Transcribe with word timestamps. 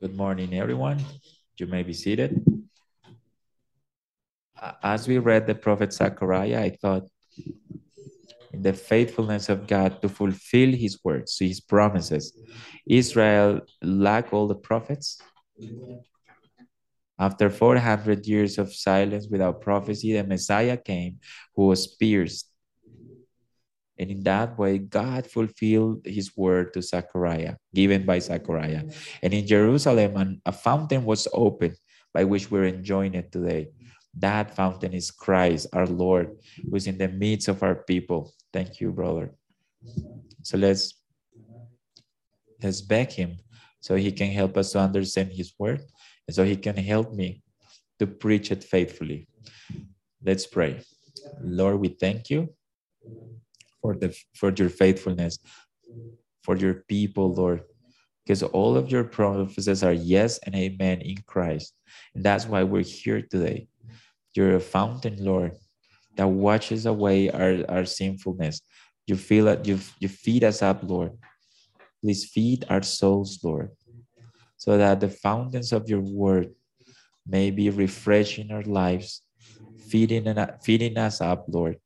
Good 0.00 0.16
morning, 0.16 0.54
everyone. 0.54 1.04
You 1.58 1.66
may 1.66 1.82
be 1.82 1.92
seated. 1.92 2.42
As 4.82 5.06
we 5.06 5.18
read 5.18 5.46
the 5.46 5.54
prophet 5.54 5.92
Zechariah, 5.92 6.62
I 6.62 6.70
thought 6.70 7.06
in 8.50 8.62
the 8.62 8.72
faithfulness 8.72 9.50
of 9.50 9.66
God 9.66 10.00
to 10.00 10.08
fulfill 10.08 10.72
his 10.72 10.98
words, 11.04 11.36
his 11.38 11.60
promises. 11.60 12.32
Israel 12.88 13.60
lacked 13.82 14.32
all 14.32 14.48
the 14.48 14.54
prophets. 14.54 15.20
After 17.18 17.50
400 17.50 18.26
years 18.26 18.56
of 18.56 18.72
silence 18.72 19.28
without 19.30 19.60
prophecy, 19.60 20.14
the 20.14 20.24
Messiah 20.24 20.78
came 20.78 21.18
who 21.54 21.66
was 21.66 21.86
pierced. 21.86 22.49
And 24.00 24.10
in 24.10 24.22
that 24.24 24.58
way, 24.58 24.78
God 24.78 25.26
fulfilled 25.26 26.00
his 26.06 26.34
word 26.34 26.72
to 26.72 26.80
Zechariah, 26.80 27.56
given 27.74 28.06
by 28.06 28.18
Zechariah. 28.18 28.84
And 29.22 29.34
in 29.34 29.46
Jerusalem, 29.46 30.40
a 30.46 30.52
fountain 30.52 31.04
was 31.04 31.28
opened 31.34 31.76
by 32.14 32.24
which 32.24 32.50
we're 32.50 32.64
enjoying 32.64 33.12
it 33.12 33.30
today. 33.30 33.68
That 34.16 34.56
fountain 34.56 34.94
is 34.94 35.10
Christ, 35.10 35.66
our 35.74 35.86
Lord, 35.86 36.32
who 36.64 36.76
is 36.76 36.86
in 36.86 36.96
the 36.96 37.08
midst 37.08 37.48
of 37.48 37.62
our 37.62 37.74
people. 37.74 38.32
Thank 38.54 38.80
you, 38.80 38.90
brother. 38.90 39.34
So 40.42 40.56
let's 40.56 40.94
let's 42.62 42.80
beg 42.80 43.12
him 43.12 43.36
so 43.80 43.96
he 43.96 44.12
can 44.12 44.30
help 44.30 44.56
us 44.56 44.72
to 44.72 44.80
understand 44.80 45.32
his 45.32 45.52
word 45.58 45.84
and 46.26 46.34
so 46.34 46.44
he 46.44 46.56
can 46.56 46.76
help 46.76 47.12
me 47.12 47.42
to 47.98 48.06
preach 48.06 48.50
it 48.50 48.64
faithfully. 48.64 49.28
Let's 50.24 50.46
pray. 50.46 50.80
Lord, 51.40 51.80
we 51.80 51.88
thank 51.88 52.30
you 52.30 52.54
for 53.80 53.94
the 53.94 54.16
for 54.34 54.52
your 54.52 54.68
faithfulness, 54.68 55.38
for 56.42 56.56
your 56.56 56.84
people, 56.88 57.32
Lord. 57.32 57.62
Because 58.24 58.42
all 58.42 58.76
of 58.76 58.92
your 58.92 59.04
promises 59.04 59.82
are 59.82 59.92
yes 59.92 60.38
and 60.44 60.54
amen 60.54 61.00
in 61.00 61.16
Christ. 61.26 61.74
And 62.14 62.22
that's 62.22 62.46
why 62.46 62.62
we're 62.62 62.84
here 62.84 63.22
today. 63.22 63.66
You're 64.34 64.56
a 64.56 64.60
fountain, 64.60 65.16
Lord, 65.18 65.56
that 66.16 66.28
washes 66.28 66.86
away 66.86 67.30
our, 67.30 67.64
our 67.68 67.84
sinfulness. 67.84 68.60
You 69.06 69.16
feel 69.16 69.48
it, 69.48 69.66
you, 69.66 69.80
you 69.98 70.08
feed 70.08 70.44
us 70.44 70.62
up, 70.62 70.82
Lord. 70.84 71.12
Please 72.02 72.24
feed 72.24 72.64
our 72.68 72.82
souls, 72.82 73.40
Lord, 73.42 73.70
so 74.56 74.78
that 74.78 75.00
the 75.00 75.08
fountains 75.08 75.72
of 75.72 75.88
your 75.88 76.00
word 76.00 76.54
may 77.26 77.50
be 77.50 77.70
refreshing 77.70 78.50
our 78.52 78.62
lives, 78.62 79.22
feeding, 79.88 80.26
and, 80.26 80.52
feeding 80.62 80.96
us 80.96 81.20
up, 81.20 81.44
Lord, 81.48 81.76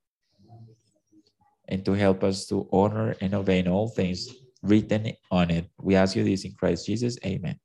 and 1.68 1.84
to 1.84 1.92
help 1.92 2.22
us 2.24 2.46
to 2.46 2.68
honor 2.72 3.14
and 3.20 3.34
obey 3.34 3.58
in 3.58 3.68
all 3.68 3.88
things 3.88 4.28
written 4.62 5.12
on 5.30 5.50
it. 5.50 5.68
We 5.80 5.94
ask 5.94 6.16
you 6.16 6.24
this 6.24 6.44
in 6.44 6.54
Christ 6.54 6.86
Jesus. 6.86 7.18
Amen. 7.24 7.58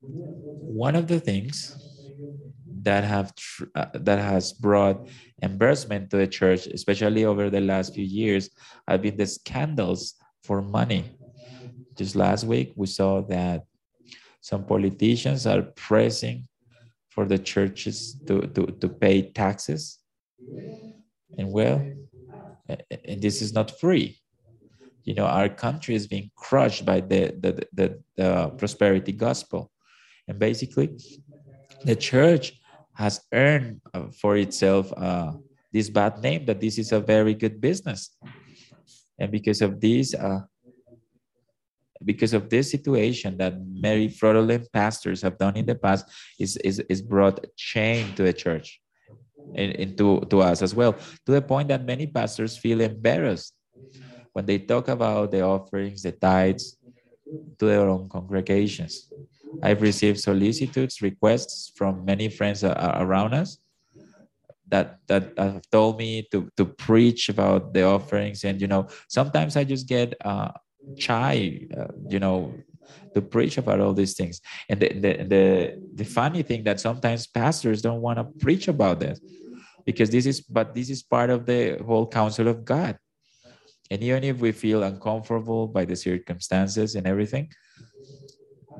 One 0.00 0.94
of 0.94 1.08
the 1.08 1.20
things 1.20 1.76
that 2.82 3.02
have 3.04 3.32
uh, 3.74 3.86
that 3.94 4.18
has 4.18 4.52
brought 4.52 5.08
embarrassment 5.42 6.10
to 6.10 6.16
the 6.16 6.26
church, 6.26 6.66
especially 6.66 7.24
over 7.24 7.50
the 7.50 7.60
last 7.60 7.94
few 7.94 8.04
years, 8.04 8.50
have 8.86 9.02
been 9.02 9.16
the 9.16 9.26
scandals 9.26 10.14
for 10.42 10.62
money. 10.62 11.04
Just 11.96 12.14
last 12.14 12.44
week, 12.44 12.72
we 12.76 12.86
saw 12.86 13.22
that 13.22 13.64
some 14.40 14.64
politicians 14.64 15.46
are 15.46 15.62
pressing 15.74 16.46
for 17.08 17.24
the 17.26 17.38
churches 17.38 18.14
to, 18.26 18.42
to, 18.54 18.66
to 18.66 18.88
pay 18.88 19.30
taxes. 19.32 19.98
And 21.36 21.50
well, 21.52 21.82
and 22.68 23.22
this 23.22 23.42
is 23.42 23.52
not 23.52 23.78
free. 23.80 24.18
You 25.04 25.14
know, 25.14 25.26
our 25.26 25.48
country 25.48 25.94
is 25.94 26.06
being 26.06 26.30
crushed 26.36 26.84
by 26.84 27.00
the, 27.00 27.34
the, 27.40 27.66
the, 27.72 28.02
the 28.16 28.48
prosperity 28.58 29.12
gospel. 29.12 29.70
And 30.26 30.38
basically, 30.38 30.98
the 31.84 31.96
church 31.96 32.60
has 32.94 33.20
earned 33.32 33.80
uh, 33.94 34.08
for 34.20 34.36
itself 34.36 34.92
uh, 34.96 35.32
this 35.72 35.88
bad 35.88 36.18
name 36.18 36.44
that 36.46 36.60
this 36.60 36.78
is 36.78 36.92
a 36.92 37.00
very 37.00 37.34
good 37.34 37.60
business. 37.60 38.16
And 39.18 39.32
because 39.32 39.62
of 39.62 39.80
this, 39.80 40.14
uh, 40.14 40.40
because 42.04 42.34
of 42.34 42.48
this 42.50 42.70
situation 42.70 43.38
that 43.38 43.54
many 43.66 44.08
fraudulent 44.08 44.70
pastors 44.72 45.22
have 45.22 45.38
done 45.38 45.56
in 45.56 45.66
the 45.66 45.74
past, 45.74 46.06
is, 46.38 46.56
is, 46.58 46.80
is 46.90 47.02
brought 47.02 47.44
shame 47.56 48.14
to 48.14 48.22
the 48.22 48.32
church 48.32 48.80
and, 49.54 49.72
and 49.76 49.98
to, 49.98 50.20
to 50.30 50.40
us 50.40 50.62
as 50.62 50.74
well, 50.74 50.92
to 51.26 51.32
the 51.32 51.42
point 51.42 51.68
that 51.68 51.84
many 51.84 52.06
pastors 52.06 52.56
feel 52.56 52.80
embarrassed 52.80 53.54
when 54.32 54.46
they 54.46 54.58
talk 54.58 54.88
about 54.88 55.30
the 55.30 55.42
offerings, 55.42 56.02
the 56.02 56.12
tithes 56.12 56.76
to 57.58 57.66
their 57.66 57.88
own 57.88 58.08
congregations. 58.08 59.10
I've 59.62 59.82
received 59.82 60.20
solicitudes, 60.20 61.02
requests 61.02 61.72
from 61.76 62.04
many 62.04 62.28
friends 62.28 62.64
around 62.64 63.34
us 63.34 63.58
that 64.68 64.98
that 65.08 65.32
have 65.38 65.62
told 65.70 65.98
me 65.98 66.26
to 66.30 66.48
to 66.56 66.64
preach 66.64 67.28
about 67.28 67.72
the 67.72 67.84
offerings, 67.84 68.44
and 68.44 68.60
you 68.60 68.66
know 68.66 68.88
sometimes 69.08 69.56
I 69.56 69.64
just 69.64 69.88
get 69.88 70.14
uh, 70.24 70.52
shy, 70.98 71.66
uh, 71.76 71.88
you 72.08 72.20
know, 72.20 72.52
to 73.14 73.20
preach 73.22 73.58
about 73.58 73.80
all 73.80 73.92
these 73.92 74.14
things. 74.14 74.40
And 74.68 74.80
the 74.80 74.88
the 75.04 75.12
the, 75.32 75.44
the 75.94 76.04
funny 76.04 76.42
thing 76.42 76.64
that 76.64 76.80
sometimes 76.80 77.26
pastors 77.26 77.82
don't 77.82 78.00
want 78.00 78.18
to 78.18 78.24
preach 78.44 78.68
about 78.68 79.00
this 79.00 79.20
because 79.84 80.10
this 80.10 80.26
is 80.26 80.40
but 80.40 80.74
this 80.74 80.90
is 80.90 81.02
part 81.02 81.30
of 81.30 81.46
the 81.46 81.78
whole 81.84 82.06
counsel 82.06 82.48
of 82.48 82.64
God. 82.64 82.98
And 83.90 84.02
even 84.02 84.22
if 84.24 84.38
we 84.38 84.52
feel 84.52 84.82
uncomfortable 84.82 85.66
by 85.66 85.84
the 85.86 85.96
circumstances 85.96 86.94
and 86.94 87.06
everything, 87.06 87.50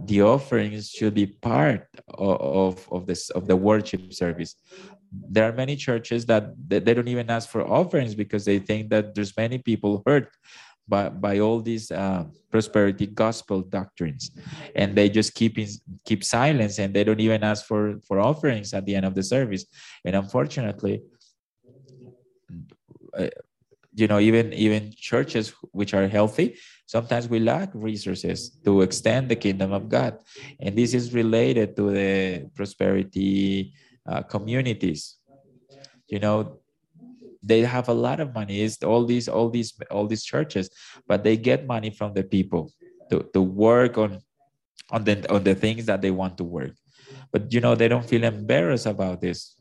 the 0.04 0.20
offerings 0.20 0.90
should 0.90 1.14
be 1.14 1.26
part 1.26 1.88
of, 2.08 2.86
of 2.92 3.06
this 3.06 3.30
of 3.30 3.46
the 3.46 3.56
worship 3.56 4.12
service 4.12 4.54
there 5.12 5.48
are 5.48 5.52
many 5.52 5.76
churches 5.76 6.26
that 6.26 6.52
they 6.69 6.80
don't 6.80 7.08
even 7.08 7.30
ask 7.30 7.48
for 7.48 7.66
offerings 7.66 8.14
because 8.14 8.44
they 8.44 8.58
think 8.58 8.90
that 8.90 9.14
there's 9.14 9.36
many 9.36 9.58
people 9.58 10.02
hurt 10.06 10.30
by, 10.88 11.09
by 11.09 11.38
all 11.38 11.60
these 11.60 11.91
uh, 11.91 12.25
prosperity 12.50 13.06
gospel 13.06 13.62
doctrines. 13.62 14.31
And 14.75 14.97
they 14.97 15.09
just 15.09 15.34
keep 15.34 15.59
in, 15.59 15.69
keep 16.04 16.25
silence 16.25 16.78
and 16.78 16.94
they 16.94 17.04
don't 17.04 17.21
even 17.21 17.44
ask 17.44 17.66
for 17.66 18.00
for 18.06 18.21
offerings 18.21 18.72
at 18.75 18.87
the 18.87 18.94
end 18.94 19.06
of 19.06 19.15
the 19.15 19.22
service. 19.22 19.65
And 20.04 20.16
unfortunately 20.16 21.03
uh, 23.16 23.28
you 23.94 24.06
know 24.06 24.19
even 24.19 24.53
even 24.53 24.93
churches 24.97 25.54
which 25.72 25.94
are 25.94 26.09
healthy 26.09 26.56
sometimes 26.87 27.28
we 27.28 27.41
lack 27.41 27.70
resources 27.75 28.59
to 28.65 28.82
extend 28.82 29.28
the 29.28 29.37
kingdom 29.37 29.72
of 29.72 29.88
god. 29.88 30.19
And 30.60 30.76
this 30.76 30.94
is 30.94 31.15
related 31.15 31.76
to 31.76 31.91
the 31.91 32.49
prosperity 32.55 33.75
uh, 34.09 34.22
communities. 34.22 35.16
You 36.09 36.20
know 36.20 36.57
they 37.43 37.60
have 37.60 37.88
a 37.88 37.94
lot 37.94 38.21
of 38.21 38.34
money 38.34 38.62
it's 38.62 38.82
all 38.82 39.04
these 39.04 39.28
all 39.28 39.49
these 39.50 39.72
all 39.91 40.06
these 40.06 40.25
churches 40.25 40.71
but 41.06 41.25
they 41.25 41.37
get 41.37 41.66
money 41.66 41.91
from 41.91 42.12
the 42.15 42.22
people 42.22 42.72
to, 43.10 43.25
to 43.32 43.41
work 43.41 43.99
on 43.99 44.21
on 44.91 45.04
the 45.04 45.32
on 45.32 45.44
the 45.44 45.54
things 45.54 45.87
that 45.87 46.03
they 46.03 46.10
want 46.10 46.37
to 46.37 46.44
work 46.44 46.72
but 47.32 47.53
you 47.53 47.60
know 47.60 47.75
they 47.75 47.88
don't 47.88 48.09
feel 48.09 48.25
embarrassed 48.25 48.87
about 48.87 49.21
this 49.21 49.59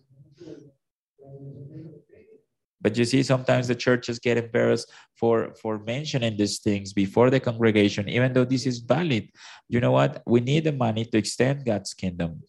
but 2.80 2.98
you 2.98 3.06
see, 3.06 3.24
sometimes 3.24 3.68
the 3.68 3.76
churches 3.76 4.20
get 4.20 4.38
embarrassed 4.38 4.92
for, 5.16 5.54
for 5.62 5.80
mentioning 5.80 6.38
these 6.38 6.59
things 6.59 6.94
before 6.94 7.30
the 7.30 7.40
congregation, 7.40 8.08
even 8.08 8.34
though 8.34 8.46
this 8.46 8.66
is 8.68 8.80
valid. 8.80 9.30
You 9.68 9.80
know 9.80 9.92
what? 9.92 10.22
We 10.26 10.42
need 10.42 10.64
the 10.66 10.72
money 10.72 11.06
to 11.06 11.18
extend 11.18 11.66
God's 11.66 11.94
kingdom. 11.94 12.44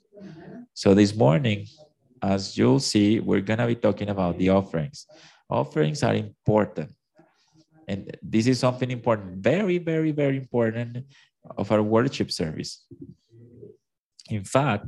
So 0.75 0.95
this 0.95 1.17
morning, 1.17 1.67
as 2.23 2.57
you'll 2.57 2.81
see, 2.81 3.21
we're 3.21 3.41
going 3.41 3.59
to 3.59 3.67
be 3.67 3.75
talking 3.75 4.09
about 4.09 4.39
the 4.39 4.51
offerings. 4.51 5.07
Offerings 5.49 6.03
are 6.03 6.15
important. 6.15 6.93
And 7.87 8.17
this 8.23 8.47
is 8.47 8.59
something 8.59 8.91
important, 8.91 9.39
very, 9.39 9.79
very, 9.79 10.13
very 10.13 10.37
important 10.37 11.07
of 11.57 11.73
our 11.73 11.83
worship 11.83 12.31
service. 12.31 12.85
In 14.29 14.45
fact, 14.45 14.87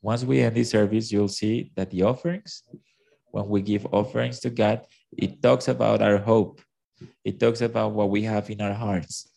once 0.00 0.24
we 0.24 0.40
end 0.40 0.56
this 0.56 0.70
service, 0.70 1.12
you'll 1.12 1.28
see 1.28 1.70
that 1.76 1.90
the 1.90 2.02
offerings 2.02 2.62
when 3.36 3.48
we 3.48 3.60
give 3.60 3.84
offerings 3.92 4.40
to 4.40 4.48
God, 4.48 4.80
it 5.12 5.42
talks 5.42 5.68
about 5.68 6.00
our 6.00 6.16
hope. 6.16 6.62
It 7.22 7.38
talks 7.38 7.60
about 7.60 7.92
what 7.92 8.08
we 8.08 8.22
have 8.22 8.48
in 8.48 8.62
our 8.62 8.72
hearts, 8.72 9.28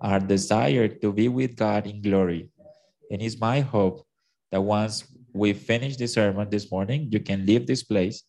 our 0.00 0.20
desire 0.20 0.86
to 0.86 1.12
be 1.12 1.26
with 1.26 1.56
God 1.56 1.88
in 1.88 2.00
glory. 2.00 2.50
And 3.10 3.20
it's 3.20 3.40
my 3.40 3.60
hope 3.66 4.06
that 4.50 4.60
once 4.62 5.04
we 5.32 5.52
finish 5.52 5.96
the 5.96 6.06
sermon 6.08 6.48
this 6.50 6.70
morning, 6.70 7.08
you 7.10 7.20
can 7.20 7.46
leave 7.46 7.66
this 7.66 7.82
place 7.82 8.24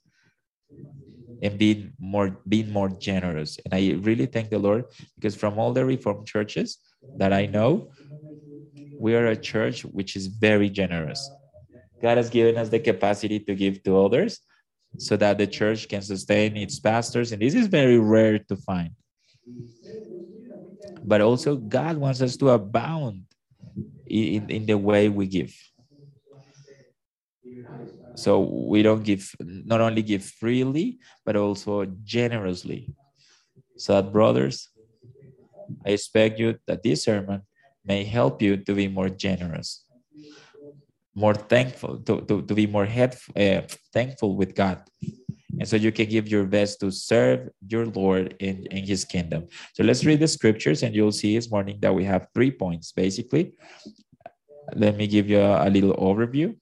and 1.41 1.57
be 1.57 1.89
more 1.99 2.37
being 2.47 2.69
more 2.71 2.89
generous. 2.89 3.57
And 3.65 3.73
I 3.73 3.93
really 4.01 4.27
thank 4.27 4.49
the 4.49 4.59
Lord 4.59 4.85
because 5.15 5.35
from 5.35 5.57
all 5.57 5.73
the 5.73 5.85
reformed 5.85 6.27
churches 6.27 6.77
that 7.17 7.33
I 7.33 7.47
know, 7.47 7.91
we 8.99 9.15
are 9.15 9.27
a 9.27 9.35
church 9.35 9.83
which 9.83 10.15
is 10.15 10.27
very 10.27 10.69
generous. 10.69 11.29
God 12.01 12.17
has 12.17 12.29
given 12.29 12.57
us 12.57 12.69
the 12.69 12.79
capacity 12.79 13.39
to 13.39 13.55
give 13.55 13.83
to 13.83 13.99
others, 13.99 14.39
so 14.97 15.15
that 15.17 15.37
the 15.37 15.47
church 15.47 15.87
can 15.87 16.01
sustain 16.01 16.57
its 16.57 16.79
pastors. 16.79 17.31
And 17.31 17.41
this 17.41 17.55
is 17.55 17.67
very 17.67 17.97
rare 17.99 18.39
to 18.39 18.55
find. 18.55 18.91
but 21.03 21.21
also 21.21 21.55
God 21.55 21.97
wants 21.97 22.21
us 22.21 22.37
to 22.37 22.49
abound 22.49 23.23
in, 24.07 24.49
in 24.49 24.65
the 24.65 24.77
way 24.77 25.09
we 25.09 25.27
give. 25.27 25.53
So 28.15 28.41
we 28.41 28.83
don't 28.83 29.03
give, 29.03 29.33
not 29.39 29.81
only 29.81 30.01
give 30.01 30.23
freely, 30.23 30.99
but 31.25 31.35
also 31.35 31.85
generously. 32.03 32.93
So, 33.77 33.93
that, 33.93 34.11
brothers, 34.11 34.69
I 35.85 35.91
expect 35.91 36.39
you 36.39 36.57
that 36.67 36.83
this 36.83 37.03
sermon 37.03 37.41
may 37.85 38.03
help 38.03 38.41
you 38.41 38.57
to 38.57 38.73
be 38.73 38.87
more 38.87 39.09
generous, 39.09 39.85
more 41.15 41.33
thankful, 41.33 41.97
to, 41.99 42.21
to, 42.21 42.41
to 42.43 42.53
be 42.53 42.67
more 42.67 42.85
head, 42.85 43.17
uh, 43.35 43.61
thankful 43.93 44.35
with 44.35 44.55
God. 44.55 44.83
And 45.59 45.67
so 45.67 45.75
you 45.75 45.91
can 45.91 46.07
give 46.07 46.27
your 46.27 46.45
best 46.45 46.79
to 46.79 46.91
serve 46.91 47.49
your 47.67 47.85
Lord 47.85 48.35
in, 48.39 48.65
in 48.71 48.85
his 48.85 49.03
kingdom. 49.05 49.47
So 49.73 49.83
let's 49.83 50.05
read 50.05 50.19
the 50.19 50.27
scriptures 50.27 50.83
and 50.83 50.95
you'll 50.95 51.11
see 51.11 51.35
this 51.35 51.51
morning 51.51 51.77
that 51.81 51.93
we 51.93 52.03
have 52.05 52.27
three 52.33 52.51
points 52.51 52.91
basically. 52.91 53.53
Let 54.73 54.95
me 54.95 55.07
give 55.07 55.29
you 55.29 55.39
a, 55.39 55.67
a 55.67 55.69
little 55.69 55.93
overview. 55.95 56.55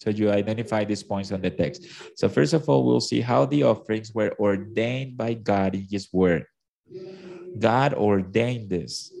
So 0.00 0.10
you 0.10 0.30
identify 0.30 0.84
these 0.84 1.02
points 1.02 1.30
on 1.30 1.40
the 1.40 1.50
text. 1.50 1.84
So 2.16 2.28
first 2.28 2.54
of 2.54 2.68
all, 2.68 2.84
we'll 2.84 3.04
see 3.04 3.20
how 3.20 3.44
the 3.44 3.64
offerings 3.64 4.14
were 4.14 4.32
ordained 4.40 5.16
by 5.16 5.34
God 5.34 5.74
in 5.74 5.86
his 5.90 6.08
word. 6.12 6.46
God 7.58 7.94
ordained 7.94 8.70
this. 8.70 9.12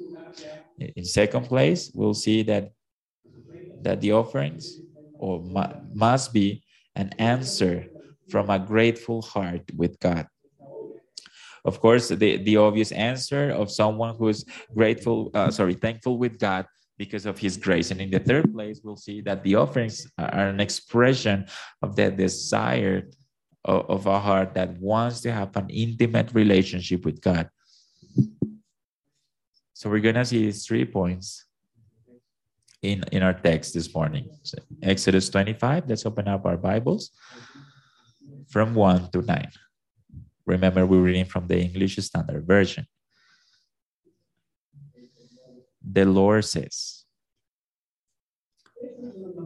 In 0.78 1.04
second 1.04 1.44
place, 1.44 1.92
we'll 1.94 2.14
see 2.14 2.42
that 2.44 2.72
that 3.82 4.00
the 4.00 4.12
offerings 4.12 4.80
or 5.18 5.40
must 5.94 6.32
be 6.32 6.62
an 6.96 7.10
answer 7.18 7.86
from 8.28 8.48
a 8.50 8.58
grateful 8.58 9.22
heart 9.22 9.62
with 9.76 9.98
God. 10.00 10.26
Of 11.64 11.80
course, 11.80 12.08
the, 12.08 12.36
the 12.38 12.56
obvious 12.56 12.92
answer 12.92 13.50
of 13.50 13.70
someone 13.70 14.16
who's 14.16 14.44
grateful, 14.74 15.30
uh, 15.34 15.50
sorry, 15.50 15.74
thankful 15.74 16.16
with 16.16 16.38
God 16.38 16.66
because 17.00 17.24
of 17.24 17.38
his 17.38 17.56
grace. 17.56 17.90
And 17.90 17.98
in 17.98 18.10
the 18.10 18.18
third 18.18 18.52
place, 18.52 18.82
we'll 18.84 19.02
see 19.08 19.22
that 19.22 19.42
the 19.42 19.54
offerings 19.54 20.06
are 20.18 20.48
an 20.48 20.60
expression 20.60 21.46
of 21.80 21.96
the 21.96 22.10
desire 22.10 23.08
of, 23.64 23.88
of 23.88 24.06
our 24.06 24.20
heart 24.20 24.52
that 24.52 24.76
wants 24.78 25.22
to 25.22 25.32
have 25.32 25.56
an 25.56 25.70
intimate 25.70 26.28
relationship 26.34 27.06
with 27.06 27.22
God. 27.22 27.48
So 29.72 29.88
we're 29.88 30.04
going 30.04 30.20
to 30.20 30.26
see 30.26 30.44
these 30.44 30.66
three 30.66 30.84
points 30.84 31.46
in, 32.82 33.02
in 33.12 33.22
our 33.22 33.32
text 33.32 33.72
this 33.72 33.94
morning. 33.94 34.28
So 34.42 34.58
Exodus 34.82 35.30
25, 35.30 35.88
let's 35.88 36.04
open 36.04 36.28
up 36.28 36.44
our 36.44 36.58
Bibles 36.58 37.12
from 38.50 38.74
1 38.74 39.10
to 39.12 39.22
9. 39.22 39.48
Remember, 40.44 40.84
we're 40.84 41.00
reading 41.00 41.24
from 41.24 41.46
the 41.46 41.58
English 41.58 41.96
Standard 41.96 42.46
Version. 42.46 42.86
The 45.82 46.04
Lord 46.04 46.44
says, 46.44 47.04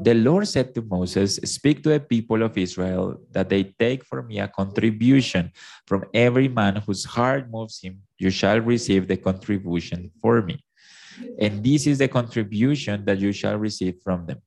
The 0.03 0.15
Lord 0.15 0.47
said 0.49 0.75
to 0.75 0.83
Moses, 0.83 1.37
Speak 1.45 1.83
to 1.83 1.91
the 1.91 2.01
people 2.01 2.43
of 2.43 2.57
Israel 2.59 3.21
that 3.33 3.49
they 3.49 3.75
take 3.79 4.05
for 4.05 4.23
me 4.23 4.39
a 4.41 4.49
contribution 4.49 5.53
from 5.87 6.05
every 6.13 6.49
man 6.49 6.77
whose 6.77 7.05
heart 7.05 7.51
moves 7.51 7.81
him. 7.81 8.03
You 8.19 8.31
shall 8.31 8.61
receive 8.61 9.09
the 9.09 9.17
contribution 9.17 10.11
for 10.21 10.43
me. 10.43 10.63
And 11.39 11.65
this 11.65 11.87
is 11.87 11.99
the 11.99 12.09
contribution 12.09 13.05
that 13.07 13.19
you 13.19 13.33
shall 13.33 13.57
receive 13.57 13.97
from 14.03 14.27
them 14.27 14.43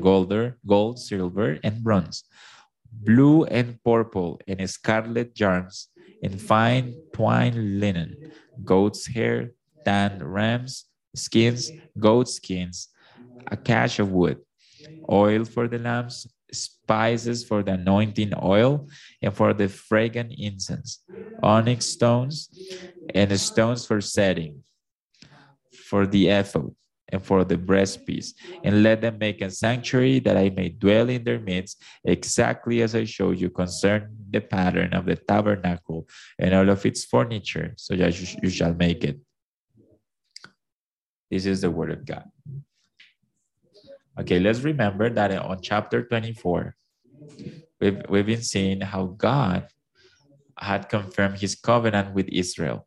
gold, 0.00 0.32
gold, 0.66 0.98
silver, 0.98 1.58
and 1.64 1.82
bronze 1.82 2.24
blue 2.92 3.44
and 3.44 3.78
purple 3.84 4.40
and 4.46 4.68
scarlet 4.68 5.38
yarns, 5.38 5.88
and 6.22 6.40
fine 6.40 6.94
twined 7.12 7.80
linen, 7.80 8.32
goat's 8.64 9.06
hair, 9.06 9.52
tanned 9.84 10.22
rams, 10.22 10.86
skins, 11.14 11.72
goat 11.98 12.28
skins, 12.28 12.88
acacia 13.50 14.04
wood, 14.04 14.38
oil 15.10 15.44
for 15.44 15.68
the 15.68 15.78
lamps, 15.78 16.26
spices 16.52 17.44
for 17.44 17.62
the 17.62 17.72
anointing 17.72 18.32
oil 18.42 18.88
and 19.22 19.34
for 19.34 19.52
the 19.54 19.68
fragrant 19.68 20.32
incense, 20.36 21.00
onyx 21.42 21.86
stones, 21.86 22.48
and 23.14 23.38
stones 23.40 23.86
for 23.86 24.00
setting, 24.00 24.62
for 25.72 26.06
the 26.06 26.28
ephod, 26.28 26.74
and 27.12 27.22
for 27.22 27.44
the 27.44 27.56
breastpiece, 27.56 28.34
and 28.62 28.82
let 28.82 29.00
them 29.00 29.18
make 29.18 29.40
a 29.40 29.50
sanctuary 29.50 30.20
that 30.20 30.36
I 30.36 30.50
may 30.50 30.68
dwell 30.68 31.08
in 31.08 31.24
their 31.24 31.40
midst, 31.40 31.82
exactly 32.04 32.82
as 32.82 32.94
I 32.94 33.04
showed 33.04 33.38
you 33.38 33.50
concerning 33.50 34.08
the 34.30 34.40
pattern 34.40 34.92
of 34.94 35.06
the 35.06 35.16
tabernacle 35.16 36.06
and 36.38 36.54
all 36.54 36.68
of 36.70 36.86
its 36.86 37.04
furniture, 37.04 37.74
so 37.76 37.96
that 37.96 38.18
you, 38.20 38.26
you 38.42 38.50
shall 38.50 38.74
make 38.74 39.02
it. 39.04 39.18
This 41.30 41.46
is 41.46 41.60
the 41.60 41.70
word 41.70 41.90
of 41.90 42.04
God. 42.04 42.24
Okay, 44.18 44.40
let's 44.40 44.60
remember 44.60 45.08
that 45.08 45.30
on 45.32 45.62
chapter 45.62 46.02
24, 46.02 46.74
we've, 47.80 48.02
we've 48.08 48.26
been 48.26 48.42
seeing 48.42 48.80
how 48.80 49.06
God 49.06 49.68
had 50.58 50.88
confirmed 50.88 51.38
his 51.38 51.54
covenant 51.54 52.12
with 52.14 52.28
Israel. 52.28 52.86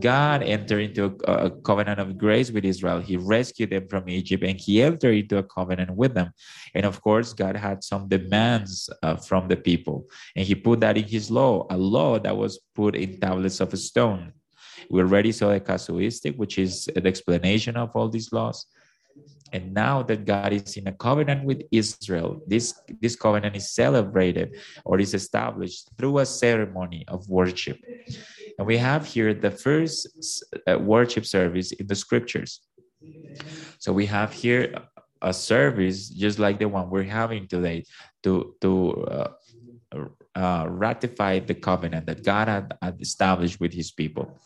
God 0.00 0.42
entered 0.42 0.80
into 0.80 1.16
a, 1.26 1.32
a, 1.46 1.50
covenant 1.50 2.00
of 2.00 2.16
grace 2.16 2.50
with 2.50 2.64
Israel. 2.64 3.00
He 3.00 3.16
rescued 3.16 3.70
them 3.70 3.88
from 3.88 4.08
Egypt 4.08 4.42
and 4.42 4.58
he 4.58 4.82
entered 4.82 5.14
into 5.14 5.38
a 5.38 5.42
covenant 5.42 5.90
with 5.94 6.14
them. 6.14 6.32
And 6.74 6.86
of 6.86 7.00
course, 7.00 7.32
God 7.32 7.56
had 7.56 7.84
some 7.84 8.08
demands 8.08 8.88
uh, 9.02 9.16
from 9.16 9.48
the 9.48 9.56
people. 9.56 10.06
And 10.34 10.46
he 10.46 10.54
put 10.54 10.80
that 10.80 10.96
in 10.96 11.04
his 11.04 11.30
law, 11.30 11.66
a 11.70 11.76
law 11.76 12.18
that 12.18 12.36
was 12.36 12.60
put 12.74 12.94
in 12.94 13.20
tablets 13.20 13.60
of 13.60 13.76
stone. 13.78 14.32
We 14.90 15.00
already 15.00 15.32
saw 15.32 15.50
a 15.52 15.60
casuistic, 15.60 16.36
which 16.36 16.58
is 16.58 16.86
the 16.86 17.06
explanation 17.06 17.76
of 17.76 17.90
all 17.94 18.08
these 18.08 18.32
laws. 18.32 18.66
And 19.52 19.74
now 19.74 20.02
that 20.04 20.24
God 20.24 20.52
is 20.52 20.76
in 20.76 20.88
a 20.88 20.92
covenant 20.92 21.44
with 21.44 21.62
Israel, 21.70 22.42
this, 22.46 22.80
this 23.00 23.14
covenant 23.16 23.54
is 23.54 23.70
celebrated 23.70 24.56
or 24.84 24.98
is 24.98 25.12
established 25.12 25.90
through 25.98 26.18
a 26.18 26.26
ceremony 26.26 27.04
of 27.08 27.28
worship. 27.28 27.78
And 28.58 28.66
we 28.66 28.78
have 28.78 29.04
here 29.04 29.34
the 29.34 29.50
first 29.50 30.08
uh, 30.66 30.78
worship 30.78 31.26
service 31.26 31.72
in 31.72 31.86
the 31.86 31.94
scriptures. 31.94 32.60
So 33.78 33.92
we 33.92 34.06
have 34.06 34.32
here 34.32 34.74
a 35.20 35.34
service 35.34 36.08
just 36.08 36.38
like 36.38 36.58
the 36.58 36.68
one 36.68 36.88
we're 36.88 37.02
having 37.02 37.46
today 37.46 37.84
to, 38.22 38.54
to 38.62 39.04
uh, 39.04 39.28
uh, 40.34 40.66
ratify 40.68 41.40
the 41.40 41.54
covenant 41.54 42.06
that 42.06 42.24
God 42.24 42.48
had, 42.48 42.74
had 42.80 43.00
established 43.00 43.60
with 43.60 43.72
his 43.72 43.90
people. 43.90 44.40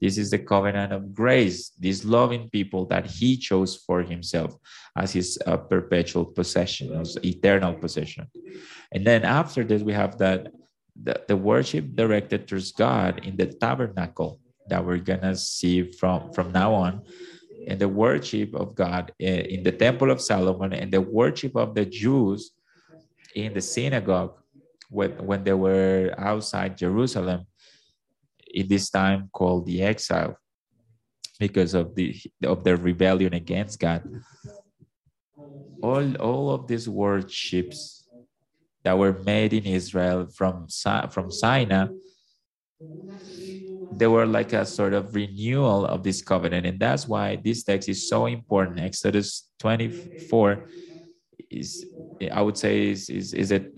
This 0.00 0.18
is 0.18 0.30
the 0.30 0.38
covenant 0.38 0.92
of 0.92 1.14
grace, 1.14 1.70
these 1.78 2.04
loving 2.04 2.50
people 2.50 2.84
that 2.86 3.06
he 3.06 3.36
chose 3.36 3.76
for 3.76 4.02
himself 4.02 4.54
as 4.94 5.12
his 5.12 5.38
uh, 5.46 5.56
perpetual 5.56 6.24
possession, 6.24 6.92
as 6.92 7.16
eternal 7.24 7.74
possession. 7.74 8.26
And 8.92 9.06
then 9.06 9.24
after 9.24 9.64
this, 9.64 9.82
we 9.82 9.94
have 9.94 10.18
that 10.18 10.52
the, 11.02 11.22
the 11.28 11.36
worship 11.36 11.94
directed 11.94 12.48
towards 12.48 12.72
God 12.72 13.24
in 13.24 13.36
the 13.36 13.46
tabernacle 13.46 14.40
that 14.68 14.84
we're 14.84 14.98
gonna 14.98 15.36
see 15.36 15.92
from 15.92 16.32
from 16.32 16.52
now 16.52 16.74
on, 16.74 17.02
and 17.66 17.80
the 17.80 17.88
worship 17.88 18.54
of 18.54 18.74
God 18.74 19.12
in 19.18 19.62
the 19.62 19.72
temple 19.72 20.10
of 20.10 20.20
Solomon, 20.20 20.72
and 20.72 20.92
the 20.92 21.00
worship 21.00 21.56
of 21.56 21.74
the 21.74 21.86
Jews 21.86 22.52
in 23.34 23.54
the 23.54 23.60
synagogue 23.60 24.34
when, 24.90 25.12
when 25.24 25.44
they 25.44 25.52
were 25.52 26.14
outside 26.18 26.78
Jerusalem 26.78 27.46
in 28.56 28.66
this 28.68 28.88
time 28.90 29.28
called 29.32 29.66
the 29.66 29.82
exile 29.82 30.36
because 31.38 31.74
of 31.74 31.94
the 31.94 32.16
of 32.44 32.64
their 32.64 32.76
rebellion 32.76 33.34
against 33.34 33.78
God. 33.78 34.02
All, 35.82 36.16
all 36.16 36.50
of 36.50 36.66
these 36.66 36.88
worships 36.88 38.08
that 38.82 38.96
were 38.96 39.12
made 39.24 39.52
in 39.52 39.64
Israel 39.66 40.26
from, 40.34 40.66
from 41.10 41.30
Sinai, 41.30 41.88
they 43.92 44.06
were 44.06 44.26
like 44.26 44.52
a 44.54 44.64
sort 44.64 44.94
of 44.94 45.14
renewal 45.14 45.84
of 45.84 46.02
this 46.02 46.22
covenant. 46.22 46.64
And 46.66 46.80
that's 46.80 47.06
why 47.06 47.36
this 47.36 47.62
text 47.62 47.88
is 47.88 48.08
so 48.08 48.26
important. 48.26 48.80
Exodus 48.80 49.50
24 49.58 50.68
is, 51.50 51.84
I 52.32 52.40
would 52.40 52.56
say, 52.56 52.90
is, 52.90 53.10
is, 53.10 53.34
is 53.34 53.50
the 53.50 53.72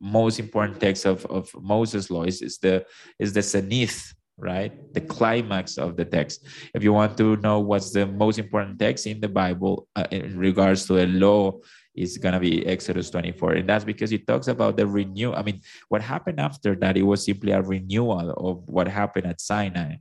most 0.00 0.38
important 0.38 0.80
text 0.80 1.06
of, 1.06 1.24
of 1.26 1.50
Moses' 1.60 2.10
law. 2.10 2.24
Is, 2.24 2.42
is 2.42 2.58
the 2.58 2.84
is 3.18 3.32
the 3.32 3.42
zenith, 3.42 4.14
right? 4.38 4.72
The 4.94 5.00
climax 5.00 5.78
of 5.78 5.96
the 5.96 6.04
text. 6.04 6.46
If 6.74 6.82
you 6.82 6.92
want 6.92 7.16
to 7.18 7.36
know 7.36 7.60
what's 7.60 7.90
the 7.90 8.06
most 8.06 8.38
important 8.38 8.78
text 8.78 9.06
in 9.06 9.20
the 9.20 9.28
Bible 9.28 9.88
uh, 9.96 10.06
in 10.10 10.38
regards 10.38 10.86
to 10.86 11.02
a 11.02 11.06
law 11.06 11.58
is 11.94 12.16
going 12.16 12.34
to 12.34 12.40
be 12.40 12.64
Exodus 12.66 13.10
24. 13.10 13.54
And 13.54 13.68
that's 13.68 13.84
because 13.84 14.12
it 14.12 14.26
talks 14.26 14.46
about 14.46 14.76
the 14.76 14.86
renew. 14.86 15.32
I 15.32 15.42
mean, 15.42 15.60
what 15.88 16.00
happened 16.00 16.38
after 16.38 16.76
that, 16.76 16.96
it 16.96 17.02
was 17.02 17.24
simply 17.24 17.52
a 17.52 17.60
renewal 17.60 18.30
of 18.30 18.68
what 18.68 18.86
happened 18.86 19.26
at 19.26 19.40
Sinai 19.40 19.96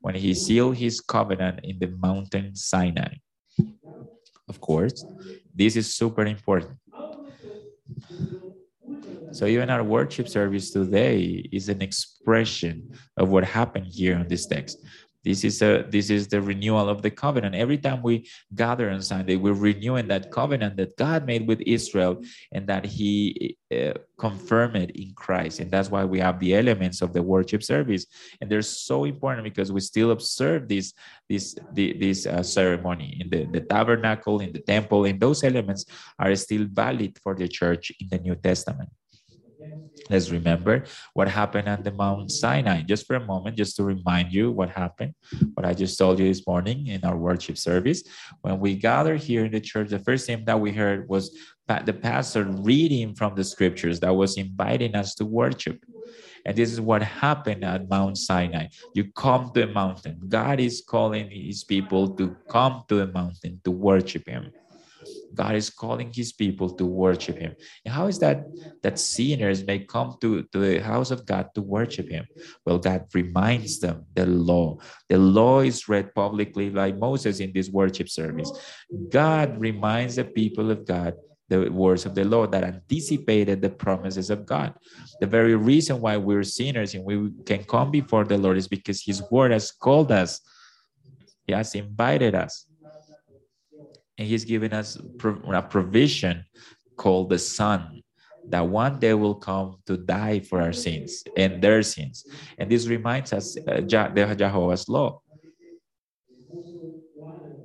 when 0.00 0.14
he 0.14 0.34
sealed 0.34 0.76
his 0.76 1.00
covenant 1.00 1.60
in 1.64 1.78
the 1.78 1.88
mountain 1.88 2.54
Sinai. 2.54 3.14
Of 4.48 4.60
course, 4.60 5.04
this 5.54 5.76
is 5.76 5.94
super 5.94 6.24
important. 6.24 6.78
So 9.32 9.46
even 9.46 9.70
our 9.70 9.82
worship 9.82 10.28
service 10.28 10.70
today 10.70 11.48
is 11.52 11.68
an 11.68 11.82
expression 11.82 12.90
of 13.16 13.28
what 13.28 13.44
happened 13.44 13.86
here 13.86 14.18
in 14.18 14.26
this 14.28 14.46
text. 14.46 14.78
This 15.24 15.44
is 15.44 15.60
a 15.62 15.84
this 15.88 16.10
is 16.10 16.28
the 16.28 16.40
renewal 16.40 16.88
of 16.88 17.02
the 17.02 17.10
covenant. 17.10 17.54
Every 17.54 17.76
time 17.76 18.02
we 18.02 18.26
gather 18.54 18.88
on 18.88 19.02
Sunday, 19.02 19.36
we're 19.36 19.52
renewing 19.52 20.06
that 20.08 20.30
covenant 20.30 20.76
that 20.76 20.96
God 20.96 21.26
made 21.26 21.46
with 21.46 21.60
Israel 21.66 22.22
and 22.52 22.66
that 22.68 22.86
He 22.86 23.58
uh, 23.74 23.94
confirmed 24.16 24.76
it 24.76 24.90
in 24.92 25.12
Christ. 25.14 25.58
And 25.58 25.70
that's 25.70 25.90
why 25.90 26.04
we 26.04 26.20
have 26.20 26.38
the 26.38 26.54
elements 26.54 27.02
of 27.02 27.12
the 27.12 27.22
worship 27.22 27.62
service. 27.62 28.06
And 28.40 28.48
they're 28.48 28.62
so 28.62 29.04
important 29.04 29.44
because 29.44 29.72
we 29.72 29.80
still 29.80 30.12
observe 30.12 30.68
this 30.68 30.94
this 31.28 31.56
this 31.74 32.24
uh, 32.24 32.42
ceremony 32.42 33.18
in 33.20 33.28
the, 33.28 33.44
the 33.52 33.66
tabernacle, 33.66 34.40
in 34.40 34.52
the 34.52 34.60
temple, 34.60 35.04
and 35.04 35.20
those 35.20 35.42
elements 35.42 35.84
are 36.18 36.34
still 36.36 36.64
valid 36.70 37.18
for 37.22 37.34
the 37.34 37.48
church 37.48 37.92
in 38.00 38.08
the 38.08 38.18
New 38.18 38.36
Testament. 38.36 38.88
Let's 40.10 40.30
remember 40.30 40.84
what 41.12 41.28
happened 41.28 41.68
at 41.68 41.84
the 41.84 41.92
Mount 41.92 42.30
Sinai. 42.30 42.82
Just 42.82 43.06
for 43.06 43.16
a 43.16 43.24
moment, 43.24 43.56
just 43.56 43.76
to 43.76 43.84
remind 43.84 44.32
you 44.32 44.50
what 44.50 44.70
happened, 44.70 45.14
what 45.54 45.66
I 45.66 45.74
just 45.74 45.98
told 45.98 46.18
you 46.18 46.26
this 46.26 46.46
morning 46.46 46.86
in 46.86 47.04
our 47.04 47.16
worship 47.16 47.58
service. 47.58 48.02
When 48.40 48.58
we 48.58 48.74
gathered 48.76 49.20
here 49.20 49.44
in 49.44 49.52
the 49.52 49.60
church, 49.60 49.90
the 49.90 49.98
first 49.98 50.26
thing 50.26 50.44
that 50.46 50.58
we 50.58 50.72
heard 50.72 51.08
was 51.08 51.36
the 51.84 51.92
pastor 51.92 52.44
reading 52.44 53.14
from 53.14 53.34
the 53.34 53.44
scriptures 53.44 54.00
that 54.00 54.14
was 54.14 54.38
inviting 54.38 54.94
us 54.94 55.14
to 55.16 55.26
worship. 55.26 55.84
And 56.46 56.56
this 56.56 56.72
is 56.72 56.80
what 56.80 57.02
happened 57.02 57.62
at 57.62 57.90
Mount 57.90 58.16
Sinai. 58.16 58.68
You 58.94 59.12
come 59.12 59.50
to 59.52 59.64
a 59.64 59.66
mountain. 59.66 60.18
God 60.28 60.60
is 60.60 60.82
calling 60.86 61.28
his 61.30 61.64
people 61.64 62.08
to 62.16 62.34
come 62.48 62.84
to 62.88 63.02
a 63.02 63.06
mountain 63.06 63.60
to 63.64 63.70
worship 63.70 64.26
him. 64.26 64.50
God 65.34 65.54
is 65.54 65.70
calling 65.70 66.12
his 66.12 66.32
people 66.32 66.70
to 66.76 66.84
worship 66.84 67.38
him. 67.38 67.54
And 67.84 67.94
how 67.94 68.06
is 68.06 68.18
that 68.20 68.44
that 68.82 68.98
sinners 68.98 69.64
may 69.64 69.80
come 69.80 70.16
to, 70.20 70.42
to 70.52 70.58
the 70.58 70.78
house 70.78 71.10
of 71.10 71.26
God 71.26 71.48
to 71.54 71.62
worship 71.62 72.08
him? 72.08 72.26
Well, 72.64 72.78
God 72.78 73.06
reminds 73.14 73.80
them 73.80 74.06
the 74.14 74.26
law. 74.26 74.78
The 75.08 75.18
law 75.18 75.60
is 75.60 75.88
read 75.88 76.14
publicly 76.14 76.70
by 76.70 76.92
Moses 76.92 77.40
in 77.40 77.52
this 77.52 77.70
worship 77.70 78.08
service. 78.08 78.50
God 79.10 79.60
reminds 79.60 80.16
the 80.16 80.24
people 80.24 80.70
of 80.70 80.86
God 80.86 81.14
the 81.48 81.70
words 81.70 82.04
of 82.04 82.14
the 82.14 82.24
law 82.24 82.46
that 82.46 82.62
anticipated 82.62 83.62
the 83.62 83.70
promises 83.70 84.28
of 84.30 84.44
God. 84.44 84.74
The 85.20 85.26
very 85.26 85.56
reason 85.56 86.00
why 86.00 86.16
we're 86.16 86.42
sinners 86.42 86.94
and 86.94 87.04
we 87.04 87.30
can 87.46 87.64
come 87.64 87.90
before 87.90 88.24
the 88.24 88.36
Lord 88.36 88.58
is 88.58 88.68
because 88.68 89.02
his 89.02 89.22
word 89.30 89.52
has 89.52 89.70
called 89.72 90.12
us. 90.12 90.40
He 91.46 91.54
has 91.54 91.74
invited 91.74 92.34
us 92.34 92.67
and 94.18 94.26
he's 94.26 94.44
given 94.44 94.72
us 94.72 94.96
a 94.96 95.62
provision 95.62 96.44
called 96.96 97.30
the 97.30 97.38
Son 97.38 98.02
that 98.48 98.66
one 98.66 98.98
day 98.98 99.14
will 99.14 99.34
come 99.34 99.76
to 99.86 99.96
die 99.96 100.40
for 100.40 100.60
our 100.60 100.72
sins 100.72 101.22
and 101.36 101.62
their 101.62 101.82
sins. 101.82 102.24
And 102.58 102.70
this 102.70 102.86
reminds 102.86 103.32
us 103.32 103.56
uh, 103.56 103.80
the 103.80 104.34
Jehovah's 104.36 104.88
law. 104.88 105.20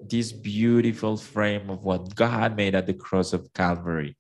This 0.08 0.32
beautiful 0.32 1.18
frame 1.18 1.70
of 1.70 1.84
what 1.84 2.14
God 2.16 2.56
made 2.56 2.76
at 2.76 2.86
the 2.86 2.94
cross 2.94 3.34
of 3.34 3.52
Calvary, 3.54 4.18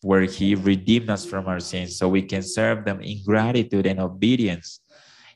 where 0.00 0.22
He 0.22 0.54
redeemed 0.54 1.10
us 1.10 1.24
from 1.26 1.46
our 1.46 1.60
sins 1.60 1.96
so 1.96 2.08
we 2.08 2.22
can 2.22 2.42
serve 2.42 2.84
them 2.84 3.00
in 3.00 3.22
gratitude 3.24 3.86
and 3.86 4.00
obedience 4.00 4.80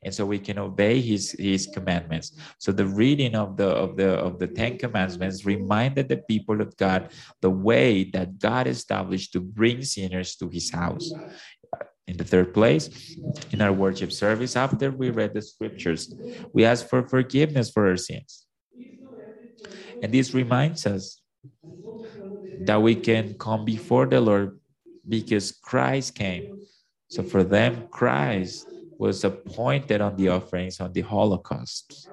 and 0.05 0.15
so 0.15 0.25
we 0.27 0.39
can 0.39 0.59
obey 0.59 1.01
his 1.01 1.33
his 1.39 1.67
commandments 1.67 2.37
so 2.59 2.73
the 2.73 2.87
reading 2.87 3.35
of 3.35 3.57
the 3.57 3.69
of 3.69 3.97
the 3.97 4.11
of 4.11 4.39
the 4.39 4.47
10 4.47 4.79
commandments 4.79 5.45
reminded 5.45 6.09
the 6.09 6.19
people 6.29 6.61
of 6.61 6.77
god 6.77 7.11
the 7.41 7.51
way 7.51 8.05
that 8.05 8.39
god 8.39 8.67
established 8.67 9.33
to 9.33 9.41
bring 9.41 9.83
sinners 9.83 10.37
to 10.37 10.49
his 10.49 10.71
house 10.71 11.11
in 12.07 12.17
the 12.17 12.25
third 12.25 12.53
place, 12.53 13.17
in 13.51 13.61
our 13.61 13.73
worship 13.73 14.13
service, 14.13 14.57
after 14.57 14.91
we 14.91 15.11
read 15.11 15.33
the 15.33 15.41
scriptures, 15.43 16.15
we 16.53 16.65
ask 16.65 16.87
for 16.87 17.07
forgiveness 17.09 17.71
for 17.71 17.89
our 17.89 17.97
sins. 17.97 18.47
And 20.03 20.13
this 20.13 20.35
reminds 20.35 20.87
us 20.87 21.21
that 22.61 22.81
we 22.81 22.95
can 22.95 23.35
come 23.39 23.65
before 23.65 24.07
the 24.07 24.21
Lord 24.21 24.59
because 25.09 25.53
Christ 25.53 26.15
came. 26.15 26.59
So 27.09 27.23
for 27.23 27.43
them, 27.43 27.89
Christ 27.91 28.67
was 28.99 29.25
appointed 29.25 30.01
on 30.01 30.17
the 30.17 30.29
offerings 30.29 30.81
on 30.81 30.93
the 30.93 31.03
Holocaust. 31.03 32.09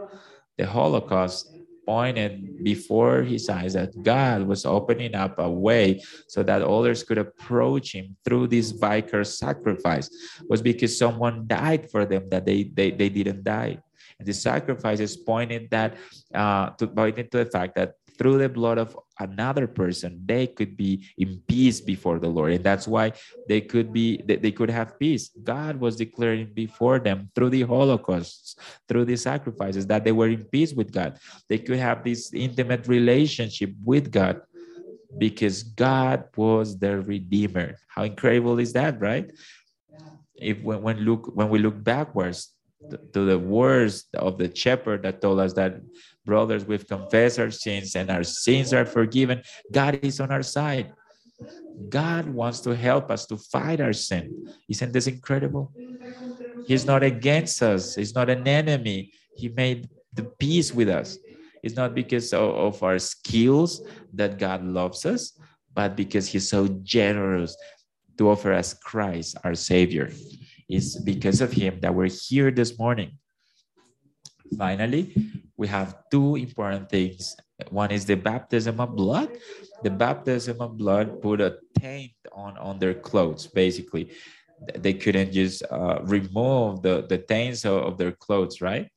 The 0.57 0.65
Holocaust 0.65 1.51
pointed 1.85 2.63
before 2.63 3.23
his 3.23 3.49
eyes 3.49 3.73
that 3.73 3.91
God 4.03 4.45
was 4.45 4.65
opening 4.65 5.15
up 5.15 5.39
a 5.39 5.49
way 5.49 6.01
so 6.27 6.43
that 6.43 6.61
others 6.61 7.03
could 7.03 7.17
approach 7.17 7.93
him 7.95 8.15
through 8.23 8.47
this 8.47 8.71
vicar 8.71 9.23
sacrifice 9.23 10.09
was 10.47 10.61
because 10.61 10.97
someone 10.97 11.47
died 11.47 11.89
for 11.89 12.05
them 12.05 12.29
that 12.29 12.45
they 12.45 12.63
they, 12.63 12.91
they 12.91 13.09
didn't 13.09 13.43
die. 13.43 13.79
And 14.19 14.27
the 14.27 14.33
sacrifices 14.33 15.17
pointed 15.17 15.69
that 15.71 15.97
uh, 16.33 16.69
to 16.77 16.87
pointed 16.87 17.31
to 17.31 17.43
the 17.43 17.49
fact 17.49 17.75
that 17.75 17.97
through 18.17 18.37
the 18.37 18.49
blood 18.49 18.77
of 18.77 18.93
another 19.21 19.67
person 19.67 20.21
they 20.25 20.47
could 20.47 20.75
be 20.75 21.05
in 21.17 21.41
peace 21.47 21.79
before 21.81 22.19
the 22.19 22.27
lord. 22.27 22.53
And 22.53 22.63
that's 22.63 22.87
why 22.87 23.13
they 23.47 23.61
could 23.61 23.93
be 23.93 24.21
they 24.25 24.51
could 24.51 24.69
have 24.69 24.99
peace. 24.99 25.29
God 25.43 25.79
was 25.79 25.95
declaring 25.95 26.51
before 26.53 26.99
them 26.99 27.29
through 27.35 27.51
the 27.51 27.61
holocausts 27.61 28.55
through 28.87 29.05
the 29.05 29.17
sacrifices 29.17 29.87
that 29.87 30.03
they 30.03 30.11
were 30.11 30.29
in 30.29 30.43
peace 30.45 30.73
with 30.73 30.91
god. 30.91 31.19
They 31.49 31.57
could 31.57 31.77
have 31.77 32.03
this 32.03 32.33
intimate 32.33 32.87
relationship 32.87 33.71
with 33.83 34.11
god 34.11 34.41
because 35.17 35.63
god 35.63 36.25
was 36.35 36.77
their 36.77 37.01
redeemer. 37.01 37.77
How 37.87 38.03
incredible 38.03 38.59
is 38.59 38.73
that 38.73 38.99
right? 38.99 39.31
If 40.35 40.61
when, 40.61 40.81
when 40.81 40.97
look 40.99 41.31
when 41.35 41.49
we 41.49 41.59
look 41.59 41.83
backwards 41.83 42.53
to 43.13 43.25
the 43.25 43.37
words 43.37 44.05
of 44.15 44.37
the 44.37 44.53
shepherd 44.55 45.03
that 45.03 45.21
told 45.21 45.39
us 45.39 45.53
that 45.53 45.81
brothers 46.25 46.65
we've 46.65 46.87
confessed 46.87 47.39
our 47.39 47.51
sins 47.51 47.95
and 47.95 48.09
our 48.09 48.23
sins 48.23 48.73
are 48.73 48.85
forgiven. 48.85 49.41
God 49.71 49.99
is 50.03 50.19
on 50.19 50.31
our 50.31 50.43
side. 50.43 50.93
God 51.89 52.29
wants 52.29 52.59
to 52.61 52.75
help 52.75 53.09
us 53.09 53.25
to 53.27 53.37
fight 53.37 53.81
our 53.81 53.93
sin. 53.93 54.47
Isn't 54.69 54.93
this 54.93 55.07
incredible? 55.07 55.73
He's 56.67 56.85
not 56.85 57.01
against 57.03 57.63
us. 57.63 57.95
He's 57.95 58.13
not 58.13 58.29
an 58.29 58.47
enemy. 58.47 59.11
He 59.35 59.49
made 59.49 59.89
the 60.13 60.23
peace 60.23 60.73
with 60.73 60.89
us. 60.89 61.17
It's 61.63 61.75
not 61.75 61.95
because 61.95 62.33
of, 62.33 62.55
of 62.55 62.83
our 62.83 62.99
skills 62.99 63.81
that 64.13 64.37
god 64.37 64.63
loves 64.63 65.05
us 65.05 65.37
but 65.73 65.95
because 65.95 66.27
he's 66.27 66.49
so 66.49 66.67
generous 66.83 67.55
to 68.17 68.29
offer 68.29 68.53
us 68.53 68.73
christ 68.73 69.37
our 69.43 69.55
savior. 69.55 70.11
It's 70.69 70.97
because 70.97 71.41
of 71.41 71.51
him 71.51 71.79
that 71.81 71.93
we're 71.93 72.09
here 72.09 72.51
this 72.51 72.77
morning. 72.77 73.17
Finally, 74.57 75.15
we 75.57 75.67
have 75.67 75.95
two 76.09 76.35
important 76.35 76.89
things. 76.89 77.35
One 77.69 77.91
is 77.91 78.05
the 78.05 78.15
baptism 78.15 78.79
of 78.79 78.95
blood. 78.95 79.29
The 79.83 79.91
baptism 79.91 80.59
of 80.59 80.77
blood 80.77 81.21
put 81.21 81.41
a 81.41 81.57
taint 81.77 82.13
on, 82.31 82.57
on 82.57 82.79
their 82.79 82.93
clothes, 82.93 83.47
basically. 83.47 84.11
They 84.77 84.93
couldn't 84.93 85.31
just 85.31 85.63
uh, 85.71 85.99
remove 86.03 86.81
the, 86.81 87.05
the 87.07 87.17
taints 87.17 87.65
of, 87.65 87.83
of 87.83 87.97
their 87.97 88.11
clothes, 88.11 88.61
right? 88.61 88.89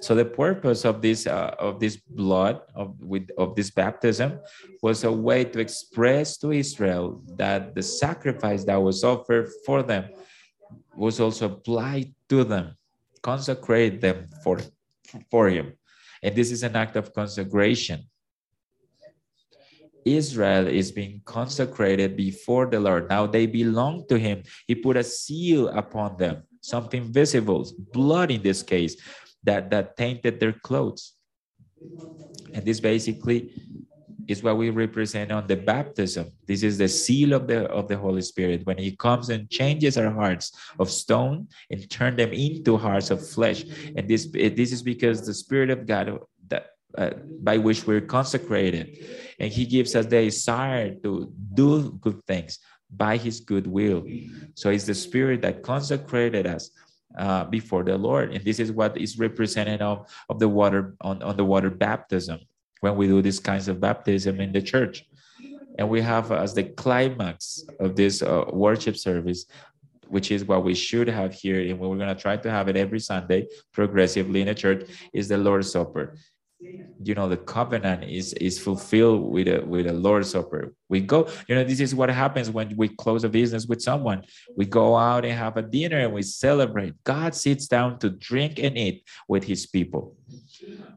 So 0.00 0.14
the 0.14 0.24
purpose 0.24 0.84
of 0.84 1.02
this 1.02 1.26
uh, 1.26 1.54
of 1.58 1.80
this 1.80 1.96
blood 1.96 2.60
of 2.74 3.00
with 3.02 3.28
of 3.38 3.56
this 3.56 3.70
baptism 3.70 4.38
was 4.82 5.04
a 5.04 5.12
way 5.12 5.44
to 5.44 5.58
express 5.58 6.36
to 6.38 6.52
Israel 6.52 7.22
that 7.36 7.74
the 7.74 7.82
sacrifice 7.82 8.64
that 8.64 8.76
was 8.76 9.02
offered 9.04 9.50
for 9.64 9.82
them 9.82 10.08
was 10.94 11.20
also 11.20 11.46
applied 11.46 12.14
to 12.28 12.44
them, 12.44 12.76
consecrate 13.22 14.00
them 14.00 14.26
for 14.42 14.60
for 15.30 15.48
him. 15.48 15.74
And 16.22 16.34
this 16.34 16.50
is 16.50 16.62
an 16.62 16.76
act 16.76 16.96
of 16.96 17.12
consecration. 17.12 18.04
Israel 20.04 20.68
is 20.68 20.92
being 20.92 21.20
consecrated 21.24 22.16
before 22.16 22.66
the 22.66 22.78
Lord. 22.78 23.08
Now 23.10 23.26
they 23.26 23.46
belong 23.46 24.06
to 24.08 24.18
him. 24.18 24.44
He 24.66 24.74
put 24.74 24.96
a 24.96 25.02
seal 25.02 25.68
upon 25.68 26.16
them, 26.16 26.44
something 26.60 27.12
visible, 27.12 27.66
blood 27.92 28.30
in 28.30 28.42
this 28.42 28.62
case, 28.62 28.94
that 29.42 29.70
that 29.70 29.96
tainted 29.96 30.38
their 30.38 30.54
clothes 30.54 31.16
and 32.54 32.64
this 32.64 32.80
basically 32.80 33.52
is 34.28 34.42
what 34.42 34.56
we 34.56 34.70
represent 34.70 35.30
on 35.32 35.46
the 35.46 35.56
baptism. 35.56 36.30
This 36.46 36.62
is 36.62 36.78
the 36.78 36.88
seal 36.88 37.32
of 37.32 37.46
the 37.46 37.66
of 37.70 37.88
the 37.88 37.96
holy 37.96 38.22
spirit. 38.22 38.66
When 38.66 38.78
he 38.78 38.96
comes 38.96 39.28
and 39.30 39.48
changes 39.50 39.96
our 39.96 40.10
hearts 40.10 40.52
of 40.78 40.90
stone 40.90 41.48
and 41.70 41.88
turn 41.90 42.16
them 42.16 42.32
into 42.32 42.76
hearts 42.76 43.10
of 43.10 43.26
flesh. 43.26 43.64
And 43.96 44.08
this 44.08 44.26
this 44.32 44.72
is 44.72 44.82
because 44.82 45.26
the 45.26 45.34
spirit 45.34 45.70
of 45.70 45.86
god 45.86 46.18
that 46.48 46.66
uh, 46.96 47.10
by 47.42 47.58
which 47.58 47.86
we're 47.86 48.00
consecrated. 48.00 49.04
And 49.38 49.52
he 49.52 49.66
gives 49.66 49.94
us 49.94 50.06
the 50.06 50.24
desire 50.24 50.94
to 51.02 51.32
do 51.54 51.92
good 52.00 52.24
things 52.24 52.58
by 52.90 53.16
his 53.16 53.40
good 53.40 53.66
will. 53.66 54.04
So 54.54 54.70
it's 54.70 54.86
the 54.86 54.94
spirit 54.94 55.42
that 55.42 55.62
consecrated 55.62 56.46
us 56.46 56.70
uh, 57.18 57.44
before 57.44 57.82
the 57.82 57.98
Lord. 57.98 58.32
And 58.32 58.44
this 58.44 58.58
is 58.58 58.72
what 58.72 58.96
is 58.96 59.18
represented 59.18 59.82
of, 59.82 60.08
of 60.28 60.38
the 60.38 60.48
water 60.48 60.94
on, 61.00 61.22
on 61.22 61.36
the 61.36 61.44
water 61.44 61.70
baptism 61.70 62.40
when 62.80 62.96
we 62.96 63.06
do 63.06 63.22
these 63.22 63.40
kinds 63.40 63.68
of 63.68 63.80
baptism 63.80 64.40
in 64.40 64.52
the 64.52 64.62
church. 64.62 65.04
And 65.78 65.88
we 65.90 66.00
have 66.00 66.32
as 66.32 66.54
the 66.54 66.64
climax 66.64 67.64
of 67.80 67.96
this 67.96 68.22
uh, 68.22 68.44
worship 68.50 68.96
service 68.96 69.46
which 70.08 70.30
is 70.30 70.44
what 70.44 70.64
we 70.64 70.74
should 70.74 71.08
have 71.08 71.32
here, 71.32 71.60
and 71.60 71.78
we're 71.78 71.96
going 71.96 72.14
to 72.14 72.20
try 72.20 72.36
to 72.36 72.50
have 72.50 72.68
it 72.68 72.76
every 72.76 73.00
Sunday 73.00 73.46
progressively 73.72 74.40
in 74.40 74.48
a 74.48 74.54
church, 74.54 74.88
is 75.12 75.28
the 75.28 75.38
Lord's 75.38 75.72
Supper. 75.72 76.16
You 77.02 77.14
know, 77.14 77.28
the 77.28 77.36
covenant 77.36 78.04
is 78.04 78.32
is 78.32 78.58
fulfilled 78.58 79.30
with 79.30 79.46
a 79.46 79.60
with 79.66 79.86
a 79.86 79.92
Lord's 79.92 80.30
Supper. 80.30 80.72
We 80.88 81.00
go, 81.00 81.28
you 81.48 81.54
know, 81.54 81.64
this 81.64 81.80
is 81.80 81.94
what 81.94 82.08
happens 82.08 82.50
when 82.50 82.74
we 82.76 82.88
close 82.88 83.24
a 83.24 83.28
business 83.28 83.66
with 83.66 83.82
someone. 83.82 84.22
We 84.56 84.64
go 84.64 84.96
out 84.96 85.26
and 85.26 85.34
have 85.34 85.58
a 85.58 85.62
dinner 85.62 85.98
and 85.98 86.14
we 86.14 86.22
celebrate. 86.22 86.94
God 87.04 87.34
sits 87.34 87.68
down 87.68 87.98
to 87.98 88.08
drink 88.08 88.58
and 88.58 88.76
eat 88.78 89.04
with 89.28 89.44
his 89.44 89.66
people. 89.66 90.16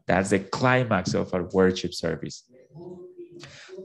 That's 0.10 0.32
the 0.32 0.40
climax 0.40 1.14
of 1.14 1.34
our 1.34 1.46
worship 1.60 1.94
service 1.94 2.38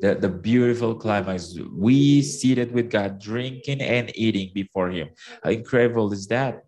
the, 0.01 0.15
the 0.15 0.29
beautiful 0.29 0.95
climax. 0.95 1.57
We 1.75 2.23
seated 2.23 2.73
with 2.73 2.91
God, 2.91 3.19
drinking 3.19 3.81
and 3.81 4.11
eating 4.15 4.51
before 4.55 4.91
Him. 4.91 5.09
How 5.43 5.51
incredible 5.51 6.13
is 6.13 6.27
that? 6.29 6.63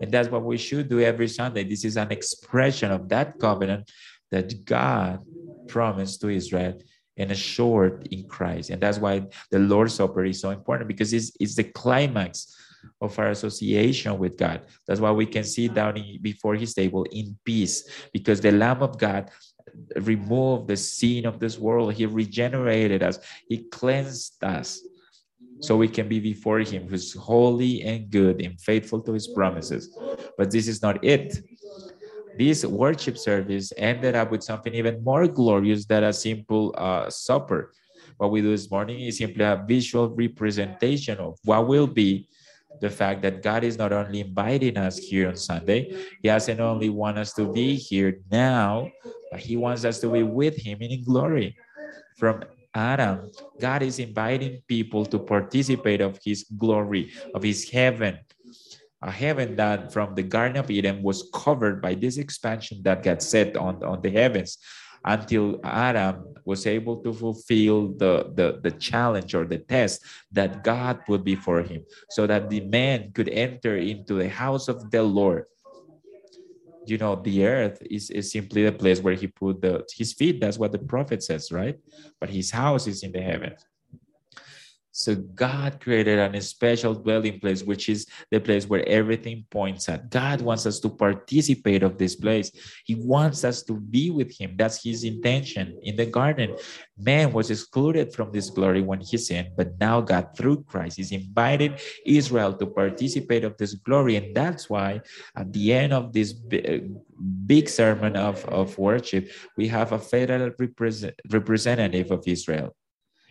And 0.00 0.10
that's 0.10 0.30
what 0.30 0.44
we 0.44 0.56
should 0.56 0.88
do 0.88 1.00
every 1.00 1.28
Sunday. 1.28 1.64
This 1.64 1.84
is 1.84 1.96
an 1.96 2.10
expression 2.10 2.90
of 2.90 3.08
that 3.10 3.38
covenant 3.38 3.90
that 4.30 4.64
God 4.64 5.20
promised 5.66 6.20
to 6.22 6.28
Israel 6.28 6.80
and 7.16 7.30
assured 7.30 8.08
in 8.10 8.26
Christ. 8.26 8.70
And 8.70 8.80
that's 8.80 8.98
why 8.98 9.26
the 9.50 9.58
Lord's 9.58 9.94
Supper 9.94 10.24
is 10.24 10.40
so 10.40 10.50
important 10.50 10.88
because 10.88 11.12
it's, 11.12 11.32
it's 11.38 11.56
the 11.56 11.64
climax 11.64 12.56
of 13.00 13.18
our 13.18 13.30
association 13.30 14.18
with 14.18 14.36
God. 14.36 14.62
That's 14.86 15.00
why 15.00 15.10
we 15.10 15.26
can 15.26 15.44
sit 15.44 15.74
down 15.74 15.96
in, 15.96 16.20
before 16.20 16.54
His 16.54 16.74
table 16.74 17.04
in 17.10 17.36
peace 17.44 18.08
because 18.12 18.40
the 18.40 18.52
Lamb 18.52 18.82
of 18.82 18.98
God 18.98 19.30
removed 19.96 20.68
the 20.68 20.76
sin 20.76 21.26
of 21.26 21.38
this 21.38 21.58
world. 21.58 21.94
He 21.94 22.06
regenerated 22.06 23.02
us, 23.02 23.18
He 23.48 23.64
cleansed 23.64 24.42
us 24.42 24.80
so 25.60 25.76
we 25.76 25.88
can 25.88 26.08
be 26.08 26.20
before 26.20 26.60
Him, 26.60 26.88
who's 26.88 27.14
holy 27.14 27.82
and 27.82 28.10
good 28.10 28.40
and 28.40 28.60
faithful 28.60 29.00
to 29.02 29.12
His 29.12 29.28
promises. 29.28 29.96
But 30.36 30.50
this 30.50 30.68
is 30.68 30.82
not 30.82 31.04
it. 31.04 31.38
This 32.38 32.64
worship 32.64 33.18
service 33.18 33.72
ended 33.76 34.14
up 34.14 34.30
with 34.30 34.42
something 34.42 34.74
even 34.74 35.04
more 35.04 35.26
glorious 35.26 35.84
than 35.84 36.04
a 36.04 36.12
simple 36.12 36.74
uh, 36.78 37.10
supper. 37.10 37.72
What 38.16 38.30
we 38.30 38.40
do 38.40 38.50
this 38.50 38.70
morning 38.70 39.00
is 39.00 39.18
simply 39.18 39.44
a 39.44 39.62
visual 39.66 40.08
representation 40.08 41.18
of 41.18 41.38
what 41.44 41.66
will 41.66 41.86
be 41.86 42.28
the 42.80 42.90
fact 42.90 43.22
that 43.22 43.42
God 43.42 43.64
is 43.64 43.76
not 43.76 43.92
only 43.92 44.20
inviting 44.20 44.76
us 44.76 44.98
here 44.98 45.28
on 45.28 45.36
Sunday, 45.36 45.90
He 46.22 46.28
doesn't 46.28 46.60
only 46.60 46.88
want 46.88 47.18
us 47.18 47.32
to 47.34 47.50
be 47.52 47.74
here 47.74 48.20
now, 48.30 48.90
but 49.30 49.40
He 49.40 49.56
wants 49.56 49.84
us 49.84 49.98
to 50.00 50.08
be 50.08 50.22
with 50.22 50.56
Him 50.56 50.78
in 50.80 51.02
glory. 51.04 51.56
From 52.16 52.44
Adam, 52.74 53.30
God 53.58 53.82
is 53.82 53.98
inviting 53.98 54.62
people 54.68 55.04
to 55.06 55.18
participate 55.18 56.00
of 56.00 56.18
His 56.24 56.44
glory, 56.56 57.12
of 57.34 57.42
His 57.42 57.68
heaven, 57.68 58.18
a 59.02 59.10
heaven 59.10 59.56
that 59.56 59.92
from 59.92 60.14
the 60.14 60.22
Garden 60.22 60.56
of 60.56 60.70
Eden 60.70 61.02
was 61.02 61.28
covered 61.34 61.80
by 61.80 61.94
this 61.94 62.18
expansion 62.18 62.82
that 62.84 63.02
got 63.02 63.22
set 63.22 63.56
on, 63.56 63.82
on 63.82 64.00
the 64.02 64.10
heavens 64.10 64.58
until 65.04 65.60
Adam 65.64 66.34
was 66.44 66.66
able 66.66 66.96
to 67.02 67.12
fulfill 67.12 67.88
the, 67.96 68.30
the, 68.34 68.60
the 68.62 68.70
challenge 68.72 69.34
or 69.34 69.44
the 69.44 69.58
test 69.58 70.02
that 70.32 70.64
God 70.64 71.04
put 71.06 71.24
before 71.24 71.62
him, 71.62 71.84
so 72.10 72.26
that 72.26 72.50
the 72.50 72.60
man 72.60 73.12
could 73.12 73.28
enter 73.28 73.76
into 73.76 74.14
the 74.14 74.28
house 74.28 74.68
of 74.68 74.90
the 74.90 75.02
Lord. 75.02 75.44
You 76.86 76.98
know, 76.98 77.14
the 77.14 77.46
earth 77.46 77.82
is, 77.88 78.10
is 78.10 78.32
simply 78.32 78.64
the 78.64 78.72
place 78.72 79.00
where 79.00 79.14
he 79.14 79.26
put 79.26 79.60
the, 79.60 79.84
his 79.96 80.12
feet. 80.12 80.40
That's 80.40 80.58
what 80.58 80.72
the 80.72 80.78
prophet 80.78 81.22
says, 81.22 81.52
right? 81.52 81.78
But 82.18 82.30
his 82.30 82.50
house 82.50 82.86
is 82.86 83.02
in 83.02 83.12
the 83.12 83.20
heavens. 83.20 83.64
So 84.92 85.14
God 85.14 85.80
created 85.80 86.18
a 86.18 86.40
special 86.40 86.94
dwelling 86.94 87.38
place, 87.38 87.62
which 87.62 87.88
is 87.88 88.06
the 88.30 88.40
place 88.40 88.68
where 88.68 88.86
everything 88.88 89.46
points 89.50 89.88
at. 89.88 90.10
God 90.10 90.40
wants 90.40 90.66
us 90.66 90.80
to 90.80 90.88
participate 90.88 91.82
of 91.82 91.96
this 91.96 92.16
place. 92.16 92.50
He 92.84 92.96
wants 92.96 93.44
us 93.44 93.62
to 93.64 93.74
be 93.74 94.10
with 94.10 94.36
him. 94.36 94.56
That's 94.56 94.82
his 94.82 95.04
intention 95.04 95.78
in 95.82 95.96
the 95.96 96.06
garden. 96.06 96.56
Man 96.98 97.32
was 97.32 97.50
excluded 97.50 98.12
from 98.12 98.32
this 98.32 98.50
glory 98.50 98.82
when 98.82 99.00
he 99.00 99.16
sinned, 99.16 99.50
but 99.56 99.78
now 99.78 100.00
God, 100.00 100.36
through 100.36 100.64
Christ, 100.64 100.98
is 100.98 101.12
invited 101.12 101.80
Israel 102.04 102.52
to 102.54 102.66
participate 102.66 103.44
of 103.44 103.56
this 103.56 103.74
glory. 103.74 104.16
And 104.16 104.34
that's 104.34 104.68
why 104.68 105.02
at 105.36 105.52
the 105.52 105.72
end 105.72 105.92
of 105.92 106.12
this 106.12 106.34
uh, 106.52 106.78
big 107.46 107.68
sermon 107.68 108.16
of, 108.16 108.44
of 108.46 108.76
worship, 108.76 109.30
we 109.56 109.68
have 109.68 109.92
a 109.92 109.98
federal 109.98 110.50
represent, 110.58 111.14
representative 111.30 112.10
of 112.10 112.24
Israel 112.26 112.74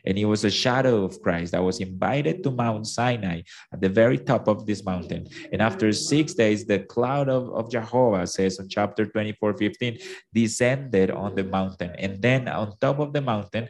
and 0.10 0.18
he 0.18 0.26
was 0.26 0.44
a 0.44 0.50
shadow 0.50 1.06
of 1.06 1.22
Christ 1.22 1.52
that 1.52 1.64
was 1.64 1.80
invited 1.80 2.42
to 2.42 2.50
Mount 2.50 2.88
Sinai 2.88 3.42
at 3.72 3.80
the 3.80 3.90
very 3.90 4.18
top 4.18 4.48
of 4.48 4.66
this 4.66 4.84
mountain. 4.84 5.28
And 5.54 5.62
after 5.62 5.94
six 5.94 6.34
days, 6.34 6.66
the 6.66 6.80
cloud 6.80 7.30
of, 7.30 7.54
of 7.54 7.70
Jehovah 7.70 8.26
says 8.26 8.58
in 8.58 8.68
chapter 8.68 9.06
24, 9.06 9.54
15, 9.54 10.00
descended 10.34 11.12
on 11.12 11.36
the 11.36 11.44
mountain. 11.44 11.94
And 12.00 12.20
then 12.20 12.48
on 12.48 12.74
top 12.82 12.98
of 12.98 13.14
the 13.14 13.22
mountain, 13.22 13.70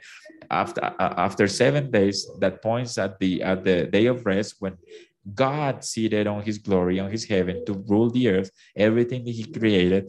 after 0.50 0.82
uh, 0.82 1.14
after 1.28 1.46
seven 1.48 1.92
days, 1.92 2.26
that 2.40 2.64
points 2.64 2.98
at 2.98 3.20
the 3.20 3.44
at 3.44 3.66
the 3.66 3.86
day 3.86 4.06
of 4.06 4.26
rest 4.26 4.56
when 4.60 4.78
God 5.36 5.84
seated 5.84 6.26
on 6.26 6.42
his 6.44 6.58
glory, 6.58 7.00
on 7.00 7.12
his 7.12 7.26
heaven 7.26 7.66
to 7.66 7.74
rule 7.88 8.10
the 8.10 8.30
earth, 8.30 8.50
everything 8.76 9.26
that 9.26 9.32
he 9.32 9.44
created 9.44 10.08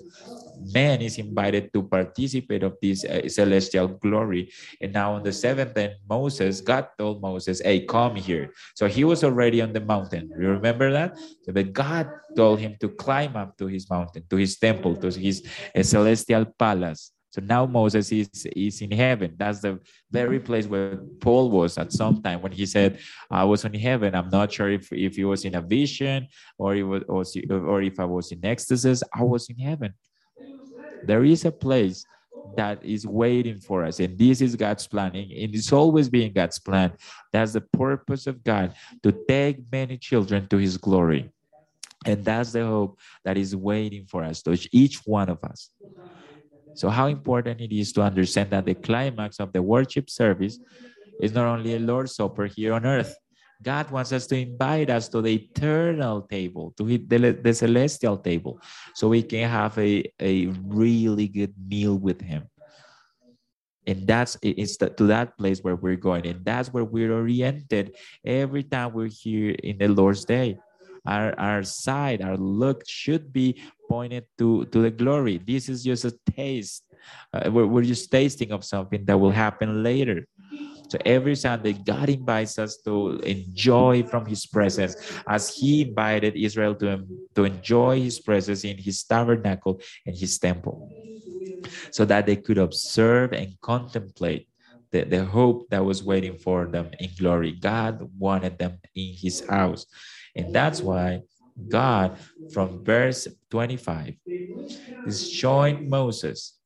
man 0.73 1.01
is 1.01 1.18
invited 1.18 1.73
to 1.73 1.83
participate 1.83 2.62
of 2.62 2.77
this 2.83 3.05
uh, 3.05 3.29
celestial 3.29 3.88
glory. 3.88 4.51
And 4.81 4.92
now 4.92 5.14
on 5.14 5.23
the 5.23 5.33
seventh 5.33 5.75
day, 5.75 5.94
Moses, 6.09 6.61
God 6.61 6.88
told 6.99 7.20
Moses, 7.20 7.61
hey, 7.64 7.87
come 7.87 8.16
here. 8.16 8.53
So 8.75 8.87
he 8.87 9.05
was 9.05 9.25
already 9.25 9.61
on 9.62 9.73
the 9.73 9.81
mountain. 9.81 10.31
You 10.38 10.49
remember 10.49 10.92
that? 10.92 11.16
So 11.42 11.53
but 11.53 11.73
God 11.73 12.11
told 12.37 12.61
him 12.61 12.77
to 12.81 12.88
climb 12.88 13.37
up 13.37 13.57
to 13.59 13.66
his 13.66 13.88
mountain, 13.90 14.25
to 14.31 14.37
his 14.37 14.59
temple, 14.59 14.96
to 14.96 15.11
his 15.11 15.46
uh, 15.75 15.83
celestial 15.83 16.44
palace. 16.59 17.12
So 17.31 17.40
now 17.40 17.64
Moses 17.64 18.11
is, 18.11 18.29
is 18.57 18.83
in 18.83 18.90
heaven. 18.90 19.35
That's 19.37 19.61
the 19.61 19.79
very 20.11 20.40
place 20.40 20.66
where 20.66 20.96
Paul 21.20 21.51
was 21.51 21.79
at 21.79 21.92
some 21.92 22.20
time 22.23 22.42
when 22.42 22.51
he 22.51 22.66
said, 22.66 22.99
I 23.31 23.44
was 23.44 23.64
in 23.64 23.75
heaven. 23.75 24.16
I'm 24.16 24.31
not 24.31 24.53
sure 24.53 24.68
if, 24.68 24.92
if 24.92 25.14
he 25.14 25.25
was 25.25 25.44
in 25.44 25.55
a 25.55 25.61
vision 25.61 26.27
or, 26.59 26.75
it 26.75 26.83
was, 26.83 27.05
or, 27.49 27.66
or 27.66 27.83
if 27.83 28.01
I 28.01 28.05
was 28.05 28.33
in 28.33 28.44
ecstasies. 28.44 29.05
I 29.14 29.23
was 29.23 29.49
in 29.49 29.59
heaven. 29.59 29.94
There 31.05 31.25
is 31.25 31.45
a 31.45 31.53
place 31.53 32.05
that 32.57 32.85
is 32.85 33.07
waiting 33.07 33.61
for 33.61 33.85
us. 33.85 34.01
And 34.01 34.19
this 34.19 34.41
is 34.41 34.57
God's 34.57 34.87
plan. 34.87 35.15
And 35.15 35.55
it's 35.55 35.73
always 35.73 36.09
been 36.09 36.33
God's 36.33 36.59
plan. 36.59 36.93
That's 37.33 37.53
the 37.53 37.61
purpose 37.61 38.27
of 38.27 38.43
God 38.43 38.75
to 39.03 39.13
take 39.29 39.59
many 39.71 39.99
children 39.99 40.47
to 40.49 40.57
his 40.57 40.77
glory. 40.77 41.31
And 42.07 42.25
that's 42.25 42.53
the 42.53 42.65
hope 42.65 42.99
that 43.25 43.37
is 43.37 43.55
waiting 43.55 44.07
for 44.07 44.25
us, 44.25 44.43
to 44.43 44.59
each 44.73 45.03
one 45.05 45.29
of 45.29 45.43
us. 45.45 45.71
So, 46.75 46.89
how 46.89 47.09
important 47.09 47.61
it 47.61 47.77
is 47.77 47.93
to 47.93 48.03
understand 48.03 48.51
that 48.51 48.65
the 48.65 48.75
climax 48.75 49.39
of 49.39 49.53
the 49.53 49.61
worship 49.61 50.09
service 50.09 50.59
is 51.21 51.33
not 51.33 51.47
only 51.47 51.75
a 51.75 51.79
Lord's 51.79 52.15
Supper 52.15 52.47
here 52.47 52.73
on 52.73 52.87
earth, 52.87 53.15
God 53.62 53.90
wants 53.90 54.12
us 54.12 54.27
to 54.29 54.37
invite 54.37 54.88
us 54.88 55.09
to 55.09 55.20
the 55.20 55.35
eternal 55.35 56.23
table, 56.23 56.73
to 56.79 56.85
the, 56.85 57.33
the 57.33 57.55
celestial 57.55 58.16
table, 58.16 58.61
so 58.94 59.09
we 59.09 59.23
can 59.23 59.49
have 59.49 59.77
a, 59.79 60.05
a 60.20 60.46
really 60.64 61.29
good 61.29 61.55
meal 61.68 61.99
with 61.99 62.20
Him. 62.20 62.49
And 63.87 64.07
that's 64.07 64.37
it's 64.42 64.77
the, 64.77 64.90
to 64.90 65.05
that 65.05 65.37
place 65.37 65.61
where 65.61 65.77
we're 65.77 65.96
going. 65.96 66.27
And 66.27 66.44
that's 66.44 66.73
where 66.73 66.85
we're 66.85 67.12
oriented 67.12 67.96
every 68.25 68.62
time 68.62 68.92
we're 68.92 69.09
here 69.09 69.57
in 69.62 69.79
the 69.79 69.88
Lord's 69.88 70.25
Day. 70.25 70.59
Our, 71.07 71.38
our 71.40 71.62
side, 71.62 72.20
our 72.23 72.37
look 72.37 72.85
should 72.87 73.33
be 73.33 73.61
pointed 73.88 74.27
to, 74.38 74.66
to 74.66 74.83
the 74.83 74.90
glory. 74.90 75.38
This 75.38 75.68
is 75.68 75.83
just 75.83 76.05
a 76.05 76.12
taste. 76.37 76.85
Uh, 77.33 77.51
we're, 77.51 77.66
we're 77.66 77.83
just 77.83 78.11
tasting 78.11 78.53
of 78.53 78.64
something 78.64 79.05
that 79.07 79.18
will 79.18 79.31
happen 79.31 79.83
later. 79.83 80.27
So 80.90 80.98
every 81.05 81.37
Sunday, 81.37 81.72
God 81.72 82.09
invites 82.09 82.59
us 82.59 82.79
to 82.85 83.20
enjoy 83.20 84.03
from 84.03 84.26
His 84.26 84.46
presence 84.46 84.96
as 85.29 85.55
He 85.55 85.83
invited 85.83 86.35
Israel 86.37 86.74
to, 86.76 87.07
to 87.37 87.44
enjoy 87.44 88.00
His 88.00 88.18
presence 88.18 88.64
in 88.64 88.76
His 88.76 89.05
tabernacle 89.05 89.81
and 90.05 90.16
His 90.16 90.38
temple 90.38 90.83
so 91.90 92.05
that 92.05 92.26
they 92.26 92.37
could 92.37 92.59
observe 92.59 93.33
and 93.33 93.55
contemplate 93.61 94.48
the, 94.90 95.05
the 95.05 95.24
hope 95.24 95.68
that 95.70 95.85
was 95.85 96.03
waiting 96.03 96.37
for 96.37 96.66
them 96.66 96.90
in 96.98 97.11
glory. 97.18 97.53
God 97.53 98.09
wanted 98.18 98.59
them 98.59 98.79
in 98.94 99.14
His 99.14 99.40
house. 99.48 99.87
And 100.35 100.53
that's 100.53 100.83
why 100.83 101.20
God, 101.68 102.18
from 102.48 102.83
verse 102.85 103.29
25, 103.50 104.14
is 105.07 105.29
showing 105.29 105.88
Moses 105.88 106.59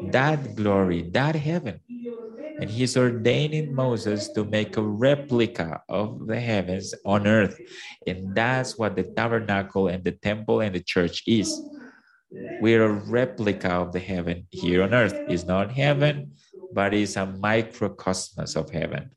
that 0.00 0.54
glory, 0.54 1.02
that 1.10 1.34
heaven 1.36 1.80
and 2.62 2.70
he's 2.70 2.96
ordaining 2.96 3.74
Moses 3.74 4.28
to 4.28 4.44
make 4.44 4.76
a 4.76 4.82
replica 4.82 5.82
of 5.88 6.28
the 6.28 6.38
heavens 6.38 6.94
on 7.04 7.26
earth. 7.26 7.58
And 8.06 8.36
that's 8.36 8.78
what 8.78 8.94
the 8.94 9.02
tabernacle 9.02 9.88
and 9.88 10.04
the 10.04 10.12
temple 10.12 10.60
and 10.60 10.72
the 10.72 10.80
church 10.94 11.24
is. 11.26 11.60
We're 12.60 12.84
a 12.84 12.92
replica 12.92 13.70
of 13.70 13.90
the 13.90 13.98
heaven 13.98 14.46
here 14.50 14.84
on 14.84 14.94
earth. 14.94 15.12
It's 15.28 15.42
not 15.42 15.72
heaven, 15.72 16.34
but 16.72 16.94
it's 16.94 17.16
a 17.16 17.26
microcosmos 17.26 18.54
of 18.54 18.70
heaven 18.70 19.10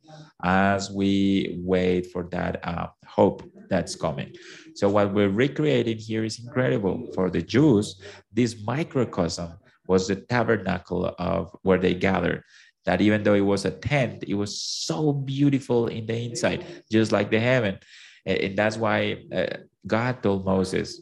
as 0.43 0.89
we 0.89 1.59
wait 1.61 2.11
for 2.11 2.23
that 2.31 2.67
uh, 2.67 2.87
hope 3.05 3.43
that's 3.69 3.95
coming. 3.95 4.33
So 4.73 4.89
what 4.89 5.13
we're 5.13 5.29
recreating 5.29 5.99
here 5.99 6.23
is 6.23 6.39
incredible. 6.39 7.11
For 7.13 7.29
the 7.29 7.43
Jews, 7.43 8.01
this 8.33 8.65
microcosm 8.65 9.51
was 9.87 10.07
the 10.07 10.15
tabernacle 10.15 11.13
of 11.19 11.55
where 11.61 11.77
they 11.77 11.93
gathered. 11.93 12.43
That 12.85 13.01
even 13.01 13.23
though 13.23 13.33
it 13.33 13.41
was 13.41 13.65
a 13.65 13.71
tent, 13.71 14.23
it 14.27 14.35
was 14.35 14.61
so 14.61 15.11
beautiful 15.11 15.87
in 15.87 16.05
the 16.05 16.17
inside, 16.29 16.65
just 16.91 17.11
like 17.11 17.31
the 17.31 17.39
heaven. 17.39 17.79
And 18.25 18.57
that's 18.57 18.77
why 18.77 19.23
uh, 19.33 19.57
God 19.85 20.21
told 20.23 20.45
Moses, 20.45 21.01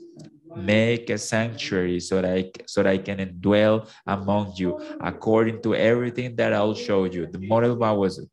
make 0.56 1.10
a 1.10 1.17
sanctuary 1.17 2.00
so 2.00 2.22
that 2.22 2.34
I, 2.34 2.52
so 2.67 2.84
that 2.84 2.89
I 2.89 2.98
can 2.98 3.38
dwell 3.39 3.88
among 4.06 4.54
you 4.58 4.80
according 5.02 5.62
to 5.63 5.76
everything 5.76 6.36
that 6.38 6.54
I'll 6.54 6.76
show 6.76 7.06
you. 7.06 7.28
The 7.28 7.39
model 7.39 7.76
what 7.76 7.98
was 7.98 8.19
it? 8.19 8.30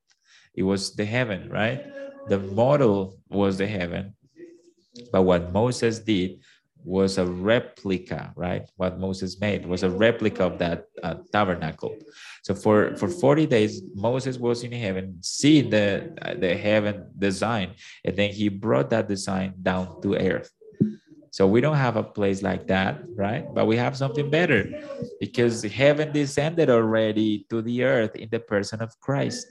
It 0.55 0.63
was 0.65 0.95
the 0.95 1.05
heaven, 1.05 1.49
right? 1.51 1.83
The 2.29 2.39
model 2.39 3.19
was 3.29 3.59
the 3.59 3.67
heaven. 3.67 4.15
But 5.13 5.23
what 5.23 5.53
Moses 5.53 5.99
did 6.01 6.41
was 6.85 7.19
a 7.19 7.27
replica, 7.27 8.33
right? 8.37 8.69
What 8.77 8.99
Moses 8.99 9.41
made 9.41 9.67
was 9.67 9.83
a 9.83 9.91
replica 9.91 10.45
of 10.45 10.59
that 10.59 10.87
uh, 11.03 11.17
tabernacle. 11.33 11.97
So 12.43 12.55
for, 12.55 12.97
for 12.97 13.09
40 13.09 13.47
days, 13.47 13.83
Moses 13.95 14.39
was 14.39 14.63
in 14.63 14.73
heaven, 14.73 15.19
seeing 15.21 15.71
the, 15.71 16.13
the 16.39 16.57
heaven 16.57 17.07
design, 17.19 17.75
and 18.05 18.17
then 18.17 18.31
he 18.31 18.49
brought 18.49 18.91
that 18.91 19.09
design 19.09 19.55
down 19.63 20.01
to 20.03 20.17
earth. 20.17 20.51
So 21.33 21.47
we 21.47 21.61
don't 21.61 21.77
have 21.77 21.97
a 21.97 22.03
place 22.03 22.43
like 22.43 22.67
that, 22.67 23.03
right? 23.15 23.47
But 23.55 23.67
we 23.67 23.77
have 23.77 23.97
something 23.97 24.31
better 24.31 24.67
because 25.21 25.63
heaven 25.63 26.13
descended 26.13 26.69
already 26.69 27.47
to 27.51 27.63
the 27.63 27.85
earth 27.85 28.17
in 28.17 28.29
the 28.31 28.41
person 28.41 28.83
of 28.83 28.99
Christ. 28.99 29.47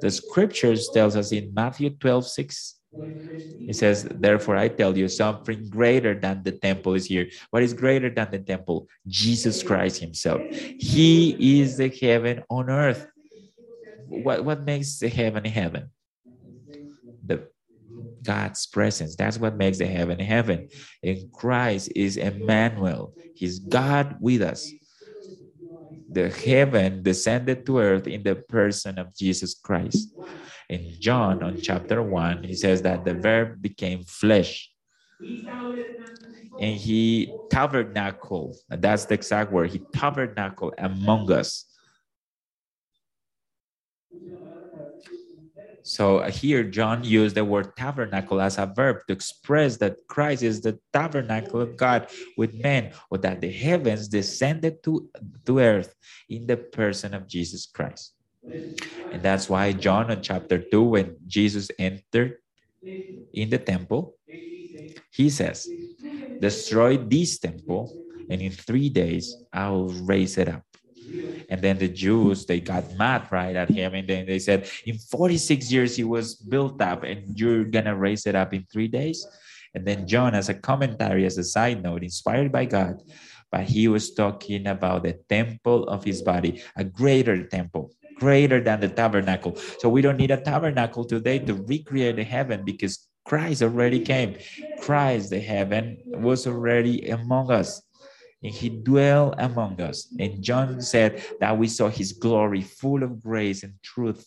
The 0.00 0.10
scriptures 0.10 0.88
tells 0.94 1.16
us 1.16 1.32
in 1.32 1.52
Matthew 1.52 1.90
12, 1.90 2.26
6, 2.28 2.77
it 2.92 3.76
says, 3.76 4.08
therefore 4.10 4.56
I 4.56 4.68
tell 4.68 4.96
you 4.96 5.08
something 5.08 5.68
greater 5.68 6.18
than 6.18 6.42
the 6.42 6.52
temple 6.52 6.94
is 6.94 7.06
here. 7.06 7.28
What 7.50 7.62
is 7.62 7.74
greater 7.74 8.08
than 8.08 8.30
the 8.30 8.38
temple? 8.38 8.88
Jesus 9.06 9.62
Christ 9.62 10.00
himself. 10.00 10.40
He 10.50 11.60
is 11.60 11.76
the 11.76 11.88
heaven 11.88 12.42
on 12.48 12.70
earth. 12.70 13.06
What, 14.06 14.44
what 14.44 14.64
makes 14.64 14.98
the 14.98 15.08
heaven 15.08 15.44
heaven? 15.44 15.90
The 17.24 17.48
God's 18.22 18.66
presence. 18.66 19.16
That's 19.16 19.38
what 19.38 19.56
makes 19.56 19.78
the 19.78 19.86
heaven 19.86 20.18
heaven. 20.18 20.68
And 21.02 21.30
Christ 21.32 21.92
is 21.94 22.16
Emmanuel. 22.16 23.14
He's 23.34 23.58
God 23.58 24.16
with 24.20 24.42
us. 24.42 24.70
The 26.10 26.30
heaven 26.30 27.02
descended 27.02 27.66
to 27.66 27.78
earth 27.78 28.06
in 28.06 28.22
the 28.22 28.36
person 28.36 28.98
of 28.98 29.14
Jesus 29.14 29.54
Christ. 29.54 30.08
In 30.68 30.94
John, 31.00 31.42
on 31.42 31.60
chapter 31.60 32.02
1, 32.02 32.44
he 32.44 32.54
says 32.54 32.82
that 32.82 33.04
the 33.04 33.14
Verb 33.14 33.62
became 33.62 34.04
flesh. 34.04 34.70
And 36.60 36.76
he 36.76 37.32
tabernacled. 37.50 38.56
That's 38.68 39.06
the 39.06 39.14
exact 39.14 39.50
word. 39.50 39.70
He 39.70 39.80
tabernacle 39.94 40.74
among 40.76 41.32
us. 41.32 41.64
So 45.88 46.20
here, 46.24 46.64
John 46.64 47.02
used 47.02 47.34
the 47.34 47.46
word 47.46 47.74
tabernacle 47.74 48.42
as 48.42 48.58
a 48.58 48.66
verb 48.66 48.98
to 49.06 49.14
express 49.14 49.78
that 49.78 49.96
Christ 50.06 50.42
is 50.42 50.60
the 50.60 50.78
tabernacle 50.92 51.62
of 51.62 51.78
God 51.78 52.08
with 52.36 52.52
men, 52.52 52.92
or 53.10 53.16
that 53.18 53.40
the 53.40 53.50
heavens 53.50 54.06
descended 54.06 54.82
to, 54.84 55.08
to 55.46 55.58
earth 55.60 55.94
in 56.28 56.46
the 56.46 56.58
person 56.58 57.14
of 57.14 57.26
Jesus 57.26 57.64
Christ. 57.64 58.17
And 59.12 59.22
that's 59.22 59.48
why 59.48 59.72
John 59.72 60.10
in 60.10 60.22
chapter 60.22 60.58
2, 60.58 60.82
when 60.82 61.16
Jesus 61.26 61.70
entered 61.78 62.38
in 62.82 63.50
the 63.50 63.58
temple, 63.58 64.16
he 65.10 65.30
says, 65.30 65.68
Destroy 66.40 66.96
this 66.96 67.38
temple, 67.38 67.92
and 68.30 68.40
in 68.40 68.52
three 68.52 68.88
days 68.88 69.36
I 69.52 69.70
will 69.70 69.88
raise 70.06 70.38
it 70.38 70.48
up. 70.48 70.62
And 71.48 71.62
then 71.62 71.78
the 71.78 71.88
Jews, 71.88 72.44
they 72.44 72.60
got 72.60 72.84
mad 72.96 73.26
right 73.32 73.56
at 73.56 73.70
him. 73.70 73.94
And 73.94 74.06
then 74.06 74.26
they 74.26 74.38
said, 74.38 74.68
in 74.84 74.98
46 74.98 75.72
years, 75.72 75.96
he 75.96 76.04
was 76.04 76.34
built 76.34 76.80
up 76.82 77.04
and 77.04 77.38
you're 77.38 77.64
going 77.64 77.86
to 77.86 77.96
raise 77.96 78.26
it 78.26 78.34
up 78.34 78.52
in 78.52 78.66
three 78.70 78.88
days. 78.88 79.26
And 79.74 79.86
then 79.86 80.06
John, 80.06 80.34
as 80.34 80.48
a 80.48 80.54
commentary, 80.54 81.24
as 81.24 81.38
a 81.38 81.44
side 81.44 81.82
note, 81.82 82.02
inspired 82.02 82.52
by 82.52 82.66
God, 82.66 83.00
but 83.50 83.64
he 83.64 83.88
was 83.88 84.12
talking 84.12 84.66
about 84.66 85.04
the 85.04 85.14
temple 85.28 85.88
of 85.88 86.04
his 86.04 86.20
body, 86.20 86.62
a 86.76 86.84
greater 86.84 87.46
temple, 87.46 87.92
greater 88.18 88.60
than 88.60 88.80
the 88.80 88.88
tabernacle. 88.88 89.56
So 89.78 89.88
we 89.88 90.02
don't 90.02 90.16
need 90.16 90.30
a 90.30 90.40
tabernacle 90.40 91.04
today 91.04 91.38
to 91.40 91.54
recreate 91.54 92.16
the 92.16 92.24
heaven 92.24 92.64
because 92.64 93.06
Christ 93.24 93.62
already 93.62 94.00
came. 94.00 94.36
Christ, 94.80 95.30
the 95.30 95.40
heaven, 95.40 95.98
was 96.06 96.46
already 96.46 97.08
among 97.10 97.50
us 97.50 97.82
and 98.42 98.54
he 98.54 98.68
dwelt 98.68 99.34
among 99.38 99.80
us. 99.80 100.08
And 100.18 100.42
John 100.42 100.80
said 100.80 101.24
that 101.40 101.58
we 101.58 101.68
saw 101.68 101.88
his 101.88 102.12
glory 102.12 102.62
full 102.62 103.02
of 103.02 103.22
grace 103.22 103.62
and 103.62 103.74
truth. 103.82 104.26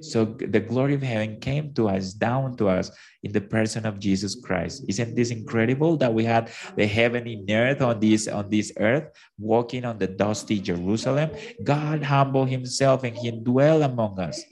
So 0.00 0.24
the 0.24 0.60
glory 0.60 0.94
of 0.94 1.02
heaven 1.02 1.40
came 1.40 1.74
to 1.74 1.88
us, 1.88 2.12
down 2.12 2.56
to 2.56 2.68
us 2.68 2.90
in 3.22 3.32
the 3.32 3.40
person 3.40 3.84
of 3.86 3.98
Jesus 3.98 4.34
Christ. 4.34 4.84
Isn't 4.88 5.14
this 5.14 5.30
incredible 5.30 5.96
that 5.98 6.12
we 6.12 6.24
had 6.24 6.50
the 6.76 6.86
heaven 6.86 7.26
in 7.26 7.50
earth 7.50 7.82
on 7.82 8.00
this 8.00 8.28
on 8.28 8.48
this 8.48 8.72
earth, 8.78 9.10
walking 9.38 9.84
on 9.84 9.98
the 9.98 10.06
dusty 10.06 10.60
Jerusalem? 10.60 11.30
God 11.64 12.02
humbled 12.02 12.48
himself 12.48 13.04
and 13.04 13.16
he 13.16 13.30
dwelt 13.30 13.82
among 13.82 14.18
us. 14.18 14.42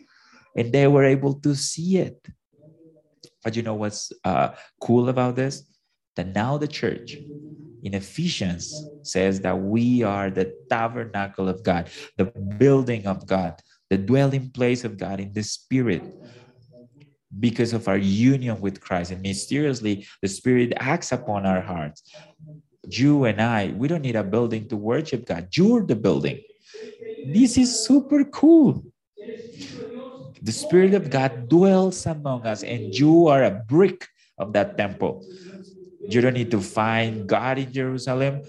And 0.57 0.73
they 0.73 0.87
were 0.87 1.05
able 1.05 1.35
to 1.41 1.55
see 1.55 1.99
it. 1.99 2.27
But 3.45 3.57
you 3.57 3.63
know 3.63 3.75
what's 3.75 4.13
uh, 4.25 4.51
cool 4.81 5.09
about 5.09 5.37
this? 5.37 5.63
That 6.17 6.35
now 6.35 6.57
the 6.59 6.67
church, 6.67 7.17
in 7.83 7.95
Ephesians 7.95 8.75
says 9.03 9.41
that 9.43 9.57
we 9.57 10.03
are 10.03 10.29
the 10.29 10.53
tabernacle 10.69 11.49
of 11.49 11.63
God, 11.63 11.89
the 12.17 12.25
building 12.25 13.07
of 13.07 13.27
God, 13.27 13.63
the 13.91 13.99
dwelling 13.99 14.51
place 14.51 14.85
of 14.85 14.99
God 14.99 15.21
in 15.21 15.33
the 15.33 15.43
Spirit. 15.43 16.03
Because 17.39 17.73
of 17.73 17.89
our 17.89 17.99
union 17.99 18.61
with 18.61 18.81
Christ, 18.81 19.11
and 19.11 19.21
mysteriously, 19.21 20.07
the 20.23 20.29
Spirit 20.29 20.73
acts 20.77 21.13
upon 21.13 21.45
our 21.45 21.61
hearts. 21.61 22.03
You 22.89 23.25
and 23.25 23.43
I, 23.43 23.75
we 23.77 23.89
don't 23.89 24.03
need 24.03 24.17
a 24.17 24.23
building 24.23 24.69
to 24.69 24.77
worship 24.77 25.27
God. 25.27 25.49
You're 25.53 25.85
the 25.85 25.97
building. 25.97 26.41
This 27.27 27.59
is 27.59 27.85
super 27.85 28.25
cool. 28.25 28.85
The 30.41 30.53
Spirit 30.53 30.95
of 30.95 31.11
God 31.11 31.49
dwells 31.49 32.07
among 32.07 32.47
us, 32.47 32.63
and 32.63 32.95
you 32.95 33.27
are 33.27 33.45
a 33.45 33.51
brick 33.51 34.07
of 34.39 34.53
that 34.53 34.79
temple. 34.79 35.25
You 36.09 36.21
don't 36.21 36.35
need 36.35 36.51
to 36.51 36.61
find 36.61 37.27
God 37.27 37.59
in 37.59 37.73
Jerusalem. 37.73 38.43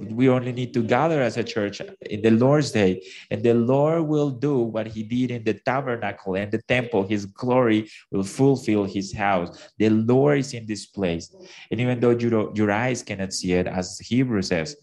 We 0.00 0.28
only 0.28 0.52
need 0.52 0.72
to 0.74 0.82
gather 0.82 1.20
as 1.20 1.36
a 1.36 1.44
church 1.44 1.80
in 2.02 2.22
the 2.22 2.30
Lord's 2.30 2.70
day, 2.70 3.02
and 3.30 3.42
the 3.42 3.54
Lord 3.54 4.06
will 4.06 4.30
do 4.30 4.58
what 4.60 4.86
He 4.86 5.02
did 5.02 5.30
in 5.30 5.44
the 5.44 5.54
tabernacle 5.54 6.34
and 6.34 6.50
the 6.50 6.62
temple. 6.62 7.06
His 7.06 7.26
glory 7.26 7.90
will 8.10 8.24
fulfill 8.24 8.84
His 8.84 9.12
house. 9.12 9.70
The 9.78 9.90
Lord 9.90 10.38
is 10.38 10.54
in 10.54 10.66
this 10.66 10.86
place. 10.86 11.34
And 11.70 11.80
even 11.80 12.00
though 12.00 12.16
you 12.16 12.52
your 12.54 12.70
eyes 12.70 13.02
cannot 13.02 13.32
see 13.32 13.52
it, 13.52 13.66
as 13.66 13.98
Hebrew 13.98 14.42
says, 14.42 14.76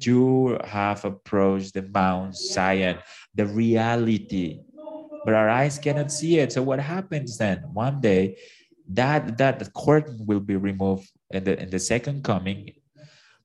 you 0.00 0.58
have 0.64 1.04
approached 1.04 1.74
the 1.74 1.82
Mount 1.82 2.36
Zion, 2.36 2.98
the 3.34 3.46
reality, 3.46 4.60
but 5.24 5.34
our 5.34 5.48
eyes 5.48 5.78
cannot 5.78 6.12
see 6.12 6.38
it. 6.38 6.52
So, 6.52 6.62
what 6.62 6.80
happens 6.80 7.36
then? 7.36 7.58
One 7.72 8.00
day, 8.00 8.38
that 8.88 9.38
that 9.38 9.74
curtain 9.74 10.24
will 10.26 10.40
be 10.40 10.56
removed 10.56 11.10
in 11.30 11.44
the 11.44 11.60
in 11.62 11.70
the 11.70 11.78
second 11.78 12.24
coming 12.24 12.72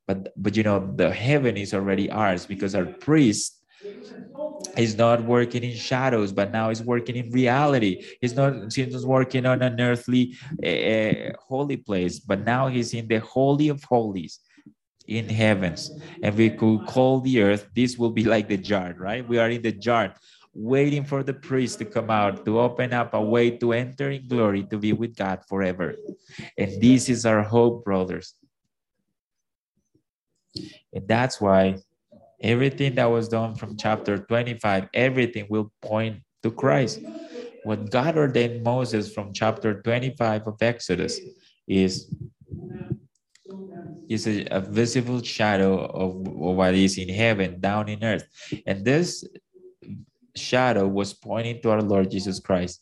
but 0.07 0.31
but 0.37 0.55
you 0.55 0.63
know 0.63 0.79
the 0.95 1.11
heaven 1.11 1.57
is 1.57 1.73
already 1.73 2.09
ours 2.11 2.45
because 2.45 2.75
our 2.75 2.85
priest 2.85 3.61
is 4.77 4.95
not 4.95 5.23
working 5.23 5.63
in 5.63 5.75
shadows 5.75 6.31
but 6.31 6.51
now 6.51 6.69
he's 6.69 6.81
working 6.81 7.15
in 7.15 7.29
reality. 7.31 8.03
He's 8.21 8.35
not 8.35 8.73
he's 8.73 9.05
working 9.05 9.45
on 9.45 9.61
an 9.61 9.79
earthly 9.79 10.35
uh, 10.63 11.33
holy 11.47 11.77
place 11.77 12.19
but 12.19 12.45
now 12.45 12.67
he's 12.67 12.93
in 12.93 13.07
the 13.07 13.19
holy 13.19 13.69
of 13.69 13.83
holies 13.83 14.39
in 15.07 15.29
heavens. 15.29 15.91
And 16.23 16.35
we 16.35 16.49
could 16.49 16.87
call 16.87 17.21
the 17.21 17.41
earth 17.41 17.67
this 17.75 17.97
will 17.97 18.11
be 18.11 18.23
like 18.23 18.47
the 18.47 18.57
jar 18.57 18.93
right? 18.97 19.27
We 19.27 19.37
are 19.37 19.49
in 19.49 19.61
the 19.61 19.71
jar 19.71 20.13
waiting 20.55 21.03
for 21.03 21.21
the 21.21 21.33
priest 21.33 21.79
to 21.79 21.85
come 21.85 22.09
out 22.09 22.45
to 22.45 22.59
open 22.59 22.93
up 22.93 23.13
a 23.13 23.21
way 23.21 23.51
to 23.51 23.73
enter 23.73 24.09
in 24.09 24.27
glory 24.27 24.63
to 24.63 24.77
be 24.77 24.93
with 24.93 25.15
God 25.15 25.41
forever. 25.49 25.95
And 26.57 26.81
this 26.81 27.09
is 27.09 27.25
our 27.25 27.43
hope, 27.43 27.83
brothers. 27.83 28.33
And 30.93 31.05
that's 31.07 31.41
why 31.41 31.75
everything 32.41 32.95
that 32.95 33.11
was 33.11 33.27
done 33.27 33.55
from 33.55 33.75
chapter 33.75 34.17
25, 34.17 34.87
everything 34.93 35.45
will 35.49 35.71
point 35.81 36.21
to 36.43 36.51
Christ. 36.51 37.01
What 37.63 37.91
God 37.91 38.17
ordained 38.17 38.63
Moses 38.63 39.13
from 39.13 39.33
chapter 39.33 39.81
25 39.81 40.47
of 40.47 40.55
Exodus 40.61 41.19
is 41.67 42.09
is 44.07 44.27
a, 44.27 44.45
a 44.51 44.61
visible 44.61 45.21
shadow 45.21 45.83
of, 45.85 46.15
of 46.27 46.55
what 46.55 46.75
is 46.75 46.97
in 46.97 47.09
heaven 47.09 47.59
down 47.59 47.89
in 47.89 48.03
earth. 48.03 48.27
And 48.67 48.85
this 48.85 49.25
shadow 50.35 50.87
was 50.87 51.13
pointing 51.13 51.61
to 51.61 51.71
our 51.71 51.81
Lord 51.81 52.11
Jesus 52.11 52.39
Christ. 52.39 52.81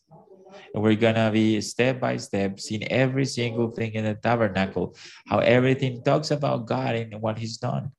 And 0.73 0.83
we're 0.83 0.95
gonna 0.95 1.31
be 1.31 1.61
step 1.61 1.99
by 1.99 2.17
step 2.17 2.59
seeing 2.59 2.83
every 2.91 3.25
single 3.25 3.69
thing 3.71 3.93
in 3.93 4.05
the 4.05 4.15
tabernacle, 4.15 4.95
how 5.27 5.39
everything 5.39 6.03
talks 6.03 6.31
about 6.31 6.65
God 6.65 6.95
and 6.95 7.21
what 7.21 7.37
He's 7.37 7.57
done. 7.57 7.91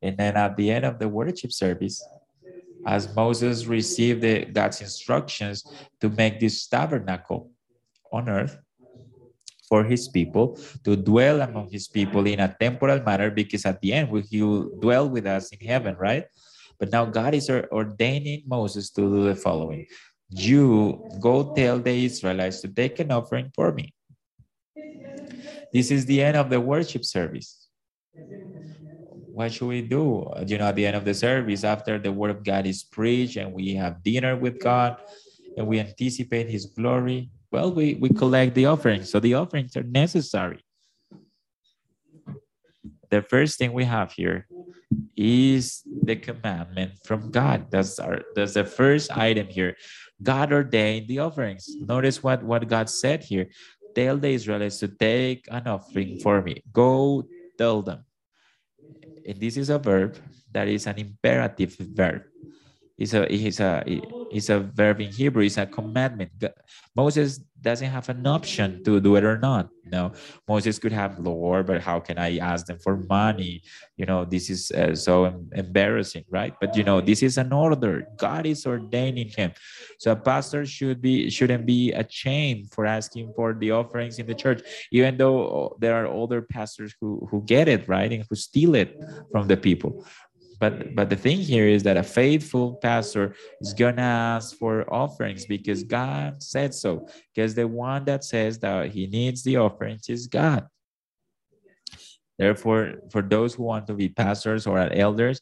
And 0.00 0.16
then 0.16 0.36
at 0.36 0.56
the 0.56 0.70
end 0.70 0.84
of 0.84 0.98
the 0.98 1.08
worship 1.08 1.52
service, 1.52 2.02
as 2.86 3.14
Moses 3.14 3.66
received 3.66 4.22
the, 4.22 4.44
God's 4.46 4.80
instructions 4.80 5.66
to 6.00 6.08
make 6.08 6.40
this 6.40 6.66
tabernacle 6.66 7.50
on 8.12 8.28
earth 8.28 8.56
for 9.68 9.84
his 9.84 10.08
people, 10.08 10.58
to 10.84 10.96
dwell 10.96 11.42
among 11.42 11.68
his 11.70 11.88
people 11.88 12.26
in 12.26 12.40
a 12.40 12.56
temporal 12.58 13.02
manner, 13.02 13.30
because 13.30 13.66
at 13.66 13.80
the 13.82 13.92
end 13.92 14.08
he 14.30 14.40
will 14.42 14.70
dwell 14.80 15.08
with 15.08 15.26
us 15.26 15.50
in 15.50 15.60
heaven, 15.66 15.94
right? 15.98 16.24
But 16.78 16.90
now 16.90 17.04
God 17.04 17.34
is 17.34 17.50
ordaining 17.50 18.42
Moses 18.46 18.90
to 18.90 19.00
do 19.02 19.24
the 19.24 19.34
following. 19.34 19.86
You 20.30 21.04
go 21.20 21.52
tell 21.54 21.78
the 21.78 22.04
Israelites 22.04 22.60
to 22.60 22.68
take 22.68 23.00
an 23.00 23.10
offering 23.10 23.50
for 23.54 23.72
me. 23.72 23.94
This 25.72 25.90
is 25.90 26.06
the 26.06 26.22
end 26.22 26.36
of 26.36 26.50
the 26.50 26.60
worship 26.60 27.04
service 27.04 27.68
what 29.38 29.52
should 29.52 29.68
we 29.68 29.82
do? 29.82 30.28
You 30.46 30.58
know, 30.58 30.66
at 30.66 30.74
the 30.74 30.84
end 30.84 30.96
of 30.96 31.04
the 31.04 31.14
service, 31.14 31.62
after 31.62 31.96
the 31.96 32.10
word 32.10 32.30
of 32.30 32.42
God 32.42 32.66
is 32.66 32.82
preached 32.82 33.36
and 33.36 33.52
we 33.52 33.74
have 33.74 34.02
dinner 34.02 34.36
with 34.36 34.58
God 34.58 34.96
and 35.56 35.64
we 35.64 35.78
anticipate 35.78 36.48
his 36.48 36.66
glory, 36.66 37.30
well, 37.52 37.72
we, 37.72 37.94
we 37.94 38.08
collect 38.08 38.56
the 38.56 38.66
offerings. 38.66 39.10
So 39.10 39.20
the 39.20 39.34
offerings 39.34 39.76
are 39.76 39.84
necessary. 39.84 40.58
The 43.10 43.22
first 43.22 43.58
thing 43.58 43.72
we 43.72 43.84
have 43.84 44.12
here 44.12 44.46
is 45.16 45.82
the 45.86 46.16
commandment 46.16 46.92
from 47.04 47.30
God. 47.30 47.70
That's 47.70 47.98
our 47.98 48.22
that's 48.34 48.54
the 48.54 48.64
first 48.64 49.10
item 49.16 49.48
here. 49.48 49.76
God 50.22 50.52
ordained 50.52 51.08
the 51.08 51.20
offerings. 51.20 51.76
Notice 51.80 52.22
what, 52.22 52.42
what 52.42 52.66
God 52.68 52.90
said 52.90 53.22
here. 53.22 53.48
Tell 53.94 54.16
the 54.16 54.30
Israelites 54.30 54.78
to 54.80 54.88
take 54.88 55.46
an 55.50 55.66
offering 55.66 56.18
for 56.18 56.42
me. 56.42 56.62
Go 56.72 57.24
tell 57.56 57.82
them 57.82 58.04
and 59.28 59.38
this 59.38 59.56
is 59.56 59.68
a 59.68 59.78
verb 59.78 60.16
that 60.52 60.68
is 60.68 60.86
an 60.86 60.96
imperative 60.98 61.76
verb. 61.92 62.22
It's 62.98 63.14
a, 63.14 63.32
it's 63.32 63.60
a, 63.60 63.84
it's 64.30 64.48
a 64.48 64.60
verb 64.60 65.00
in 65.00 65.12
Hebrew. 65.12 65.44
It's 65.44 65.56
a 65.56 65.66
commandment. 65.66 66.32
Moses 66.96 67.38
doesn't 67.60 67.88
have 67.88 68.08
an 68.08 68.26
option 68.26 68.82
to 68.84 69.00
do 69.00 69.16
it 69.16 69.24
or 69.24 69.38
not. 69.38 69.68
You 69.84 69.90
know, 69.90 70.12
Moses 70.46 70.78
could 70.78 70.92
have, 70.92 71.18
Lord, 71.18 71.66
but 71.66 71.80
how 71.80 71.98
can 72.00 72.18
I 72.18 72.38
ask 72.38 72.66
them 72.66 72.78
for 72.78 72.96
money? 72.96 73.62
You 73.96 74.06
know, 74.06 74.24
this 74.24 74.50
is 74.50 74.70
uh, 74.70 74.94
so 74.94 75.32
embarrassing, 75.52 76.24
right? 76.28 76.54
But 76.60 76.76
you 76.76 76.84
know, 76.84 77.00
this 77.00 77.22
is 77.22 77.38
an 77.38 77.52
order. 77.52 78.06
God 78.18 78.46
is 78.46 78.66
ordaining 78.66 79.28
him. 79.28 79.52
So 79.98 80.12
a 80.12 80.16
pastor 80.16 80.66
should 80.66 81.00
be 81.00 81.30
shouldn't 81.30 81.66
be 81.66 81.92
ashamed 81.92 82.70
for 82.70 82.84
asking 82.84 83.32
for 83.34 83.54
the 83.54 83.70
offerings 83.72 84.18
in 84.18 84.26
the 84.26 84.34
church, 84.34 84.60
even 84.92 85.16
though 85.16 85.76
there 85.80 85.94
are 85.96 86.06
other 86.06 86.42
pastors 86.42 86.94
who 87.00 87.26
who 87.30 87.42
get 87.42 87.66
it 87.66 87.88
right 87.88 88.12
and 88.12 88.24
who 88.28 88.36
steal 88.36 88.74
it 88.74 89.00
from 89.32 89.48
the 89.48 89.56
people 89.56 90.04
but 90.58 90.94
but 90.94 91.08
the 91.08 91.16
thing 91.16 91.38
here 91.38 91.66
is 91.66 91.82
that 91.84 91.96
a 91.96 92.02
faithful 92.02 92.74
pastor 92.76 93.34
is 93.60 93.72
gonna 93.72 94.02
ask 94.02 94.56
for 94.56 94.82
offerings 94.92 95.46
because 95.46 95.84
god 95.84 96.42
said 96.42 96.74
so. 96.74 97.06
Because 97.34 97.54
the 97.54 97.66
one 97.66 98.04
that 98.06 98.24
says 98.24 98.58
that 98.60 98.90
he 98.90 99.06
needs 99.06 99.42
the 99.42 99.56
offerings 99.56 100.08
is 100.08 100.26
god. 100.26 100.66
Therefore 102.38 103.02
for 103.10 103.22
those 103.22 103.54
who 103.54 103.64
want 103.64 103.86
to 103.86 103.94
be 103.94 104.08
pastors 104.08 104.66
or 104.66 104.78
elders 104.78 105.40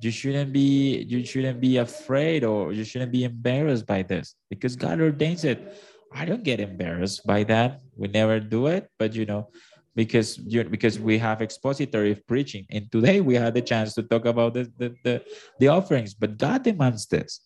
you 0.00 0.12
shouldn't 0.12 0.52
be 0.52 1.02
you 1.08 1.24
shouldn't 1.24 1.60
be 1.60 1.78
afraid 1.78 2.44
or 2.44 2.72
you 2.72 2.84
shouldn't 2.84 3.10
be 3.10 3.24
embarrassed 3.24 3.86
by 3.86 4.02
this 4.02 4.34
because 4.50 4.76
god 4.76 5.00
ordains 5.00 5.44
it. 5.44 5.82
I 6.14 6.24
don't 6.24 6.42
get 6.42 6.58
embarrassed 6.58 7.26
by 7.26 7.44
that. 7.44 7.82
We 7.96 8.08
never 8.08 8.38
do 8.38 8.68
it 8.68 8.88
but 8.98 9.14
you 9.14 9.26
know 9.26 9.50
because 9.98 10.38
you 10.46 10.62
because 10.62 10.96
we 11.00 11.18
have 11.18 11.42
expository 11.42 12.14
preaching 12.14 12.64
and 12.70 12.86
today 12.92 13.20
we 13.20 13.34
had 13.34 13.52
the 13.52 13.60
chance 13.60 13.94
to 13.94 14.02
talk 14.04 14.26
about 14.26 14.54
the, 14.54 14.64
the, 14.78 14.88
the, 15.02 15.14
the 15.58 15.66
offerings 15.66 16.14
but 16.14 16.38
god 16.38 16.62
demands 16.62 17.04
this. 17.06 17.40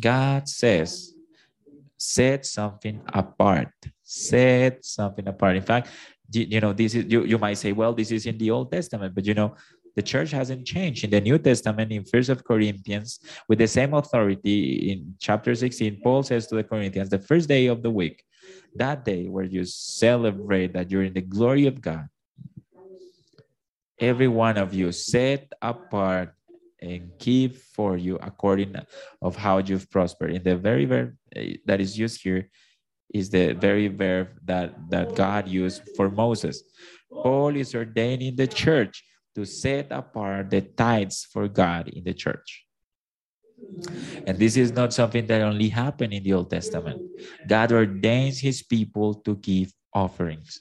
God 0.00 0.48
says 0.48 1.12
set 1.98 2.46
something 2.46 3.02
apart. 3.12 3.74
Set 4.02 4.82
something 4.82 5.28
apart. 5.28 5.56
In 5.56 5.62
fact 5.62 5.88
you, 6.32 6.46
you 6.54 6.60
know 6.62 6.72
this 6.72 6.94
is 6.94 7.04
you, 7.12 7.24
you 7.24 7.36
might 7.36 7.58
say 7.58 7.72
well 7.72 7.92
this 7.92 8.10
is 8.10 8.24
in 8.24 8.38
the 8.38 8.50
old 8.50 8.72
testament 8.72 9.14
but 9.14 9.26
you 9.26 9.34
know 9.34 9.54
the 9.94 10.02
church 10.02 10.30
hasn't 10.30 10.64
changed. 10.64 11.04
In 11.04 11.10
the 11.10 11.20
new 11.20 11.36
testament 11.36 11.92
in 11.92 12.02
first 12.06 12.30
of 12.30 12.44
corinthians 12.44 13.20
with 13.46 13.58
the 13.58 13.68
same 13.68 13.92
authority 13.92 14.90
in 14.90 15.14
chapter 15.20 15.54
16 15.54 16.00
paul 16.02 16.22
says 16.22 16.46
to 16.46 16.54
the 16.54 16.64
corinthians 16.64 17.10
the 17.10 17.24
first 17.30 17.46
day 17.46 17.66
of 17.66 17.82
the 17.82 17.90
week 17.90 18.24
that 18.74 19.04
day 19.04 19.26
where 19.26 19.44
you 19.44 19.64
celebrate 19.64 20.72
that 20.74 20.90
you're 20.90 21.02
in 21.02 21.14
the 21.14 21.20
glory 21.20 21.66
of 21.66 21.80
God, 21.80 22.08
every 23.98 24.28
one 24.28 24.56
of 24.56 24.72
you 24.72 24.92
set 24.92 25.52
apart 25.60 26.34
and 26.80 27.10
keep 27.18 27.56
for 27.56 27.96
you 27.96 28.16
according 28.22 28.74
of 29.20 29.36
how 29.36 29.58
you've 29.58 29.90
prospered. 29.90 30.32
In 30.32 30.42
the 30.42 30.56
very 30.56 30.86
verb 30.86 31.16
eh, 31.36 31.56
that 31.66 31.80
is 31.80 31.98
used 31.98 32.22
here 32.22 32.48
is 33.12 33.28
the 33.28 33.52
very 33.52 33.88
verb 33.88 34.28
that, 34.44 34.74
that 34.88 35.14
God 35.14 35.48
used 35.48 35.82
for 35.96 36.08
Moses. 36.08 36.62
Paul 37.10 37.56
is 37.56 37.74
ordaining 37.74 38.36
the 38.36 38.46
church 38.46 39.04
to 39.34 39.44
set 39.44 39.88
apart 39.90 40.50
the 40.50 40.62
tithes 40.62 41.26
for 41.30 41.48
God 41.48 41.88
in 41.88 42.04
the 42.04 42.14
church. 42.14 42.64
And 44.26 44.38
this 44.38 44.56
is 44.56 44.72
not 44.72 44.92
something 44.92 45.26
that 45.26 45.42
only 45.42 45.68
happened 45.68 46.12
in 46.12 46.22
the 46.22 46.32
Old 46.32 46.50
Testament. 46.50 47.02
God 47.46 47.72
ordains 47.72 48.40
his 48.40 48.62
people 48.62 49.14
to 49.26 49.36
give 49.36 49.72
offerings. 49.94 50.60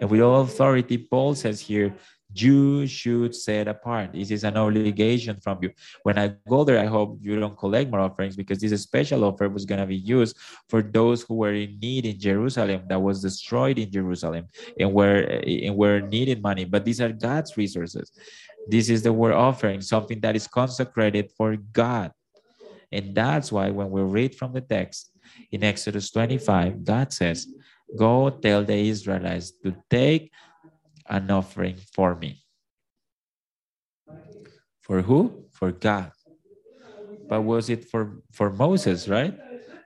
And 0.00 0.10
with 0.10 0.20
all 0.20 0.42
authority, 0.42 0.98
Paul 0.98 1.34
says 1.34 1.60
here, 1.62 1.96
you 2.34 2.86
should 2.86 3.34
set 3.34 3.68
apart. 3.68 4.12
This 4.12 4.30
is 4.30 4.44
an 4.44 4.56
obligation 4.56 5.36
from 5.40 5.58
you. 5.62 5.70
When 6.02 6.18
I 6.18 6.34
go 6.48 6.64
there, 6.64 6.78
I 6.78 6.86
hope 6.86 7.18
you 7.20 7.38
don't 7.38 7.56
collect 7.56 7.90
more 7.90 8.00
offerings 8.00 8.36
because 8.36 8.58
this 8.58 8.82
special 8.82 9.24
offer 9.24 9.48
was 9.48 9.64
going 9.64 9.80
to 9.80 9.86
be 9.86 9.96
used 9.96 10.36
for 10.68 10.82
those 10.82 11.22
who 11.22 11.34
were 11.34 11.54
in 11.54 11.78
need 11.78 12.06
in 12.06 12.18
Jerusalem 12.18 12.82
that 12.88 13.00
was 13.00 13.22
destroyed 13.22 13.78
in 13.78 13.90
Jerusalem 13.90 14.48
and 14.78 14.92
were 14.92 15.22
and 15.22 15.76
were 15.76 16.00
needing 16.00 16.42
money. 16.42 16.64
But 16.64 16.84
these 16.84 17.00
are 17.00 17.12
God's 17.12 17.56
resources. 17.56 18.10
This 18.66 18.88
is 18.88 19.02
the 19.02 19.12
word 19.12 19.34
offering, 19.34 19.80
something 19.80 20.20
that 20.20 20.36
is 20.36 20.46
consecrated 20.46 21.30
for 21.36 21.56
God. 21.56 22.12
And 22.90 23.14
that's 23.14 23.52
why 23.52 23.70
when 23.70 23.90
we 23.90 24.02
read 24.02 24.34
from 24.34 24.52
the 24.52 24.60
text 24.60 25.10
in 25.50 25.64
Exodus 25.64 26.10
25, 26.10 26.84
God 26.84 27.12
says, 27.12 27.46
Go 27.96 28.30
tell 28.30 28.64
the 28.64 28.74
Israelites 28.74 29.52
to 29.62 29.74
take 29.90 30.32
an 31.08 31.30
offering 31.30 31.76
for 31.94 32.14
me. 32.14 32.42
For 34.82 35.02
who? 35.02 35.46
For 35.52 35.72
God. 35.72 36.12
But 37.28 37.42
was 37.42 37.70
it 37.70 37.88
for, 37.88 38.22
for 38.32 38.50
Moses, 38.50 39.08
right? 39.08 39.34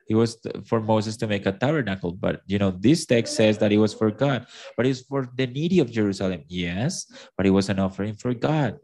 It 0.08 0.14
was 0.14 0.38
for 0.64 0.80
Moses 0.80 1.16
to 1.18 1.26
make 1.26 1.44
a 1.44 1.52
tabernacle, 1.52 2.12
but 2.12 2.40
you 2.46 2.58
know, 2.58 2.70
this 2.70 3.04
text 3.04 3.36
says 3.36 3.58
that 3.58 3.72
it 3.72 3.76
was 3.78 3.92
for 3.92 4.10
God, 4.10 4.46
but 4.76 4.86
it's 4.86 5.02
for 5.02 5.28
the 5.36 5.46
needy 5.46 5.80
of 5.80 5.90
Jerusalem. 5.92 6.44
Yes, 6.48 7.04
but 7.36 7.46
it 7.46 7.50
was 7.50 7.68
an 7.68 7.78
offering 7.78 8.14
for 8.14 8.32
God. 8.32 8.78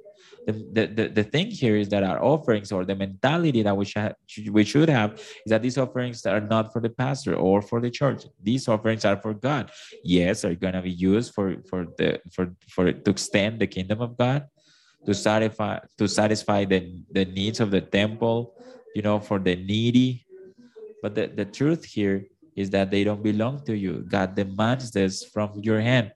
The, 0.47 0.87
the, 0.87 1.09
the, 1.09 1.25
thing 1.25 1.51
here 1.51 1.77
is 1.77 1.89
that 1.89 2.03
our 2.03 2.23
offerings 2.23 2.71
or 2.71 2.85
the 2.85 2.95
mentality 2.95 3.63
that 3.63 3.75
we 3.75 3.87
should, 3.87 4.15
we 4.51 4.65
should 4.65 4.91
have 4.91 5.15
is 5.15 5.49
that 5.49 5.63
these 5.63 5.79
offerings 5.79 6.27
are 6.27 6.41
not 6.41 6.71
for 6.71 6.81
the 6.83 6.91
pastor 6.91 7.35
or 7.35 7.63
for 7.63 7.81
the 7.81 7.91
church. 7.91 8.25
These 8.43 8.69
offerings 8.69 9.07
are 9.07 9.17
for 9.17 9.33
God. 9.33 9.71
Yes, 10.03 10.45
are 10.45 10.55
going 10.55 10.75
to 10.75 10.83
be 10.83 10.91
used 10.91 11.33
for, 11.33 11.57
for 11.69 11.87
the 11.97 12.21
for, 12.31 12.55
for 12.69 12.93
to 12.93 13.11
extend 13.11 13.59
the 13.59 13.67
kingdom 13.67 14.03
of 14.03 14.19
God, 14.19 14.47
to 15.07 15.15
satisfy 15.15 15.79
to 15.97 16.07
satisfy 16.07 16.67
the, 16.67 17.03
the 17.11 17.25
needs 17.25 17.61
of 17.61 17.71
the 17.71 17.81
temple, 17.81 18.55
you 18.95 19.01
know, 19.01 19.19
for 19.21 19.39
the 19.39 19.57
needy, 19.57 20.25
but 21.05 21.15
the, 21.15 21.27
the 21.27 21.45
truth 21.45 21.85
here 21.85 22.25
is 22.57 22.71
that 22.71 22.91
they 22.91 23.05
don't 23.05 23.23
belong 23.23 23.63
to 23.67 23.77
you. 23.77 24.07
God 24.09 24.35
demands 24.35 24.91
this 24.91 25.23
from 25.23 25.61
your 25.61 25.81
hand. 25.81 26.13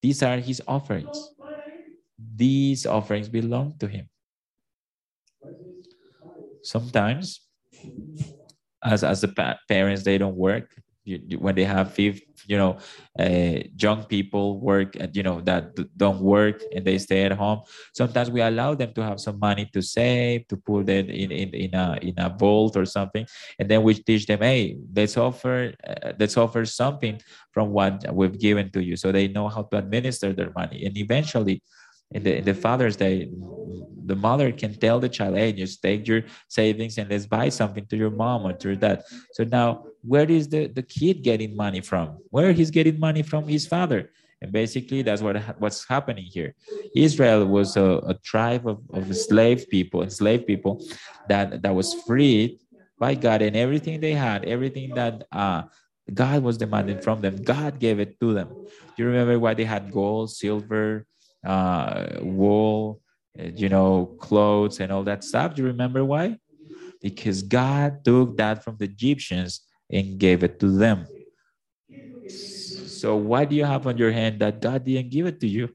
These 0.00 0.22
are 0.22 0.38
his 0.38 0.62
offerings. 0.66 1.34
These 2.36 2.86
offerings 2.86 3.28
belong 3.28 3.76
to 3.78 3.86
him. 3.86 4.08
Sometimes, 6.62 7.40
as, 8.84 9.04
as 9.04 9.20
the 9.20 9.56
parents, 9.68 10.02
they 10.04 10.18
don't 10.18 10.36
work. 10.36 10.74
You, 11.04 11.18
you, 11.26 11.38
when 11.38 11.54
they 11.54 11.64
have 11.64 11.94
fifth 11.94 12.20
you 12.46 12.58
know 12.58 12.78
uh, 13.18 13.62
young 13.78 14.04
people 14.04 14.60
work 14.60 14.96
and 14.96 15.14
you 15.16 15.22
know 15.22 15.40
that 15.42 15.74
don't 15.96 16.20
work 16.20 16.62
and 16.74 16.84
they 16.84 16.98
stay 16.98 17.24
at 17.24 17.32
home 17.32 17.62
sometimes 17.94 18.30
we 18.30 18.40
allow 18.40 18.74
them 18.74 18.92
to 18.94 19.02
have 19.02 19.20
some 19.20 19.38
money 19.38 19.68
to 19.72 19.82
save 19.82 20.46
to 20.48 20.56
put 20.56 20.88
it 20.88 21.08
in 21.08 21.30
in, 21.30 21.48
in 21.54 21.74
a 21.74 21.98
in 22.02 22.14
a 22.18 22.28
vault 22.28 22.76
or 22.76 22.84
something 22.84 23.26
and 23.58 23.68
then 23.70 23.82
we 23.82 23.94
teach 23.94 24.26
them 24.26 24.40
hey 24.40 24.76
let's 24.94 25.16
offer 25.16 25.72
uh, 25.86 26.12
let's 26.18 26.36
offer 26.36 26.64
something 26.64 27.20
from 27.52 27.70
what 27.70 28.04
we've 28.12 28.38
given 28.38 28.70
to 28.70 28.82
you 28.82 28.96
so 28.96 29.12
they 29.12 29.28
know 29.28 29.48
how 29.48 29.62
to 29.62 29.78
administer 29.78 30.32
their 30.32 30.52
money 30.54 30.84
and 30.84 30.96
eventually 30.98 31.62
in 32.12 32.22
the, 32.22 32.38
in 32.38 32.44
the 32.44 32.54
father's 32.54 32.96
day 32.96 33.30
the 34.10 34.16
mother 34.16 34.50
can 34.50 34.74
tell 34.74 34.98
the 34.98 35.08
child, 35.08 35.36
hey, 35.36 35.52
just 35.52 35.80
take 35.82 36.06
your 36.06 36.22
savings 36.48 36.98
and 36.98 37.08
let's 37.08 37.26
buy 37.26 37.48
something 37.48 37.86
to 37.86 37.96
your 37.96 38.10
mom 38.10 38.44
or 38.44 38.52
to 38.52 38.68
your 38.70 38.76
dad. 38.76 39.04
So 39.32 39.44
now 39.44 39.84
where 40.02 40.28
is 40.28 40.48
the, 40.48 40.66
the 40.66 40.82
kid 40.82 41.22
getting 41.22 41.54
money 41.54 41.80
from? 41.80 42.18
Where 42.30 42.52
he's 42.52 42.72
getting 42.72 42.98
money 42.98 43.22
from 43.22 43.46
his 43.46 43.66
father. 43.66 44.10
And 44.42 44.50
basically 44.50 45.02
that's 45.02 45.22
what 45.22 45.36
what's 45.60 45.86
happening 45.86 46.24
here. 46.24 46.54
Israel 46.96 47.46
was 47.46 47.76
a, 47.76 47.88
a 48.12 48.14
tribe 48.14 48.66
of, 48.66 48.78
of 48.92 49.14
slave 49.14 49.68
people, 49.68 50.02
enslaved 50.02 50.46
people 50.46 50.82
that, 51.28 51.62
that 51.62 51.74
was 51.74 51.94
freed 52.06 52.58
by 52.98 53.14
God 53.14 53.42
and 53.42 53.54
everything 53.54 54.00
they 54.00 54.14
had, 54.14 54.44
everything 54.44 54.94
that 54.94 55.24
uh, 55.30 55.62
God 56.12 56.42
was 56.42 56.56
demanding 56.58 57.00
from 57.00 57.20
them, 57.20 57.36
God 57.36 57.78
gave 57.78 58.00
it 58.00 58.18
to 58.20 58.34
them. 58.34 58.48
Do 58.48 58.96
you 59.02 59.06
remember 59.06 59.38
why 59.38 59.54
they 59.54 59.64
had 59.64 59.92
gold, 59.92 60.32
silver, 60.32 61.06
uh, 61.44 62.06
wool, 62.20 63.00
uh, 63.38 63.44
you 63.54 63.68
know, 63.68 64.16
clothes 64.20 64.80
and 64.80 64.92
all 64.92 65.04
that 65.04 65.24
stuff? 65.24 65.54
Do 65.54 65.62
you 65.62 65.68
remember 65.68 66.04
why? 66.04 66.38
Because 67.02 67.42
God 67.42 68.04
took 68.04 68.36
that 68.38 68.64
from 68.64 68.76
the 68.78 68.84
Egyptians 68.86 69.62
and 69.90 70.18
gave 70.18 70.42
it 70.44 70.60
to 70.60 70.70
them. 70.76 71.08
So 72.26 73.16
why 73.16 73.44
do 73.44 73.54
you 73.56 73.64
have 73.64 73.86
on 73.86 73.96
your 73.98 74.12
hand 74.12 74.40
that 74.40 74.60
God 74.60 74.84
didn't 74.84 75.10
give 75.10 75.26
it 75.26 75.40
to 75.40 75.48
you? 75.48 75.70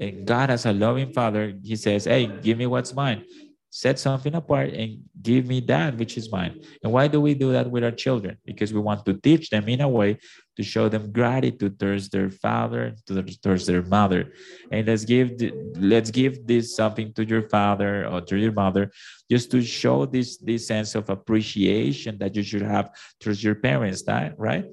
And 0.00 0.26
God, 0.26 0.50
as 0.50 0.66
a 0.66 0.72
loving 0.72 1.12
father, 1.12 1.54
he 1.62 1.76
says, 1.76 2.04
Hey, 2.04 2.26
give 2.26 2.58
me 2.58 2.66
what's 2.66 2.94
mine 2.94 3.24
set 3.70 3.98
something 3.98 4.36
apart 4.36 4.72
and 4.72 5.02
give 5.20 5.46
me 5.46 5.58
that 5.58 5.96
which 5.98 6.16
is 6.16 6.30
mine. 6.30 6.54
And 6.84 6.92
why 6.92 7.08
do 7.08 7.20
we 7.20 7.34
do 7.34 7.50
that 7.50 7.68
with 7.68 7.82
our 7.82 7.90
children? 7.90 8.38
Because 8.44 8.72
we 8.72 8.78
want 8.78 9.04
to 9.04 9.14
teach 9.14 9.50
them 9.50 9.68
in 9.68 9.80
a 9.80 9.88
way 9.88 10.18
to 10.56 10.62
show 10.62 10.88
them 10.88 11.12
gratitude 11.12 11.78
towards 11.78 12.08
their 12.08 12.30
father, 12.30 12.94
towards 13.42 13.66
their 13.66 13.82
mother. 13.82 14.32
And 14.70 14.86
let's 14.86 15.04
give 15.04 15.32
let's 15.76 16.10
give 16.10 16.46
this 16.46 16.74
something 16.76 17.12
to 17.14 17.24
your 17.24 17.48
father 17.48 18.06
or 18.06 18.20
to 18.22 18.36
your 18.36 18.52
mother, 18.52 18.90
just 19.30 19.50
to 19.50 19.62
show 19.62 20.06
this 20.06 20.36
this 20.38 20.66
sense 20.66 20.94
of 20.94 21.10
appreciation 21.10 22.18
that 22.18 22.36
you 22.36 22.42
should 22.42 22.62
have 22.62 22.90
towards 23.20 23.42
your 23.42 23.56
parents. 23.56 24.04
Right? 24.36 24.66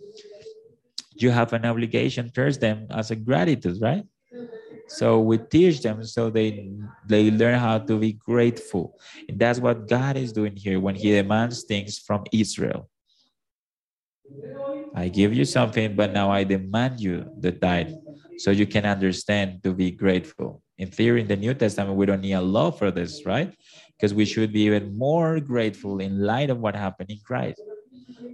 You 1.15 1.31
have 1.31 1.53
an 1.53 1.65
obligation 1.65 2.31
towards 2.31 2.57
them 2.57 2.87
as 2.89 3.11
a 3.11 3.15
gratitude, 3.15 3.81
right? 3.81 4.05
So 4.87 5.21
we 5.21 5.37
teach 5.37 5.81
them 5.81 6.03
so 6.03 6.29
they 6.29 6.69
they 7.07 7.31
learn 7.31 7.57
how 7.59 7.79
to 7.79 7.97
be 7.97 8.13
grateful. 8.13 8.99
And 9.29 9.39
that's 9.39 9.59
what 9.59 9.87
God 9.87 10.17
is 10.17 10.33
doing 10.33 10.55
here 10.55 10.79
when 10.79 10.95
He 10.95 11.11
demands 11.11 11.63
things 11.63 11.97
from 11.97 12.25
Israel. 12.31 12.89
I 14.95 15.07
give 15.07 15.33
you 15.33 15.45
something, 15.45 15.95
but 15.95 16.13
now 16.13 16.31
I 16.31 16.43
demand 16.43 16.99
you 16.99 17.29
the 17.39 17.51
tithe 17.51 17.93
so 18.37 18.51
you 18.51 18.65
can 18.65 18.85
understand 18.85 19.63
to 19.63 19.73
be 19.73 19.91
grateful. 19.91 20.61
In 20.77 20.89
theory, 20.89 21.21
in 21.21 21.27
the 21.27 21.35
New 21.35 21.53
Testament, 21.53 21.95
we 21.95 22.05
don't 22.05 22.21
need 22.21 22.33
a 22.33 22.41
law 22.41 22.71
for 22.71 22.91
this, 22.91 23.25
right? 23.25 23.53
Because 23.95 24.13
we 24.13 24.25
should 24.25 24.51
be 24.51 24.61
even 24.61 24.97
more 24.97 25.39
grateful 25.39 25.99
in 25.99 26.19
light 26.19 26.49
of 26.49 26.59
what 26.59 26.75
happened 26.75 27.09
in 27.09 27.19
Christ. 27.23 27.61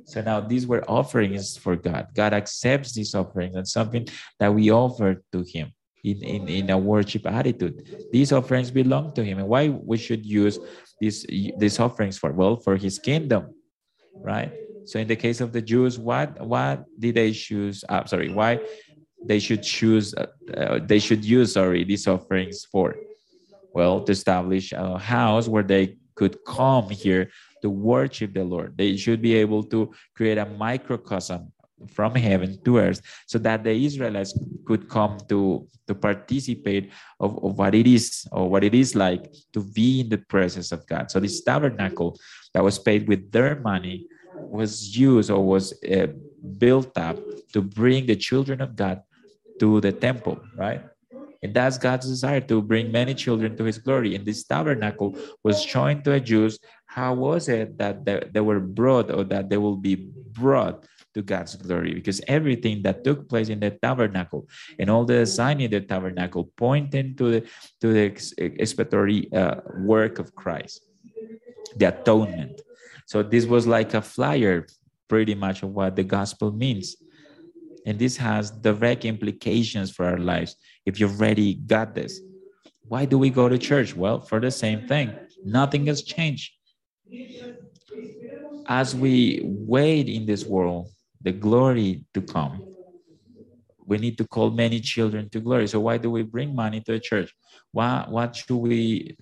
So 0.06 0.22
now 0.22 0.40
these 0.40 0.66
were 0.66 0.84
offerings 0.90 1.58
for 1.58 1.76
God. 1.76 2.08
God 2.16 2.34
accepts 2.34 2.94
these 2.94 3.14
offerings 3.14 3.56
and 3.56 3.68
something 3.68 4.08
that 4.40 4.54
we 4.54 4.72
offer 4.72 5.22
to 5.34 5.44
Him 5.44 5.74
in, 6.04 6.24
in, 6.24 6.48
in 6.48 6.70
a 6.70 6.78
worship 6.78 7.26
attitude. 7.26 8.08
These 8.12 8.32
offerings 8.32 8.72
belong 8.72 9.14
to 9.14 9.24
him. 9.24 9.40
And 9.40 9.48
why 9.48 9.70
we 9.70 9.98
should 9.98 10.26
use 10.26 10.60
these, 11.00 11.26
these 11.58 11.80
offerings 11.80 12.18
for? 12.18 12.32
Well, 12.32 12.58
for 12.58 12.78
his 12.78 13.00
kingdom, 13.00 13.54
right? 14.16 14.52
So 14.88 15.00
in 15.00 15.08
the 15.08 15.16
case 15.16 15.42
of 15.42 15.52
the 15.52 15.62
Jews, 15.62 16.00
what 16.00 16.40
what 16.40 16.86
did 16.98 17.16
they 17.16 17.32
choose? 17.32 17.84
Uh, 17.88 18.06
sorry, 18.06 18.30
why 18.32 18.60
they 19.24 19.40
should 19.40 19.62
choose? 19.62 20.16
Uh, 20.16 20.28
uh, 20.56 20.80
they 20.80 21.00
should 21.00 21.24
use 21.26 21.54
sorry 21.54 21.84
these 21.84 22.08
offerings 22.08 22.66
for? 22.72 22.96
Well, 23.74 24.02
to 24.06 24.12
establish 24.12 24.72
a 24.72 24.98
house 24.98 25.48
where 25.48 25.64
they 25.64 25.98
could 26.16 26.38
come 26.48 26.90
here 26.90 27.30
to 27.62 27.70
worship 27.70 28.34
the 28.34 28.44
Lord. 28.44 28.78
They 28.78 28.98
should 28.98 29.22
be 29.22 29.36
able 29.36 29.64
to 29.76 29.94
create 30.16 30.38
a 30.38 30.46
microcosm 30.46 31.52
from 31.94 32.16
heaven 32.16 32.58
to 32.66 32.80
earth 32.80 33.02
so 33.28 33.38
that 33.38 33.64
the 33.64 33.72
israelites 33.72 34.34
could 34.66 34.90
come 34.90 35.18
to 35.30 35.68
to 35.86 35.94
participate 35.94 36.92
of, 37.20 37.38
of 37.44 37.58
what 37.58 37.76
it 37.76 37.86
is 37.86 38.26
or 38.32 38.50
what 38.50 38.64
it 38.64 38.74
is 38.74 38.96
like 38.96 39.30
to 39.54 39.62
be 39.62 40.02
in 40.02 40.10
the 40.10 40.18
presence 40.18 40.72
of 40.72 40.86
god 40.88 41.12
so 41.12 41.20
this 41.20 41.44
tabernacle 41.44 42.18
that 42.54 42.64
was 42.64 42.80
paid 42.80 43.08
with 43.08 43.32
their 43.32 43.60
money 43.60 44.08
was 44.40 44.98
used 44.98 45.30
or 45.30 45.44
was 45.44 45.74
uh, 45.84 46.08
built 46.58 46.98
up 46.98 47.18
to 47.54 47.62
bring 47.62 48.06
the 48.06 48.16
children 48.16 48.62
of 48.62 48.76
god 48.76 49.02
to 49.60 49.82
the 49.82 49.92
temple 49.92 50.40
right 50.56 50.82
and 51.44 51.54
that's 51.54 51.78
God's 51.78 52.08
desire 52.08 52.42
to 52.42 52.62
bring 52.62 52.92
many 52.92 53.14
children 53.14 53.56
to 53.58 53.64
his 53.64 53.78
glory. 53.78 54.16
And 54.16 54.26
this 54.26 54.44
tabernacle 54.44 55.16
was 55.44 55.62
showing 55.62 56.02
to 56.04 56.14
a 56.14 56.20
Jews 56.20 56.60
how 56.88 57.14
was 57.14 57.48
it 57.48 57.78
that 57.78 58.06
they, 58.06 58.24
they 58.32 58.40
were 58.40 58.60
brought 58.60 59.12
or 59.12 59.24
that 59.26 59.50
they 59.50 59.58
will 59.58 59.78
be 59.78 59.96
brought 59.96 60.86
to 61.14 61.22
God's 61.22 61.56
glory 61.56 61.94
because 61.94 62.22
everything 62.28 62.82
that 62.84 63.04
took 63.04 63.30
place 63.30 63.50
in 63.50 63.60
the 63.60 63.72
tabernacle 63.72 64.48
and 64.80 64.90
all 64.90 65.06
the 65.06 65.20
design 65.26 65.62
in 65.62 65.72
the 65.72 65.82
tabernacle 65.82 66.50
pointing 66.58 67.16
to 67.16 67.32
the 67.32 67.42
to 67.82 67.94
the 67.94 68.06
expiatory 68.38 69.32
uh, 69.34 69.62
work 69.80 70.20
of 70.20 70.34
Christ, 70.36 70.82
the 71.76 71.90
atonement. 71.90 72.62
So 73.08 73.24
this 73.24 73.46
was 73.46 73.66
like 73.66 73.94
a 73.94 74.02
flyer, 74.02 74.68
pretty 75.08 75.34
much 75.34 75.64
of 75.64 75.70
what 75.70 75.96
the 75.96 76.04
gospel 76.04 76.52
means. 76.52 76.98
And 77.86 77.98
this 77.98 78.18
has 78.18 78.52
direct 78.52 79.06
implications 79.06 79.92
for 79.92 80.06
our 80.06 80.18
lives. 80.18 80.58
If 80.86 81.00
you've 81.00 81.18
already 81.18 81.54
got 81.56 81.96
this, 81.96 82.20
why 82.90 83.06
do 83.06 83.18
we 83.18 83.30
go 83.30 83.48
to 83.48 83.58
church? 83.58 83.96
Well, 83.96 84.20
for 84.20 84.42
the 84.42 84.52
same 84.52 84.88
thing. 84.90 85.14
Nothing 85.46 85.86
has 85.88 86.04
changed. 86.04 86.52
As 88.68 88.94
we 88.94 89.42
wait 89.46 90.10
in 90.10 90.26
this 90.26 90.46
world, 90.46 90.90
the 91.22 91.32
glory 91.32 92.04
to 92.14 92.22
come. 92.22 92.62
We 93.86 94.00
need 94.00 94.18
to 94.18 94.28
call 94.28 94.52
many 94.52 94.82
children 94.82 95.30
to 95.30 95.40
glory. 95.40 95.68
So 95.68 95.80
why 95.80 95.98
do 95.98 96.12
we 96.12 96.24
bring 96.24 96.54
money 96.54 96.82
to 96.82 96.92
the 96.92 97.00
church? 97.00 97.34
Why, 97.72 98.06
what 98.10 98.36
should 98.36 98.58
we 98.58 99.16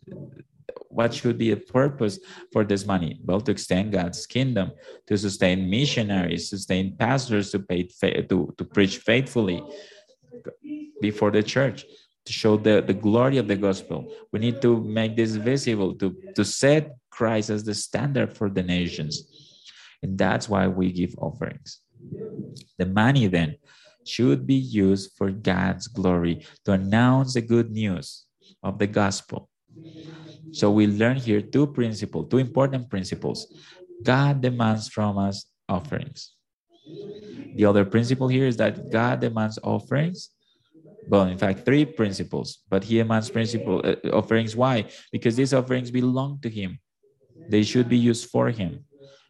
what 0.96 1.14
should 1.14 1.38
be 1.38 1.50
the 1.54 1.60
purpose 1.60 2.20
for 2.52 2.64
this 2.64 2.86
money? 2.86 3.20
Well, 3.24 3.42
to 3.42 3.52
extend 3.52 3.92
God's 3.92 4.26
kingdom, 4.26 4.72
to 5.08 5.18
sustain 5.18 5.70
missionaries, 5.70 6.50
sustain 6.50 6.96
pastors 6.98 7.52
to 7.52 7.60
pay 7.60 7.84
to, 7.84 8.54
to 8.58 8.64
preach 8.64 8.98
faithfully 9.00 9.62
before 11.02 11.32
the 11.32 11.44
church, 11.44 11.86
to 12.26 12.34
show 12.34 12.58
the, 12.58 12.82
the 12.82 12.94
glory 12.94 13.38
of 13.38 13.48
the 13.48 13.56
gospel. 13.56 14.12
We 14.32 14.40
need 14.40 14.62
to 14.62 14.82
make 14.82 15.16
this 15.16 15.36
visible, 15.36 15.96
to, 15.96 16.16
to 16.36 16.46
set 16.46 16.96
Christ 17.12 17.50
as 17.50 17.64
the 17.64 17.74
standard 17.74 18.34
for 18.38 18.50
the 18.50 18.64
nations. 18.64 19.24
And 20.02 20.18
that's 20.18 20.48
why 20.48 20.68
we 20.68 20.92
give 20.92 21.14
offerings. 21.18 21.82
The 22.78 22.86
money 22.86 23.28
then 23.28 23.58
should 24.06 24.46
be 24.46 24.56
used 24.56 25.12
for 25.18 25.32
God's 25.32 25.88
glory 25.88 26.46
to 26.64 26.74
announce 26.74 27.34
the 27.34 27.42
good 27.42 27.72
news 27.72 28.26
of 28.64 28.78
the 28.80 28.88
gospel. 28.88 29.50
So 30.56 30.72
we 30.72 30.88
learn 30.88 31.18
here 31.18 31.42
two 31.42 31.68
principles, 31.68 32.30
two 32.32 32.38
important 32.38 32.90
principles. 32.90 33.52
God 34.04 34.40
demands 34.40 34.88
from 34.88 35.18
us 35.18 35.52
offerings. 35.68 36.32
The 37.56 37.66
other 37.66 37.84
principle 37.84 38.30
here 38.30 38.48
is 38.48 38.56
that 38.56 38.90
God 38.90 39.20
demands 39.20 39.60
offerings. 39.62 40.30
Well, 41.10 41.28
in 41.28 41.38
fact, 41.38 41.66
three 41.66 41.84
principles, 41.84 42.64
but 42.70 42.86
he 42.86 42.98
demands 42.98 43.30
principle 43.30 43.82
uh, 43.84 43.96
offerings. 44.16 44.56
Why? 44.56 44.86
Because 45.12 45.36
these 45.36 45.54
offerings 45.54 45.92
belong 45.92 46.40
to 46.44 46.50
him. 46.50 46.80
They 47.50 47.64
should 47.64 47.90
be 47.90 47.98
used 47.98 48.30
for 48.30 48.50
him. 48.50 48.86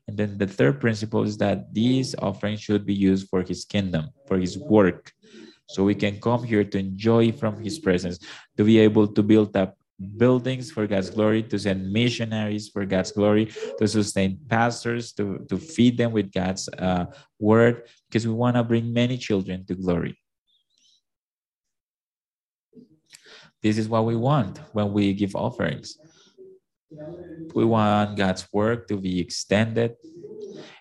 And 0.08 0.16
then 0.16 0.38
the 0.38 0.46
third 0.46 0.80
principle 0.80 1.24
is 1.24 1.38
that 1.38 1.74
these 1.74 2.14
offerings 2.22 2.62
should 2.62 2.86
be 2.86 2.94
used 2.94 3.28
for 3.30 3.42
his 3.42 3.66
kingdom, 3.66 4.12
for 4.28 4.38
his 4.38 4.60
work. 4.60 5.12
So 5.70 5.84
we 5.84 5.96
can 5.96 6.22
come 6.22 6.44
here 6.44 6.64
to 6.64 6.78
enjoy 6.78 7.32
from 7.32 7.58
his 7.64 7.80
presence, 7.80 8.20
to 8.58 8.64
be 8.64 8.78
able 8.78 9.08
to 9.08 9.24
build 9.24 9.58
up 9.58 9.76
buildings 10.18 10.72
for 10.72 10.88
God's 10.88 11.10
glory, 11.10 11.44
to 11.44 11.58
send 11.58 11.92
missionaries 11.92 12.70
for 12.70 12.86
God's 12.86 13.12
glory, 13.12 13.52
to 13.80 13.88
sustain 13.88 14.40
pastors, 14.50 15.14
to, 15.14 15.46
to 15.50 15.58
feed 15.58 15.98
them 15.98 16.12
with 16.12 16.32
God's 16.32 16.68
uh, 16.70 17.06
word, 17.40 17.84
because 18.10 18.28
we 18.28 18.34
want 18.34 18.56
to 18.56 18.64
bring 18.64 18.92
many 18.92 19.18
children 19.18 19.66
to 19.66 19.76
glory. 19.76 20.18
This 23.64 23.78
is 23.78 23.90
what 23.90 24.06
we 24.06 24.16
want 24.16 24.60
when 24.74 24.94
we 24.94 25.14
give 25.14 25.36
offerings. 25.36 25.98
We 27.54 27.66
want 27.66 28.18
God's 28.18 28.48
work 28.54 28.88
to 28.90 28.98
be 28.98 29.20
extended. 29.20 29.96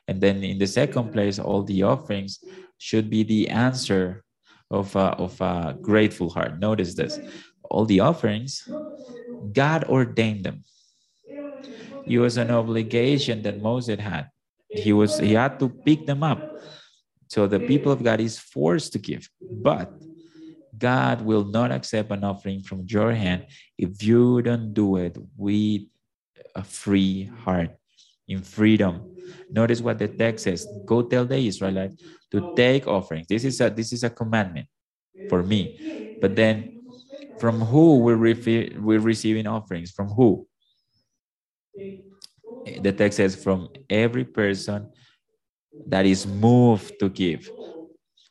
And 0.06 0.20
then 0.20 0.44
in 0.44 0.58
the 0.58 0.66
second 0.66 1.12
place, 1.12 1.38
all 1.38 1.62
the 1.62 1.82
offerings 1.82 2.44
should 2.78 3.08
be 3.08 3.22
the 3.22 3.48
answer 3.48 4.22
of 4.70 4.94
a, 4.96 5.16
of 5.16 5.40
a 5.40 5.76
grateful 5.80 6.28
heart. 6.28 6.58
Notice 6.58 6.94
this. 6.94 7.18
All 7.70 7.84
the 7.84 8.00
offerings, 8.00 8.68
God 9.52 9.84
ordained 9.84 10.44
them. 10.44 10.64
It 12.06 12.18
was 12.18 12.36
an 12.36 12.50
obligation 12.50 13.42
that 13.42 13.60
Moses 13.60 14.00
had. 14.00 14.28
He 14.70 14.92
was 14.92 15.18
he 15.18 15.32
had 15.32 15.58
to 15.60 15.68
pick 15.68 16.06
them 16.06 16.22
up. 16.22 16.50
So 17.28 17.46
the 17.46 17.60
people 17.60 17.92
of 17.92 18.02
God 18.02 18.20
is 18.20 18.38
forced 18.38 18.92
to 18.92 18.98
give. 18.98 19.28
But 19.50 19.92
God 20.76 21.22
will 21.22 21.44
not 21.44 21.72
accept 21.72 22.10
an 22.10 22.24
offering 22.24 22.60
from 22.62 22.84
your 22.88 23.12
hand 23.12 23.46
if 23.78 24.02
you 24.02 24.42
don't 24.42 24.74
do 24.74 24.96
it 24.96 25.16
with 25.36 25.82
a 26.54 26.64
free 26.64 27.30
heart, 27.44 27.70
in 28.28 28.42
freedom. 28.42 29.06
Notice 29.50 29.80
what 29.80 29.98
the 29.98 30.08
text 30.08 30.44
says. 30.44 30.66
Go 30.86 31.02
tell 31.02 31.24
the 31.26 31.36
Israelites 31.38 32.02
to 32.32 32.40
take 32.56 32.86
offerings. 32.86 33.26
This 33.28 33.44
is 33.44 33.60
a 33.60 33.70
this 33.70 33.92
is 33.92 34.04
a 34.04 34.10
commandment 34.10 34.66
for 35.28 35.42
me. 35.42 35.78
But 36.20 36.36
then 36.36 36.72
from 37.38 37.60
who 37.60 37.98
we're, 38.00 38.16
re- 38.16 38.76
we're 38.78 39.00
receiving 39.00 39.46
offerings? 39.46 39.90
From 39.90 40.08
who? 40.08 40.46
The 42.80 42.92
text 42.92 43.16
says 43.18 43.36
from 43.36 43.68
every 43.90 44.24
person 44.24 44.88
that 45.86 46.06
is 46.06 46.26
moved 46.26 46.98
to 47.00 47.08
give. 47.08 47.50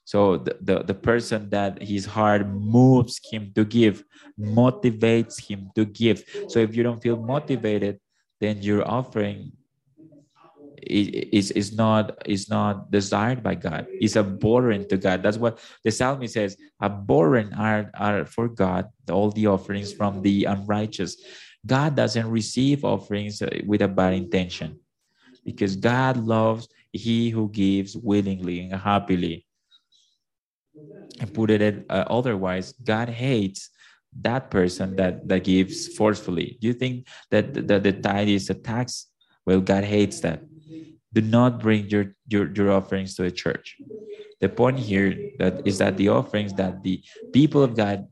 So 0.06 0.38
the, 0.38 0.58
the, 0.62 0.84
the 0.84 0.94
person 0.94 1.50
that 1.52 1.82
his 1.82 2.06
heart 2.06 2.48
moves 2.48 3.20
him 3.32 3.52
to 3.56 3.64
give, 3.64 4.04
motivates 4.40 5.40
him 5.48 5.70
to 5.76 5.86
give. 5.86 6.24
So 6.48 6.60
if 6.60 6.76
you 6.76 6.84
don't 6.84 7.02
feel 7.02 7.18
motivated, 7.18 8.00
then 8.42 8.62
your 8.62 8.88
offering 8.88 9.54
is, 10.88 11.52
is 11.52 11.74
not 11.74 12.18
is 12.26 12.50
not 12.50 12.92
desired 12.92 13.44
by 13.44 13.56
God. 13.56 13.88
It's 13.90 14.16
abhorrent 14.16 14.90
to 14.90 14.98
God. 14.98 15.24
That's 15.24 15.38
what 15.38 15.60
the 15.84 15.92
psalmist 15.92 16.34
says. 16.34 16.58
Abhorrent 16.82 17.54
are, 17.58 17.92
are 17.94 18.26
for 18.26 18.48
God 18.48 18.90
all 19.10 19.32
the 19.32 19.48
offerings 19.48 19.94
from 19.94 20.22
the 20.22 20.46
unrighteous. 20.46 21.18
God 21.66 21.96
doesn't 21.96 22.30
receive 22.30 22.84
offerings 22.84 23.42
uh, 23.42 23.50
with 23.66 23.82
a 23.82 23.88
bad 23.88 24.14
intention 24.14 24.80
because 25.46 25.76
God 25.76 26.18
loves 26.18 26.68
he 26.92 27.30
who 27.30 27.50
gives 27.50 27.96
willingly 27.98 28.62
and 28.62 28.80
happily. 28.80 29.46
And 31.20 31.34
put 31.34 31.52
it 31.52 31.86
uh, 31.90 32.06
otherwise, 32.10 32.74
God 32.84 33.08
hates 33.08 33.70
that 34.22 34.50
person 34.52 34.96
that, 34.96 35.28
that 35.28 35.44
gives 35.44 35.88
forcefully. 35.96 36.58
Do 36.62 36.68
you 36.68 36.74
think 36.74 37.08
that, 37.32 37.68
that 37.68 37.84
the 37.84 37.94
tithe 37.94 38.30
is 38.30 38.50
a 38.50 38.54
tax? 38.54 39.08
Well, 39.46 39.62
God 39.62 39.84
hates 39.84 40.20
that. 40.22 40.42
Do 41.14 41.22
not 41.22 41.62
bring 41.62 41.88
your, 41.90 42.16
your, 42.28 42.52
your 42.52 42.72
offerings 42.72 43.16
to 43.16 43.24
the 43.24 43.32
church. 43.32 43.78
The 44.42 44.50
point 44.50 44.80
here 44.80 45.16
that 45.40 45.66
is 45.66 45.78
that 45.78 45.96
the 45.96 46.10
offerings 46.10 46.54
that 46.56 46.84
the 46.84 47.02
people 47.32 47.64
of 47.64 47.78
God 47.78 48.08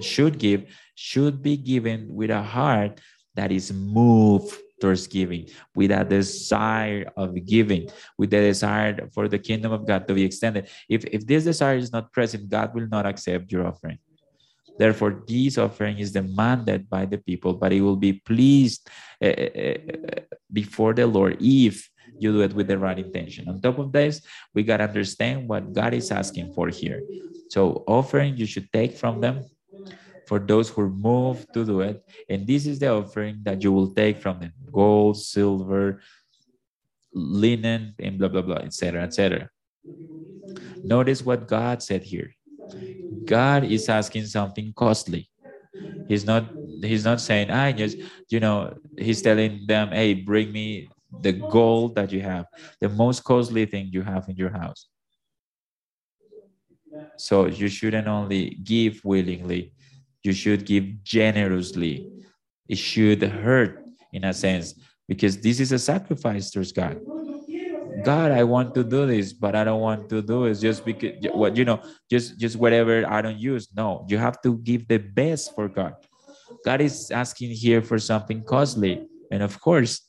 should 0.00 0.38
give 0.38 0.64
should 0.94 1.42
be 1.42 1.56
given 1.56 2.06
with 2.14 2.30
a 2.30 2.42
heart 2.42 3.00
that 3.34 3.50
is 3.52 3.72
moved 3.72 4.54
towards 4.80 5.06
giving, 5.06 5.48
with 5.74 5.90
a 5.90 6.04
desire 6.04 7.10
of 7.16 7.34
giving, 7.46 7.88
with 8.18 8.30
the 8.30 8.40
desire 8.40 9.08
for 9.12 9.28
the 9.28 9.38
kingdom 9.38 9.72
of 9.72 9.86
God 9.86 10.06
to 10.08 10.14
be 10.14 10.24
extended. 10.24 10.68
If, 10.88 11.04
if 11.06 11.26
this 11.26 11.44
desire 11.44 11.76
is 11.76 11.92
not 11.92 12.12
present, 12.12 12.48
God 12.48 12.74
will 12.74 12.88
not 12.88 13.06
accept 13.06 13.50
your 13.50 13.66
offering. 13.66 13.98
Therefore, 14.78 15.24
this 15.26 15.56
offering 15.56 15.98
is 15.98 16.12
demanded 16.12 16.90
by 16.90 17.06
the 17.06 17.16
people, 17.16 17.54
but 17.54 17.72
it 17.72 17.80
will 17.80 17.96
be 17.96 18.12
pleased 18.12 18.88
uh, 19.22 19.28
uh, 19.28 19.74
before 20.52 20.92
the 20.92 21.06
Lord 21.06 21.38
if 21.40 21.88
you 22.18 22.32
do 22.32 22.40
it 22.42 22.54
with 22.54 22.68
the 22.68 22.78
right 22.78 22.98
intention. 22.98 23.48
On 23.48 23.60
top 23.60 23.78
of 23.78 23.92
this, 23.92 24.22
we 24.54 24.62
got 24.62 24.78
to 24.78 24.84
understand 24.84 25.48
what 25.48 25.72
God 25.72 25.94
is 25.94 26.10
asking 26.10 26.52
for 26.52 26.68
here. 26.68 27.02
So, 27.48 27.84
offering 27.86 28.36
you 28.36 28.46
should 28.46 28.72
take 28.72 28.96
from 28.96 29.20
them 29.20 29.44
for 30.26 30.38
those 30.38 30.68
who 30.68 30.88
move 30.90 31.46
to 31.52 31.64
do 31.64 31.80
it. 31.80 32.02
And 32.28 32.46
this 32.46 32.66
is 32.66 32.78
the 32.78 32.88
offering 32.88 33.40
that 33.44 33.62
you 33.62 33.72
will 33.72 33.94
take 33.94 34.18
from 34.18 34.40
them 34.40 34.52
gold, 34.72 35.16
silver, 35.16 36.00
linen, 37.12 37.94
and 37.98 38.18
blah, 38.18 38.28
blah, 38.28 38.42
blah, 38.42 38.56
etc., 38.56 39.02
etc. 39.04 39.48
Notice 40.82 41.24
what 41.24 41.48
God 41.48 41.82
said 41.82 42.02
here. 42.02 42.34
God 43.24 43.64
is 43.64 43.88
asking 43.88 44.26
something 44.26 44.72
costly. 44.74 45.30
He's 46.08 46.24
not 46.24 46.46
he's 46.82 47.04
not 47.04 47.20
saying, 47.20 47.50
I 47.50 47.72
just, 47.72 47.96
you 48.28 48.40
know, 48.40 48.76
he's 48.96 49.22
telling 49.22 49.66
them, 49.66 49.90
hey, 49.90 50.14
bring 50.14 50.52
me 50.52 50.88
the 51.22 51.32
gold 51.32 51.94
that 51.94 52.12
you 52.12 52.20
have, 52.20 52.46
the 52.80 52.88
most 52.88 53.24
costly 53.24 53.66
thing 53.66 53.88
you 53.92 54.02
have 54.02 54.28
in 54.28 54.36
your 54.36 54.50
house. 54.50 54.88
So 57.16 57.46
you 57.46 57.68
shouldn't 57.68 58.06
only 58.06 58.50
give 58.62 59.04
willingly, 59.04 59.72
you 60.22 60.32
should 60.32 60.64
give 60.64 61.02
generously. 61.02 62.10
It 62.68 62.78
should 62.78 63.22
hurt 63.22 63.84
in 64.12 64.24
a 64.24 64.34
sense 64.34 64.74
because 65.06 65.38
this 65.38 65.60
is 65.60 65.72
a 65.72 65.78
sacrifice 65.78 66.50
towards 66.50 66.72
God. 66.72 67.00
God, 68.02 68.30
I 68.32 68.44
want 68.44 68.74
to 68.74 68.84
do 68.84 69.06
this, 69.06 69.32
but 69.32 69.54
I 69.54 69.64
don't 69.64 69.80
want 69.80 70.08
to 70.10 70.20
do 70.20 70.44
it 70.44 70.54
just 70.54 70.84
because 70.84 71.14
what 71.32 71.56
you 71.56 71.64
know, 71.64 71.80
just 72.10 72.38
just 72.38 72.56
whatever 72.56 73.08
I 73.08 73.22
don't 73.22 73.38
use. 73.38 73.68
No, 73.74 74.04
you 74.08 74.18
have 74.18 74.40
to 74.42 74.58
give 74.58 74.86
the 74.88 74.98
best 74.98 75.54
for 75.54 75.68
God. 75.68 75.94
God 76.64 76.80
is 76.80 77.10
asking 77.10 77.50
here 77.50 77.82
for 77.82 77.98
something 77.98 78.42
costly, 78.44 79.06
and 79.30 79.42
of 79.42 79.58
course, 79.60 80.06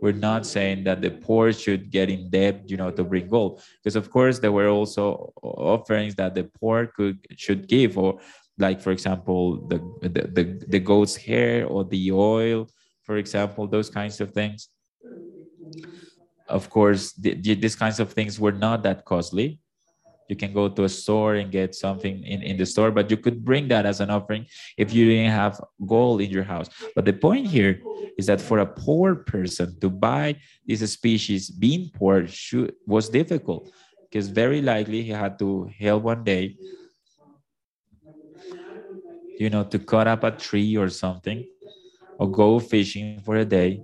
we're 0.00 0.12
not 0.12 0.46
saying 0.46 0.84
that 0.84 1.02
the 1.02 1.10
poor 1.10 1.52
should 1.52 1.90
get 1.90 2.08
in 2.08 2.30
debt, 2.30 2.68
you 2.68 2.76
know, 2.76 2.90
to 2.90 3.04
bring 3.04 3.28
gold, 3.28 3.62
because 3.82 3.96
of 3.96 4.10
course 4.10 4.38
there 4.38 4.52
were 4.52 4.68
also 4.68 5.32
offerings 5.42 6.14
that 6.16 6.34
the 6.34 6.44
poor 6.44 6.86
could 6.86 7.18
should 7.36 7.68
give, 7.68 7.98
or 7.98 8.20
like 8.58 8.80
for 8.80 8.92
example 8.92 9.66
the, 9.68 9.78
the 10.02 10.08
the, 10.08 10.44
the 10.68 10.78
goat's 10.78 11.16
hair 11.16 11.66
or 11.66 11.84
the 11.84 12.12
oil 12.12 12.68
for 13.02 13.16
example 13.16 13.66
those 13.66 13.90
kinds 13.90 14.20
of 14.20 14.30
things. 14.30 14.68
Of 16.48 16.70
course 16.70 17.12
the, 17.12 17.34
the, 17.34 17.54
these 17.54 17.76
kinds 17.76 17.98
of 18.00 18.12
things 18.12 18.38
were 18.38 18.52
not 18.52 18.82
that 18.82 19.04
costly 19.04 19.60
you 20.30 20.36
can 20.36 20.52
go 20.52 20.68
to 20.68 20.84
a 20.84 20.88
store 20.88 21.34
and 21.34 21.50
get 21.50 21.74
something 21.74 22.22
in, 22.24 22.42
in 22.42 22.56
the 22.56 22.64
store 22.64 22.90
but 22.90 23.10
you 23.10 23.16
could 23.16 23.44
bring 23.44 23.68
that 23.68 23.84
as 23.84 24.00
an 24.00 24.10
offering 24.10 24.46
if 24.78 24.92
you 24.92 25.04
didn't 25.06 25.32
have 25.32 25.60
gold 25.86 26.20
in 26.20 26.30
your 26.30 26.44
house. 26.44 26.70
But 26.94 27.04
the 27.04 27.12
point 27.12 27.46
here 27.46 27.82
is 28.16 28.26
that 28.26 28.40
for 28.40 28.60
a 28.60 28.66
poor 28.66 29.16
person 29.16 29.78
to 29.80 29.90
buy 29.90 30.36
this 30.66 30.80
species 30.92 31.50
being 31.50 31.90
poor 31.92 32.26
should, 32.26 32.74
was 32.86 33.08
difficult 33.08 33.70
because 34.08 34.28
very 34.28 34.62
likely 34.62 35.02
he 35.02 35.10
had 35.10 35.38
to 35.40 35.70
help 35.78 36.04
one 36.04 36.24
day 36.24 36.56
you 39.40 39.48
know, 39.48 39.64
to 39.64 39.78
cut 39.78 40.06
up 40.06 40.22
a 40.22 40.30
tree 40.30 40.76
or 40.76 40.90
something, 40.90 41.48
or 42.18 42.30
go 42.30 42.60
fishing 42.60 43.18
for 43.24 43.36
a 43.36 43.44
day, 43.44 43.82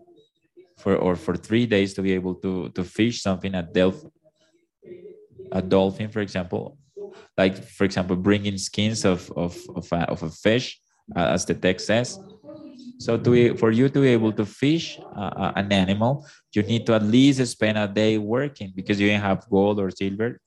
for 0.76 0.94
or 0.97 1.16
for 1.16 1.34
three 1.34 1.64
days 1.64 1.94
to 1.94 2.03
be 2.03 2.12
able 2.12 2.34
to 2.34 2.68
to 2.76 2.84
fish 2.84 3.22
something 3.22 3.55
at 3.55 3.72
delph 3.72 4.05
a 5.53 5.62
dolphin, 5.62 6.11
for 6.11 6.20
example, 6.20 6.78
like 7.36 7.62
for 7.64 7.84
example, 7.84 8.16
bringing 8.16 8.59
skins 8.59 9.05
of 9.05 9.30
of 9.36 9.59
of 9.74 9.86
a, 9.92 10.11
of 10.11 10.22
a 10.22 10.30
fish, 10.30 10.80
uh, 11.16 11.34
as 11.34 11.44
the 11.44 11.55
text 11.55 11.86
says. 11.86 12.18
So 12.99 13.18
to 13.18 13.57
for 13.57 13.70
you 13.70 13.88
to 13.88 14.01
be 14.01 14.09
able 14.09 14.32
to 14.32 14.44
fish 14.47 14.99
uh, 15.14 15.53
an 15.57 15.72
animal, 15.72 16.26
you 16.55 16.62
need 16.62 16.86
to 16.86 16.94
at 16.94 17.03
least 17.03 17.44
spend 17.47 17.76
a 17.78 17.86
day 17.88 18.18
working 18.18 18.72
because 18.74 18.99
you 19.01 19.09
didn't 19.09 19.22
have 19.22 19.49
gold 19.51 19.78
or 19.80 19.90
silver, 19.90 20.40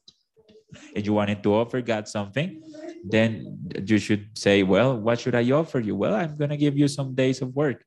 and 0.96 1.06
you 1.06 1.14
wanted 1.14 1.44
to 1.44 1.54
offer 1.54 1.82
God 1.82 2.08
something 2.08 2.62
then 3.04 3.60
you 3.86 3.98
should 3.98 4.38
say, 4.38 4.64
well, 4.64 4.98
what 4.98 5.20
should 5.20 5.36
I 5.36 5.50
offer 5.52 5.80
you? 5.80 5.96
Well, 5.96 6.14
I'm 6.14 6.38
going 6.38 6.50
to 6.50 6.58
give 6.58 6.78
you 6.78 6.88
some 6.88 7.16
days 7.16 7.42
of 7.42 7.56
work. 7.56 7.84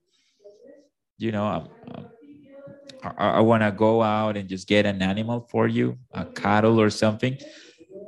You 1.18 1.32
know, 1.32 1.46
um, 1.46 1.68
um, 1.94 2.06
I, 3.02 3.38
I 3.38 3.40
want 3.40 3.62
to 3.62 3.72
go 3.72 4.02
out 4.02 4.36
and 4.36 4.48
just 4.48 4.68
get 4.68 4.86
an 4.86 5.02
animal 5.02 5.46
for 5.50 5.66
you, 5.68 5.98
a 6.12 6.24
cattle 6.24 6.80
or 6.80 6.90
something 6.90 7.36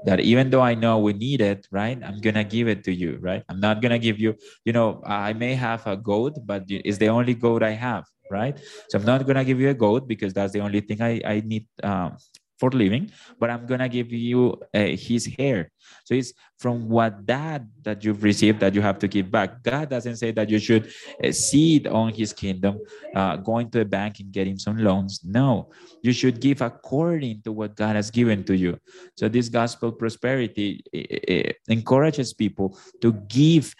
that 0.04 0.20
even 0.20 0.50
though 0.50 0.60
I 0.60 0.74
know 0.74 0.98
we 0.98 1.12
need 1.12 1.40
it, 1.40 1.66
right? 1.70 1.98
I'm 2.04 2.20
gonna 2.20 2.44
give 2.44 2.68
it 2.68 2.84
to 2.84 2.92
you, 2.94 3.18
right? 3.20 3.42
I'm 3.48 3.60
not 3.60 3.80
gonna 3.82 3.98
give 3.98 4.18
you, 4.18 4.34
you 4.64 4.72
know, 4.72 5.02
I 5.06 5.32
may 5.32 5.54
have 5.54 5.86
a 5.86 5.96
goat, 5.96 6.38
but 6.44 6.64
it's 6.68 6.98
the 6.98 7.08
only 7.08 7.34
goat 7.34 7.62
I 7.62 7.70
have, 7.72 8.04
right? 8.30 8.58
So 8.88 8.98
I'm 8.98 9.04
not 9.04 9.26
gonna 9.26 9.44
give 9.44 9.60
you 9.60 9.70
a 9.70 9.74
goat 9.74 10.06
because 10.08 10.32
that's 10.34 10.52
the 10.52 10.60
only 10.60 10.80
thing 10.80 11.00
I, 11.02 11.20
I 11.24 11.42
need 11.44 11.66
um, 11.82 12.16
for 12.64 12.76
living, 12.76 13.10
but 13.38 13.50
I'm 13.50 13.66
gonna 13.66 13.88
give 13.88 14.12
you 14.12 14.56
uh, 14.72 14.96
his 15.08 15.26
hair. 15.38 15.70
So 16.04 16.14
it's 16.14 16.32
from 16.58 16.88
what 16.88 17.26
that 17.26 17.62
that 17.82 18.04
you've 18.04 18.22
received 18.22 18.60
that 18.60 18.74
you 18.74 18.80
have 18.80 18.98
to 19.00 19.08
give 19.08 19.30
back. 19.30 19.62
God 19.62 19.90
doesn't 19.90 20.16
say 20.16 20.30
that 20.32 20.48
you 20.48 20.58
should 20.58 20.84
uh, 21.22 21.32
seed 21.32 21.86
on 21.86 22.12
His 22.12 22.32
kingdom, 22.32 22.80
uh, 23.14 23.36
going 23.36 23.70
to 23.72 23.80
a 23.80 23.84
bank 23.84 24.20
and 24.20 24.32
getting 24.32 24.58
some 24.58 24.78
loans. 24.78 25.20
No, 25.24 25.70
you 26.02 26.12
should 26.12 26.40
give 26.40 26.62
according 26.62 27.42
to 27.42 27.52
what 27.52 27.76
God 27.76 27.96
has 27.96 28.10
given 28.10 28.44
to 28.44 28.56
you. 28.56 28.78
So 29.16 29.28
this 29.28 29.48
gospel 29.48 29.92
prosperity 29.92 30.80
uh, 30.94 31.52
encourages 31.68 32.32
people 32.32 32.78
to 33.02 33.12
give 33.28 33.74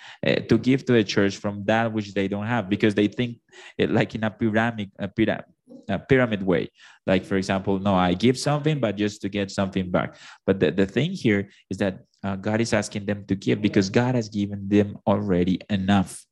to 0.49 0.59
give 0.59 0.85
to 0.87 0.93
the 0.93 1.05
church 1.05 1.37
from 1.37 1.65
that 1.65 1.93
which 1.93 2.13
they 2.13 2.29
don't 2.29 2.47
have 2.47 2.69
because 2.69 2.95
they 2.95 3.09
think 3.09 3.39
it 3.79 3.91
like 3.91 4.15
in 4.15 4.25
a 4.25 4.31
pyramid, 4.31 4.91
a 4.99 5.09
pyramid 5.09 5.54
a 5.89 5.99
pyramid 5.99 6.43
way. 6.43 6.71
Like, 7.07 7.25
for 7.25 7.37
example, 7.37 7.79
no, 7.79 7.95
I 7.95 8.15
give 8.15 8.39
something, 8.39 8.81
but 8.81 8.97
just 8.97 9.23
to 9.23 9.29
get 9.29 9.51
something 9.51 9.91
back. 9.91 10.17
But 10.47 10.61
the, 10.61 10.71
the 10.71 10.87
thing 10.87 11.13
here 11.13 11.51
is 11.71 11.79
that 11.79 12.01
uh, 12.23 12.37
God 12.37 12.61
is 12.61 12.73
asking 12.73 13.07
them 13.07 13.25
to 13.27 13.35
give 13.35 13.61
because 13.61 13.91
God 13.91 14.15
has 14.15 14.29
given 14.29 14.69
them 14.69 14.99
already 15.07 15.61
enough. 15.69 16.25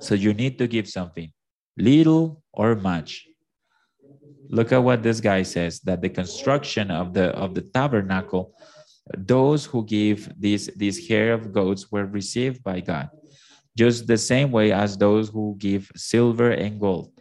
So 0.00 0.14
you 0.14 0.32
need 0.32 0.58
to 0.58 0.66
give 0.66 0.88
something, 0.88 1.32
little 1.76 2.42
or 2.52 2.74
much. 2.74 3.26
Look 4.48 4.72
at 4.72 4.82
what 4.82 5.02
this 5.02 5.20
guy 5.20 5.42
says 5.42 5.80
that 5.80 6.02
the 6.02 6.08
construction 6.08 6.90
of 6.90 7.14
the 7.14 7.30
of 7.36 7.54
the 7.54 7.62
tabernacle 7.62 8.54
those 9.16 9.64
who 9.64 9.84
give 9.84 10.28
these, 10.38 10.66
these 10.76 11.08
hair 11.08 11.32
of 11.32 11.52
goats 11.52 11.90
were 11.90 12.06
received 12.06 12.62
by 12.62 12.80
God, 12.80 13.10
just 13.76 14.06
the 14.06 14.18
same 14.18 14.50
way 14.50 14.72
as 14.72 14.96
those 14.96 15.28
who 15.28 15.56
give 15.58 15.90
silver 15.96 16.50
and 16.50 16.80
gold. 16.80 17.19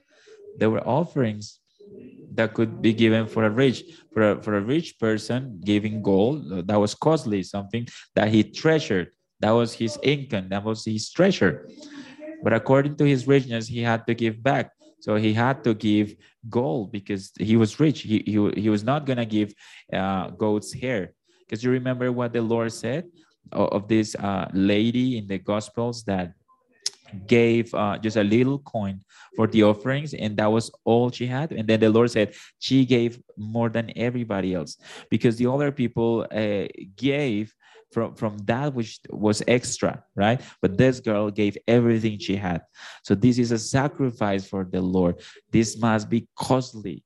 There 0.59 0.69
were 0.69 0.85
offerings 0.87 1.59
that 2.35 2.53
could 2.53 2.81
be 2.81 2.93
given 2.93 3.27
for 3.27 3.45
a 3.45 3.49
rich 3.49 3.83
for 4.13 4.31
a, 4.31 4.43
for 4.43 4.57
a 4.57 4.61
rich 4.61 4.99
person 4.99 5.59
giving 5.63 6.01
gold. 6.01 6.67
That 6.67 6.79
was 6.79 6.93
costly 6.93 7.43
something 7.43 7.87
that 8.15 8.29
he 8.29 8.43
treasured. 8.43 9.09
That 9.39 9.51
was 9.51 9.73
his 9.73 9.97
income. 10.03 10.49
That 10.49 10.63
was 10.63 10.85
his 10.85 11.09
treasure. 11.11 11.67
But 12.43 12.53
according 12.53 12.95
to 12.97 13.05
his 13.05 13.27
richness 13.27 13.67
he 13.67 13.81
had 13.81 14.05
to 14.07 14.13
give 14.13 14.41
back. 14.43 14.71
So 14.99 15.15
he 15.15 15.33
had 15.33 15.63
to 15.63 15.73
give 15.73 16.15
gold 16.49 16.91
because 16.91 17.31
he 17.39 17.55
was 17.55 17.79
rich. 17.79 18.01
He, 18.01 18.21
he, 18.25 18.37
he 18.61 18.69
was 18.69 18.83
not 18.83 19.05
going 19.05 19.17
to 19.17 19.25
give 19.25 19.53
uh, 19.93 20.29
goat's 20.31 20.73
hair. 20.73 21.13
Because 21.41 21.63
you 21.63 21.71
remember 21.71 22.11
what 22.11 22.33
the 22.33 22.41
lord 22.41 22.71
said 22.73 23.05
of, 23.51 23.69
of 23.69 23.87
this 23.87 24.15
uh, 24.15 24.47
lady 24.53 25.17
in 25.17 25.25
the 25.27 25.39
gospels 25.39 26.03
that 26.03 26.33
gave 27.27 27.73
uh, 27.73 27.97
just 27.97 28.17
a 28.17 28.23
little 28.23 28.59
coin 28.59 29.01
for 29.35 29.47
the 29.47 29.63
offerings 29.63 30.13
and 30.13 30.37
that 30.37 30.51
was 30.51 30.71
all 30.83 31.11
she 31.11 31.27
had. 31.27 31.51
And 31.51 31.67
then 31.67 31.79
the 31.79 31.89
lord 31.89 32.11
said 32.11 32.33
she 32.59 32.85
gave 32.85 33.21
more 33.37 33.69
than 33.69 33.91
everybody 33.95 34.53
else. 34.53 34.77
Because 35.09 35.37
the 35.37 35.49
other 35.49 35.71
people 35.71 36.27
uh, 36.31 36.67
gave 36.95 37.53
from 37.91 38.13
from 38.13 38.37
that 38.39 38.73
which 38.73 38.99
was 39.09 39.41
extra 39.47 40.03
right? 40.15 40.41
But 40.61 40.77
this 40.77 40.99
girl 40.99 41.31
gave 41.31 41.57
everything 41.67 42.19
she 42.19 42.35
had. 42.35 42.61
So 43.03 43.15
this 43.15 43.39
is 43.39 43.51
a 43.51 43.57
sacrifice 43.57 44.47
for 44.47 44.63
the 44.63 44.81
lord. 44.81 45.21
This 45.51 45.77
must 45.77 46.09
be 46.09 46.27
costly. 46.35 47.03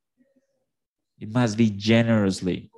It 1.19 1.31
must 1.31 1.57
be 1.57 1.69
generously 1.69 2.69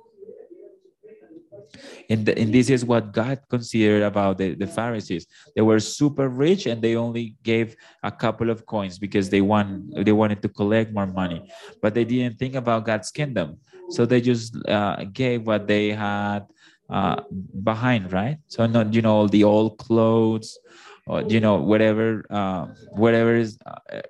and, 2.10 2.26
the, 2.26 2.38
and 2.38 2.52
this 2.52 2.70
is 2.70 2.84
what 2.84 3.12
God 3.12 3.40
considered 3.48 4.02
about 4.02 4.38
the, 4.38 4.54
the 4.54 4.66
Pharisees. 4.66 5.26
They 5.54 5.62
were 5.62 5.80
super 5.80 6.28
rich 6.28 6.66
and 6.66 6.80
they 6.82 6.96
only 6.96 7.36
gave 7.42 7.76
a 8.02 8.10
couple 8.10 8.50
of 8.50 8.66
coins 8.66 8.98
because 8.98 9.30
they 9.30 9.40
want 9.40 10.04
they 10.04 10.12
wanted 10.12 10.42
to 10.42 10.48
collect 10.48 10.92
more 10.92 11.06
money, 11.06 11.50
but 11.82 11.94
they 11.94 12.04
didn't 12.04 12.38
think 12.38 12.54
about 12.54 12.84
God's 12.84 13.10
kingdom. 13.10 13.58
So 13.90 14.04
they 14.04 14.20
just 14.20 14.56
uh, 14.68 15.04
gave 15.12 15.46
what 15.46 15.66
they 15.66 15.90
had 15.90 16.46
uh, 16.90 17.22
behind, 17.62 18.12
right? 18.12 18.38
So 18.48 18.66
not 18.66 18.94
you 18.94 19.02
know 19.02 19.14
all 19.14 19.28
the 19.28 19.44
old 19.44 19.78
clothes, 19.78 20.58
or 21.06 21.22
you 21.22 21.40
know 21.40 21.56
whatever 21.56 22.24
uh, 22.30 22.66
whatever 22.92 23.34
is 23.34 23.58
uh, 23.66 24.00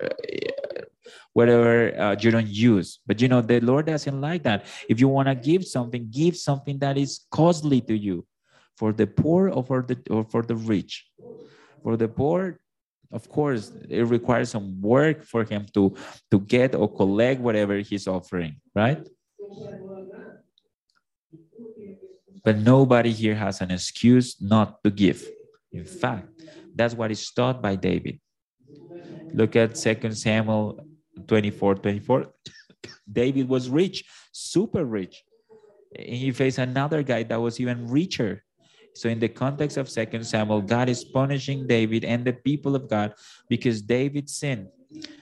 whatever 1.33 1.97
uh, 1.99 2.15
you 2.19 2.31
don't 2.31 2.47
use. 2.47 2.99
But 3.05 3.21
you 3.21 3.27
know, 3.27 3.41
the 3.41 3.59
Lord 3.59 3.85
doesn't 3.85 4.21
like 4.21 4.43
that. 4.43 4.65
If 4.89 4.99
you 4.99 5.07
want 5.07 5.27
to 5.27 5.35
give 5.35 5.65
something, 5.65 6.07
give 6.09 6.35
something 6.37 6.79
that 6.79 6.97
is 6.97 7.25
costly 7.31 7.81
to 7.81 7.97
you 7.97 8.25
for 8.75 8.93
the 8.93 9.07
poor 9.07 9.49
or 9.49 9.63
for 9.63 9.81
the 9.81 9.97
or 10.09 10.23
for 10.23 10.43
the 10.43 10.55
rich. 10.55 11.05
For 11.83 11.97
the 11.97 12.07
poor, 12.07 12.59
of 13.11 13.29
course, 13.29 13.71
it 13.89 14.05
requires 14.05 14.49
some 14.51 14.81
work 14.81 15.23
for 15.23 15.43
him 15.43 15.65
to 15.73 15.95
to 16.31 16.39
get 16.39 16.75
or 16.75 16.91
collect 16.91 17.41
whatever 17.41 17.77
he's 17.77 18.07
offering, 18.07 18.59
right? 18.75 19.01
But 22.43 22.57
nobody 22.59 23.11
here 23.11 23.35
has 23.35 23.59
an 23.59 23.71
excuse 23.71 24.39
not 24.39 24.83
to 24.83 24.89
give. 24.89 25.25
In 25.71 25.83
fact, 25.83 26.31
that's 26.75 26.95
what 26.95 27.11
is 27.11 27.29
taught 27.31 27.61
by 27.61 27.75
David. 27.75 28.19
Look 29.33 29.55
at 29.55 29.77
Second 29.77 30.15
Samuel 30.15 30.79
24 31.27 31.75
24 31.75 32.33
david 33.11 33.47
was 33.49 33.69
rich 33.69 34.05
super 34.37 34.85
rich. 34.85 35.23
And 35.95 36.15
he 36.15 36.31
faced 36.31 36.59
another 36.59 37.01
guy 37.01 37.23
that 37.23 37.41
was 37.41 37.59
even 37.59 37.89
richer. 37.89 38.43
So 38.93 39.09
in 39.09 39.19
the 39.19 39.29
context 39.29 39.77
of 39.77 39.89
second 39.89 40.25
samuel 40.25 40.61
god 40.61 40.89
is 40.89 41.03
punishing 41.03 41.67
david 41.67 42.03
and 42.03 42.25
the 42.25 42.33
people 42.33 42.75
of 42.75 42.89
god 42.89 43.13
because 43.49 43.81
david 43.81 44.29
sinned 44.29 44.67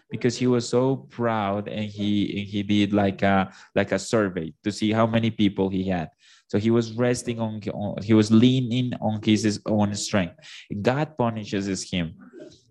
because 0.10 0.38
he 0.38 0.48
was 0.48 0.68
so 0.68 1.08
proud 1.12 1.68
and 1.68 1.86
he 1.86 2.40
and 2.40 2.48
he 2.48 2.64
did 2.64 2.94
like 2.94 3.22
a 3.22 3.52
like 3.76 3.92
a 3.92 4.00
survey 4.00 4.54
to 4.64 4.72
see 4.72 4.92
how 4.92 5.06
many 5.06 5.30
people 5.30 5.68
he 5.68 5.84
had. 5.88 6.10
So 6.48 6.60
he 6.60 6.70
was 6.70 6.94
resting 6.94 7.40
on, 7.40 7.60
on 7.74 8.02
he 8.02 8.14
was 8.14 8.32
leaning 8.32 8.94
on 9.02 9.20
his 9.22 9.60
own 9.66 9.94
strength. 9.96 10.36
God 10.82 11.18
punishes 11.18 11.68
him 11.84 12.16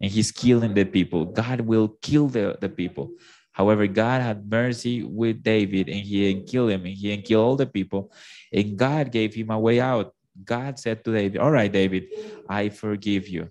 and 0.04 0.12
he's 0.12 0.30
killing 0.30 0.74
the 0.74 0.84
people. 0.84 1.24
God 1.24 1.62
will 1.62 1.96
kill 2.02 2.28
the, 2.28 2.58
the 2.60 2.68
people. 2.68 3.10
However, 3.52 3.86
God 3.86 4.20
had 4.20 4.50
mercy 4.50 5.02
with 5.02 5.42
David 5.42 5.88
and 5.88 6.00
he 6.00 6.20
didn't 6.20 6.46
kill 6.46 6.68
him 6.68 6.84
and 6.84 6.94
he 6.94 7.08
didn't 7.08 7.24
kill 7.24 7.40
all 7.40 7.56
the 7.56 7.64
people. 7.64 8.12
And 8.52 8.76
God 8.76 9.10
gave 9.10 9.32
him 9.32 9.48
a 9.50 9.58
way 9.58 9.80
out. 9.80 10.12
God 10.44 10.78
said 10.78 11.02
to 11.04 11.12
David, 11.12 11.40
All 11.40 11.50
right, 11.50 11.72
David, 11.72 12.04
I 12.50 12.68
forgive 12.68 13.28
you. 13.28 13.48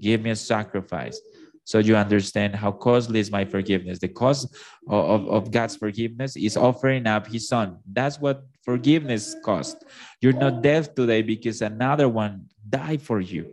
Give 0.00 0.20
me 0.20 0.30
a 0.30 0.36
sacrifice. 0.36 1.20
So 1.62 1.78
you 1.78 1.94
understand 1.94 2.56
how 2.56 2.72
costly 2.72 3.20
is 3.20 3.30
my 3.30 3.44
forgiveness. 3.44 4.00
The 4.00 4.08
cost 4.08 4.52
of, 4.88 5.28
of, 5.28 5.50
God's 5.52 5.76
forgiveness 5.76 6.36
is 6.36 6.56
offering 6.56 7.06
up 7.06 7.28
his 7.28 7.48
son. 7.48 7.78
That's 7.90 8.18
what 8.18 8.42
forgiveness 8.62 9.36
cost. 9.44 9.84
You're 10.20 10.32
not 10.32 10.60
dead 10.60 10.96
today 10.96 11.22
because 11.22 11.62
another 11.62 12.08
one 12.08 12.46
died 12.68 13.00
for 13.00 13.20
you. 13.20 13.46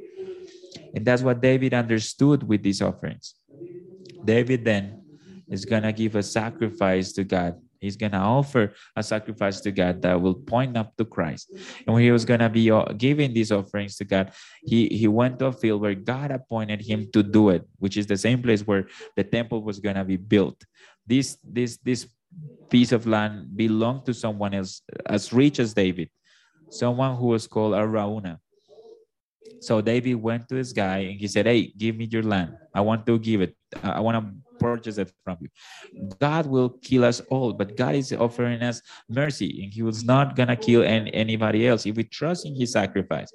And 0.93 1.05
that's 1.05 1.21
what 1.21 1.41
David 1.41 1.73
understood 1.73 2.43
with 2.43 2.63
these 2.63 2.81
offerings. 2.81 3.35
David 4.23 4.65
then 4.65 5.01
is 5.49 5.65
going 5.65 5.83
to 5.83 5.91
give 5.91 6.15
a 6.15 6.23
sacrifice 6.23 7.11
to 7.13 7.23
God. 7.23 7.55
He's 7.79 7.97
going 7.97 8.11
to 8.11 8.19
offer 8.19 8.73
a 8.95 9.01
sacrifice 9.01 9.59
to 9.61 9.71
God 9.71 10.03
that 10.03 10.21
will 10.21 10.35
point 10.35 10.77
up 10.77 10.95
to 10.97 11.05
Christ. 11.05 11.51
And 11.85 11.93
when 11.95 12.03
he 12.03 12.11
was 12.11 12.25
going 12.25 12.39
to 12.39 12.49
be 12.49 12.69
uh, 12.69 12.85
giving 12.95 13.33
these 13.33 13.51
offerings 13.51 13.97
to 13.97 14.05
God, 14.05 14.31
he, 14.63 14.87
he 14.87 15.07
went 15.07 15.39
to 15.39 15.47
a 15.47 15.51
field 15.51 15.81
where 15.81 15.95
God 15.95 16.29
appointed 16.29 16.81
him 16.81 17.09
to 17.13 17.23
do 17.23 17.49
it, 17.49 17.67
which 17.79 17.97
is 17.97 18.05
the 18.05 18.17
same 18.17 18.41
place 18.41 18.67
where 18.67 18.87
the 19.17 19.23
temple 19.23 19.63
was 19.63 19.79
going 19.79 19.95
to 19.95 20.05
be 20.05 20.17
built. 20.17 20.63
This, 21.07 21.37
this, 21.43 21.77
this 21.77 22.07
piece 22.69 22.91
of 22.91 23.07
land 23.07 23.57
belonged 23.57 24.05
to 24.05 24.13
someone 24.13 24.53
else 24.53 24.81
as 25.07 25.33
rich 25.33 25.59
as 25.59 25.73
David, 25.73 26.09
someone 26.69 27.17
who 27.17 27.27
was 27.27 27.47
called 27.47 27.73
Araunah. 27.73 28.39
So 29.61 29.79
David 29.79 30.15
went 30.15 30.47
to 30.49 30.55
this 30.55 30.73
guy 30.73 30.97
and 30.97 31.19
he 31.19 31.27
said, 31.27 31.45
Hey, 31.45 31.71
give 31.77 31.95
me 31.95 32.05
your 32.05 32.23
land. 32.23 32.57
I 32.73 32.81
want 32.81 33.05
to 33.05 33.19
give 33.19 33.41
it. 33.41 33.55
I 33.83 33.99
want 33.99 34.17
to 34.17 34.33
purchase 34.59 34.97
it 34.97 35.11
from 35.23 35.37
you. 35.39 35.49
God 36.19 36.47
will 36.47 36.69
kill 36.81 37.05
us 37.05 37.19
all, 37.29 37.53
but 37.53 37.77
God 37.77 37.95
is 37.95 38.11
offering 38.11 38.61
us 38.61 38.81
mercy 39.07 39.63
and 39.63 39.73
he 39.73 39.83
was 39.83 40.03
not 40.03 40.35
going 40.35 40.49
to 40.49 40.55
kill 40.55 40.83
any, 40.83 41.13
anybody 41.13 41.67
else 41.67 41.85
if 41.85 41.95
we 41.95 42.03
trust 42.03 42.45
in 42.45 42.55
his 42.55 42.71
sacrifice. 42.71 43.31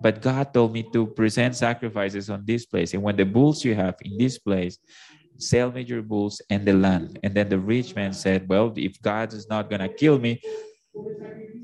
But 0.00 0.22
God 0.22 0.54
told 0.54 0.72
me 0.72 0.84
to 0.92 1.06
present 1.06 1.56
sacrifices 1.56 2.30
on 2.30 2.44
this 2.44 2.66
place. 2.66 2.94
And 2.94 3.02
when 3.02 3.16
the 3.16 3.24
bulls 3.24 3.64
you 3.64 3.74
have 3.74 3.96
in 4.02 4.16
this 4.18 4.38
place, 4.38 4.78
sell 5.38 5.72
me 5.72 5.82
your 5.82 6.02
bulls 6.02 6.40
and 6.50 6.64
the 6.64 6.74
land. 6.74 7.18
And 7.22 7.34
then 7.34 7.48
the 7.48 7.58
rich 7.58 7.94
man 7.96 8.12
said, 8.12 8.48
Well, 8.48 8.72
if 8.76 9.00
God 9.02 9.32
is 9.32 9.48
not 9.48 9.70
going 9.70 9.80
to 9.80 9.88
kill 9.88 10.18
me, 10.18 10.40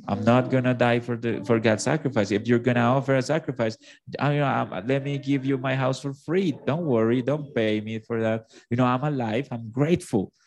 I'm 0.08 0.24
not 0.24 0.50
gonna 0.50 0.74
die 0.74 0.98
for 0.98 1.16
the 1.16 1.44
for 1.44 1.60
God's 1.60 1.84
sacrifice. 1.84 2.30
If 2.30 2.48
you're 2.48 2.58
gonna 2.58 2.80
offer 2.80 3.14
a 3.14 3.22
sacrifice, 3.22 3.76
I, 4.18 4.34
you 4.34 4.40
know, 4.40 4.46
I'm, 4.46 4.86
let 4.86 5.04
me 5.04 5.18
give 5.18 5.44
you 5.44 5.56
my 5.56 5.74
house 5.76 6.00
for 6.00 6.12
free. 6.12 6.56
Don't 6.66 6.84
worry, 6.84 7.22
don't 7.22 7.54
pay 7.54 7.80
me 7.80 8.00
for 8.00 8.20
that. 8.20 8.50
You 8.70 8.76
know, 8.76 8.86
I'm 8.86 9.04
alive. 9.04 9.48
I'm 9.50 9.70
grateful. 9.70 10.32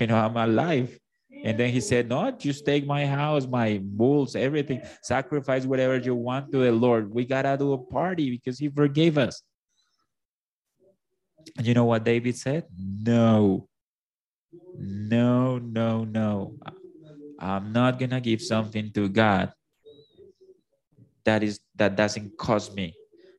You 0.00 0.08
know, 0.08 0.16
I'm 0.16 0.36
alive. 0.36 0.98
And 1.44 1.56
then 1.56 1.70
he 1.70 1.80
said, 1.80 2.08
No, 2.08 2.28
just 2.32 2.66
take 2.66 2.84
my 2.86 3.06
house, 3.06 3.46
my 3.46 3.78
bulls, 3.80 4.34
everything, 4.34 4.82
sacrifice 5.02 5.64
whatever 5.64 5.96
you 5.98 6.16
want 6.16 6.50
to 6.50 6.58
the 6.58 6.72
Lord. 6.72 7.14
We 7.14 7.24
gotta 7.24 7.56
do 7.56 7.72
a 7.72 7.78
party 7.78 8.30
because 8.30 8.58
he 8.58 8.68
forgave 8.68 9.16
us. 9.16 9.42
And 11.56 11.66
you 11.66 11.74
know 11.74 11.84
what 11.84 12.02
David 12.02 12.36
said? 12.36 12.64
No, 12.76 13.68
no, 14.76 15.58
no, 15.58 16.04
no. 16.04 16.54
I'm 17.38 17.72
not 17.72 17.98
gonna 17.98 18.20
give 18.20 18.40
something 18.40 18.92
to 18.92 19.08
God 19.08 19.52
that 21.26 21.42
is 21.42 21.60
that 21.74 21.96
doesn't 21.96 22.38
cost 22.38 22.74
me 22.74 22.94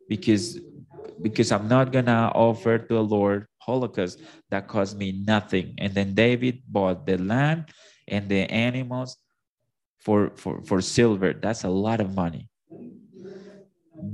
because 0.08 0.60
because 1.22 1.52
I'm 1.52 1.68
not 1.68 1.92
gonna 1.92 2.32
offer 2.36 2.78
to 2.78 2.94
the 2.94 3.02
Lord 3.04 3.48
holocaust 3.58 4.20
that 4.50 4.68
cost 4.68 4.96
me 4.96 5.12
nothing. 5.26 5.74
And 5.78 5.94
then 5.94 6.14
David 6.14 6.62
bought 6.68 7.06
the 7.08 7.18
land 7.18 7.72
and 8.08 8.30
the 8.30 8.46
animals 8.52 9.18
for 10.00 10.32
for 10.36 10.62
for 10.62 10.80
silver. 10.82 11.34
That's 11.34 11.64
a 11.64 11.70
lot 11.72 12.00
of 12.00 12.14
money. 12.14 12.48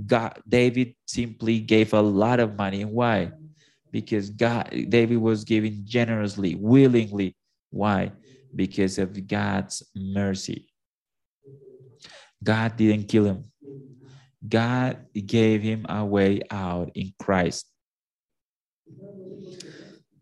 God 0.07 0.39
David 0.47 0.95
simply 1.05 1.59
gave 1.59 1.93
a 1.93 2.01
lot 2.01 2.39
of 2.39 2.55
money. 2.55 2.85
Why? 2.85 3.33
Because 3.91 4.29
God 4.29 4.69
David 4.89 5.17
was 5.17 5.43
giving 5.43 5.83
generously, 5.83 6.55
willingly. 6.55 7.35
Why? 7.69 8.13
Because 8.55 8.97
of 8.97 9.27
God's 9.27 9.83
mercy. 9.95 10.69
God 12.43 12.75
didn't 12.75 13.07
kill 13.07 13.25
him. 13.25 13.45
God 14.47 15.05
gave 15.13 15.61
him 15.61 15.85
a 15.87 16.03
way 16.03 16.41
out 16.51 16.91
in 16.95 17.13
Christ. 17.21 17.65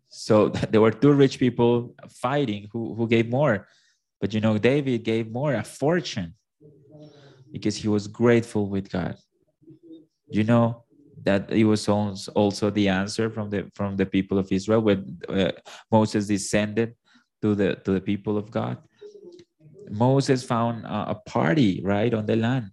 So 0.08 0.48
there 0.70 0.80
were 0.80 0.92
two 0.92 1.12
rich 1.12 1.38
people 1.38 1.94
fighting 2.08 2.68
who, 2.72 2.94
who 2.94 3.08
gave 3.08 3.28
more. 3.28 3.66
But 4.20 4.32
you 4.32 4.40
know, 4.40 4.56
David 4.58 5.02
gave 5.02 5.30
more, 5.30 5.54
a 5.54 5.64
fortune. 5.64 6.34
because 7.52 7.76
he 7.76 7.88
was 7.88 8.06
grateful 8.08 8.68
with 8.68 8.90
God. 8.90 9.16
You 10.30 10.44
know 10.44 10.84
that 11.24 11.50
it 11.52 11.64
was 11.64 11.88
also 11.88 12.70
the 12.70 12.88
answer 12.88 13.30
from 13.30 13.50
the 13.50 13.70
from 13.74 13.96
the 13.96 14.06
people 14.06 14.38
of 14.38 14.50
Israel 14.50 14.80
when 14.80 15.18
uh, 15.28 15.52
Moses 15.90 16.26
descended 16.26 16.94
to 17.42 17.54
the 17.54 17.76
to 17.84 17.92
the 17.92 18.00
people 18.00 18.38
of 18.38 18.50
God. 18.50 18.78
Moses 19.90 20.42
found 20.42 20.84
a 20.86 21.14
party 21.26 21.82
right 21.84 22.14
on 22.14 22.24
the 22.24 22.36
land, 22.36 22.70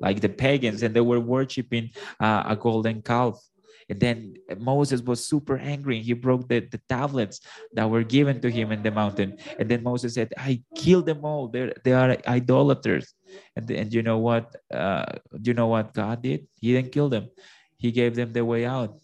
like 0.00 0.20
the 0.20 0.28
pagans, 0.28 0.82
and 0.82 0.94
they 0.94 1.00
were 1.00 1.20
worshiping 1.20 1.90
uh, 2.20 2.42
a 2.46 2.56
golden 2.56 3.00
calf. 3.00 3.40
And 3.88 3.98
then 3.98 4.34
Moses 4.58 5.00
was 5.00 5.24
super 5.24 5.56
angry. 5.56 6.02
He 6.02 6.12
broke 6.12 6.46
the, 6.46 6.60
the 6.60 6.80
tablets 6.90 7.40
that 7.72 7.88
were 7.88 8.04
given 8.04 8.38
to 8.42 8.50
him 8.50 8.70
in 8.70 8.82
the 8.82 8.90
mountain. 8.90 9.38
And 9.58 9.66
then 9.66 9.82
Moses 9.82 10.12
said, 10.12 10.34
I 10.36 10.62
killed 10.76 11.06
them 11.06 11.24
all. 11.24 11.48
They're, 11.48 11.72
they 11.84 11.94
are 11.94 12.18
idolaters. 12.26 13.14
And, 13.56 13.70
and 13.70 13.88
you 13.94 14.02
know 14.02 14.18
what? 14.18 14.54
Uh, 14.70 15.06
you 15.42 15.54
know 15.54 15.68
what 15.68 15.94
God 15.94 16.20
did? 16.20 16.46
He 16.60 16.74
didn't 16.74 16.92
kill 16.92 17.08
them. 17.08 17.28
He 17.78 17.90
gave 17.90 18.14
them 18.14 18.34
the 18.34 18.44
way 18.44 18.66
out 18.66 19.00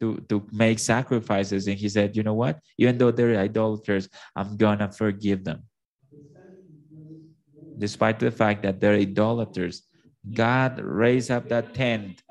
to, 0.00 0.16
to 0.28 0.46
make 0.52 0.78
sacrifices. 0.78 1.66
And 1.66 1.78
he 1.78 1.88
said, 1.88 2.16
you 2.16 2.22
know 2.22 2.34
what? 2.34 2.58
Even 2.78 2.98
though 2.98 3.10
they're 3.10 3.38
idolaters, 3.38 4.08
I'm 4.36 4.56
going 4.56 4.78
to 4.78 4.90
forgive 4.90 5.44
them. 5.44 5.62
Despite 7.78 8.18
the 8.20 8.30
fact 8.30 8.62
that 8.62 8.80
they're 8.80 8.94
idolaters, 8.94 9.82
God 10.32 10.80
raised 10.80 11.30
up 11.30 11.48
that 11.48 11.74
tent 11.74 12.22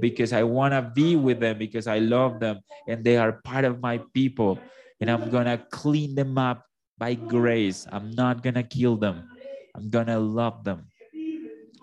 because 0.00 0.32
I 0.32 0.42
want 0.42 0.72
to 0.72 0.82
be 0.82 1.16
with 1.16 1.40
them 1.40 1.58
because 1.58 1.86
I 1.86 1.98
love 1.98 2.40
them 2.40 2.60
and 2.86 3.04
they 3.04 3.16
are 3.16 3.40
part 3.44 3.64
of 3.64 3.80
my 3.80 4.00
people. 4.14 4.58
And 5.00 5.10
I'm 5.10 5.30
going 5.30 5.46
to 5.46 5.62
clean 5.70 6.14
them 6.14 6.36
up 6.38 6.64
by 6.98 7.14
grace. 7.14 7.86
I'm 7.92 8.10
not 8.10 8.42
going 8.42 8.54
to 8.54 8.64
kill 8.64 8.96
them. 8.96 9.28
I'm 9.74 9.90
going 9.90 10.06
to 10.06 10.18
love 10.18 10.64
them. 10.64 10.88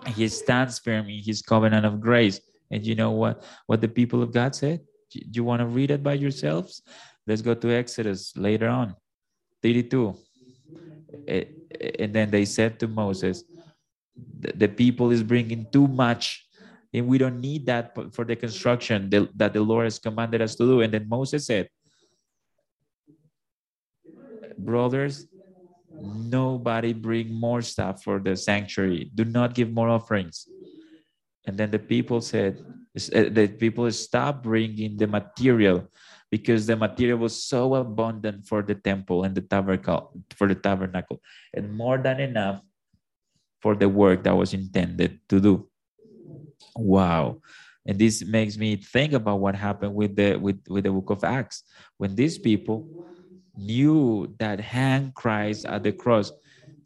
He 0.08 0.28
stands 0.28 0.80
firm 0.80 1.10
in 1.10 1.24
his 1.24 1.42
covenant 1.42 1.86
of 1.86 2.02
grace. 2.02 2.40
And 2.70 2.86
you 2.86 2.96
know 2.96 3.12
what, 3.12 3.44
what 3.68 3.82
the 3.82 3.88
people 3.88 4.22
of 4.22 4.34
God 4.34 4.54
said? 4.56 4.82
Do 5.12 5.22
you 5.32 5.44
want 5.44 5.62
to 5.62 5.66
read 5.66 5.92
it 5.92 6.04
by 6.04 6.14
yourselves? 6.14 6.82
Let's 7.28 7.42
go 7.42 7.54
to 7.54 7.72
Exodus 7.72 8.36
later 8.38 8.68
on, 8.68 8.96
32. 9.64 10.16
Eh, 11.28 11.44
eh, 11.80 11.92
and 12.00 12.14
then 12.14 12.30
they 12.30 12.46
said 12.46 12.80
to 12.80 12.88
Moses, 12.88 13.44
the 14.16 14.68
people 14.68 15.12
is 15.12 15.24
bringing 15.24 15.68
too 15.72 15.88
much 15.88 16.46
and 16.96 17.08
we 17.08 17.18
don't 17.18 17.42
need 17.42 17.66
that 17.66 17.94
for 18.14 18.24
the 18.24 18.36
construction 18.36 19.10
that 19.36 19.54
the 19.54 19.60
Lord 19.60 19.84
has 19.84 20.00
commanded 20.00 20.42
us 20.42 20.56
to 20.56 20.64
do. 20.64 20.82
And 20.82 20.94
then 20.94 21.10
Moses 21.10 21.46
said, 21.46 21.68
brothers, 24.58 25.28
nobody 25.92 26.94
bring 26.94 27.34
more 27.34 27.62
stuff 27.62 28.04
for 28.04 28.20
the 28.20 28.38
sanctuary. 28.38 29.12
Do 29.14 29.26
not 29.26 29.54
give 29.54 29.72
more 29.72 29.90
offerings. 29.90 30.48
And 31.46 31.58
then 31.58 31.70
the 31.70 31.80
people 31.80 32.22
said, 32.22 32.64
Uh, 32.96 33.28
the 33.28 33.48
people 33.48 33.92
stopped 33.92 34.44
bringing 34.44 34.96
the 34.96 35.08
material 35.08 35.84
because 36.32 36.66
the 36.66 36.76
material 36.76 37.20
was 37.20 37.36
so 37.44 37.76
abundant 37.76 38.48
for 38.48 38.64
the 38.64 38.76
temple 38.76 39.24
and 39.24 39.36
the 39.36 39.42
tabernacle 39.42 40.16
for 40.36 40.48
the 40.48 40.56
tabernacle 40.56 41.22
and 41.54 41.76
more 41.76 41.98
than 41.98 42.20
enough 42.20 42.64
for 43.62 43.76
the 43.76 43.90
work 43.90 44.24
that 44.24 44.36
was 44.36 44.54
intended 44.54 45.20
to 45.28 45.40
do. 45.40 45.68
Wow. 46.76 47.42
And 47.86 48.00
this 48.00 48.24
makes 48.24 48.58
me 48.58 48.78
think 48.78 49.14
about 49.14 49.40
what 49.40 49.56
happened 49.56 49.94
with 49.94 50.16
the 50.16 50.38
with, 50.38 50.64
with 50.70 50.86
the 50.86 50.92
book 50.92 51.10
of 51.10 51.24
acts. 51.24 51.64
When 51.98 52.16
these 52.16 52.40
people 52.40 52.88
knew 53.58 54.34
that 54.40 54.60
hang 54.60 55.12
christ 55.16 55.66
at 55.66 55.84
the 55.84 55.92
cross 55.92 56.32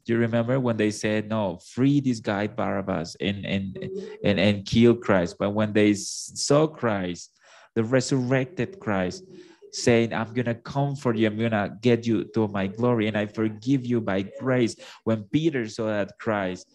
you 0.10 0.18
remember 0.18 0.60
when 0.60 0.78
they 0.78 0.92
said 0.92 1.30
no 1.30 1.60
free 1.64 2.00
this 2.00 2.20
guy 2.20 2.48
barabbas 2.48 3.16
and 3.22 3.46
and 3.46 3.78
and, 4.24 4.40
and 4.40 4.66
kill 4.66 4.96
christ. 4.96 5.36
But 5.40 5.52
when 5.52 5.74
they 5.74 5.94
saw 5.94 6.68
christ 6.68 7.32
the 7.76 7.84
resurrected 7.84 8.80
christ 8.80 9.24
saying 9.72 10.14
i'm 10.14 10.34
gonna 10.34 10.56
comfort 10.56 11.16
you. 11.16 11.28
I'm 11.28 11.38
gonna 11.38 11.78
get 11.82 12.08
you 12.08 12.26
to 12.34 12.48
my 12.48 12.68
glory 12.68 13.08
and 13.08 13.18
i 13.18 13.28
forgive 13.28 13.86
you 13.86 14.02
by 14.02 14.24
grace. 14.40 14.76
When 15.04 15.24
peter 15.24 15.70
saw 15.70 15.86
that 15.88 16.18
christ 16.20 16.68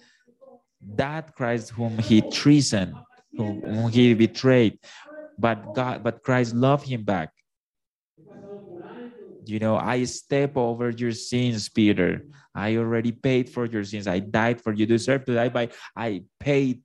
that 0.97 1.35
Christ 1.35 1.71
whom 1.71 1.99
he 1.99 2.21
treasoned, 2.31 2.95
whom 3.37 3.89
he 3.89 4.15
betrayed, 4.15 4.79
but 5.39 5.75
God, 5.75 6.03
but 6.03 6.23
Christ 6.23 6.55
loved 6.55 6.87
him 6.87 7.05
back. 7.05 7.34
You 9.47 9.59
know, 9.59 9.77
I 9.77 10.05
step 10.05 10.57
over 10.57 10.91
your 10.91 11.13
sins, 11.13 11.69
Peter. 11.69 12.27
I 12.55 12.77
already 12.77 13.13
paid 13.13 13.51
for 13.51 13.67
your 13.67 13.85
sins. 13.85 14.07
I 14.07 14.21
died 14.21 14.61
for 14.61 14.73
you. 14.73 14.87
Deserve 14.87 15.25
to 15.27 15.35
die, 15.35 15.49
but 15.49 15.73
I 15.97 16.25
paid 16.41 16.83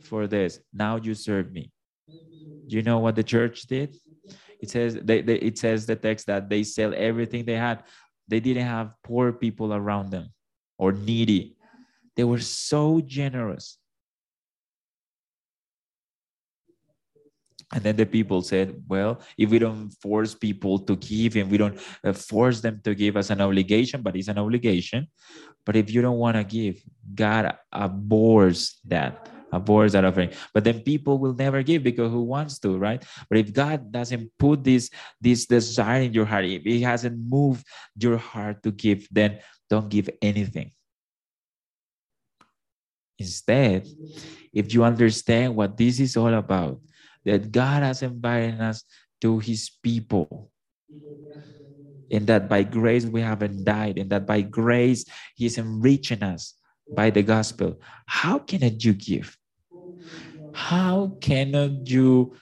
for 0.00 0.26
this. 0.26 0.60
Now 0.72 0.96
you 0.96 1.14
serve 1.14 1.52
me. 1.52 1.70
You 2.66 2.82
know 2.82 2.98
what 2.98 3.16
the 3.16 3.22
church 3.22 3.62
did? 3.62 3.96
It 4.60 4.70
says 4.70 4.94
they, 4.94 5.22
they, 5.22 5.36
it 5.36 5.58
says 5.58 5.86
the 5.86 5.96
text 5.96 6.26
that 6.26 6.48
they 6.48 6.62
sell 6.62 6.92
everything 6.96 7.44
they 7.44 7.56
had. 7.56 7.84
They 8.28 8.40
didn't 8.40 8.66
have 8.66 8.94
poor 9.02 9.32
people 9.32 9.74
around 9.74 10.10
them 10.10 10.28
or 10.78 10.92
needy. 10.92 11.56
They 12.16 12.24
were 12.24 12.40
so 12.40 13.00
generous. 13.00 13.78
And 17.72 17.82
then 17.82 17.96
the 17.96 18.04
people 18.04 18.42
said, 18.42 18.76
well, 18.86 19.20
if 19.38 19.48
we 19.48 19.58
don't 19.58 19.90
force 20.02 20.34
people 20.34 20.78
to 20.80 20.94
give 20.96 21.36
and 21.36 21.50
we 21.50 21.56
don't 21.56 21.80
uh, 22.04 22.12
force 22.12 22.60
them 22.60 22.80
to 22.84 22.94
give 22.94 23.16
as 23.16 23.30
an 23.30 23.40
obligation, 23.40 24.02
but 24.02 24.14
it's 24.14 24.28
an 24.28 24.38
obligation. 24.38 25.08
But 25.64 25.76
if 25.76 25.90
you 25.90 26.02
don't 26.02 26.18
want 26.18 26.36
to 26.36 26.44
give, 26.44 26.82
God 27.14 27.56
abhors 27.72 28.76
that, 28.84 29.30
abhors 29.52 29.92
that 29.92 30.04
offering. 30.04 30.32
But 30.52 30.64
then 30.64 30.80
people 30.80 31.18
will 31.18 31.32
never 31.32 31.62
give 31.62 31.82
because 31.82 32.10
who 32.10 32.22
wants 32.22 32.58
to, 32.60 32.76
right? 32.76 33.02
But 33.30 33.38
if 33.38 33.52
God 33.54 33.90
doesn't 33.90 34.30
put 34.38 34.64
this, 34.64 34.90
this 35.18 35.46
desire 35.46 36.02
in 36.02 36.12
your 36.12 36.26
heart, 36.26 36.44
if 36.44 36.62
He 36.62 36.82
hasn't 36.82 37.16
moved 37.18 37.64
your 37.96 38.18
heart 38.18 38.62
to 38.64 38.70
give, 38.70 39.08
then 39.10 39.38
don't 39.70 39.88
give 39.88 40.10
anything. 40.20 40.72
Instead, 43.18 43.88
if 44.52 44.74
you 44.74 44.84
understand 44.84 45.56
what 45.56 45.76
this 45.76 46.00
is 46.00 46.16
all 46.16 46.34
about, 46.34 46.80
that 47.24 47.52
God 47.52 47.82
has 47.82 48.02
invited 48.02 48.60
us 48.60 48.84
to 49.20 49.38
his 49.38 49.70
people, 49.82 50.50
and 52.10 52.26
that 52.26 52.48
by 52.48 52.62
grace 52.62 53.06
we 53.06 53.20
haven't 53.20 53.64
died, 53.64 53.98
and 53.98 54.10
that 54.10 54.26
by 54.26 54.42
grace 54.42 55.04
he's 55.34 55.58
enriching 55.58 56.22
us 56.22 56.54
by 56.90 57.10
the 57.10 57.22
gospel, 57.22 57.80
how 58.06 58.38
cannot 58.38 58.84
you 58.84 58.92
give? 58.92 59.36
How 60.52 61.16
cannot 61.20 61.88
you 61.88 62.36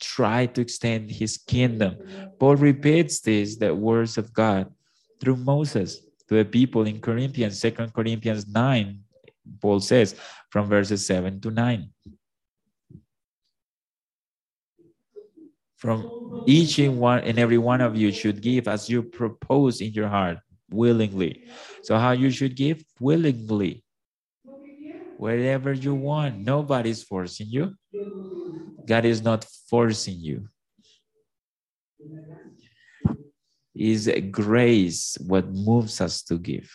try 0.00 0.46
to 0.46 0.60
extend 0.60 1.10
his 1.10 1.36
kingdom? 1.36 1.98
Paul 2.38 2.56
repeats 2.56 3.20
this, 3.20 3.56
the 3.56 3.74
words 3.74 4.16
of 4.16 4.32
God 4.32 4.72
through 5.20 5.36
Moses 5.36 6.00
to 6.28 6.36
the 6.36 6.44
people 6.44 6.86
in 6.86 7.00
Corinthians, 7.00 7.60
Second 7.60 7.92
Corinthians 7.92 8.46
9, 8.48 8.98
Paul 9.60 9.80
says 9.80 10.14
from 10.50 10.68
verses 10.68 11.04
7 11.06 11.40
to 11.40 11.50
9. 11.50 11.90
From 15.82 16.06
each 16.46 16.78
and 16.78 17.00
one 17.00 17.26
and 17.26 17.40
every 17.40 17.58
one 17.58 17.80
of 17.80 17.96
you 17.96 18.12
should 18.12 18.40
give 18.40 18.68
as 18.68 18.88
you 18.88 19.02
propose 19.02 19.80
in 19.80 19.90
your 19.92 20.06
heart 20.06 20.38
willingly. 20.70 21.42
So, 21.82 21.98
how 21.98 22.12
you 22.12 22.30
should 22.30 22.54
give? 22.54 22.84
Willingly. 23.00 23.82
Wherever 25.18 25.72
you 25.72 25.96
want. 25.96 26.38
Nobody's 26.38 27.02
forcing 27.02 27.48
you. 27.50 27.74
God 28.86 29.04
is 29.04 29.22
not 29.22 29.44
forcing 29.68 30.20
you. 30.20 30.46
Is 33.74 34.08
grace 34.30 35.18
what 35.26 35.50
moves 35.50 36.00
us 36.00 36.22
to 36.30 36.38
give. 36.38 36.70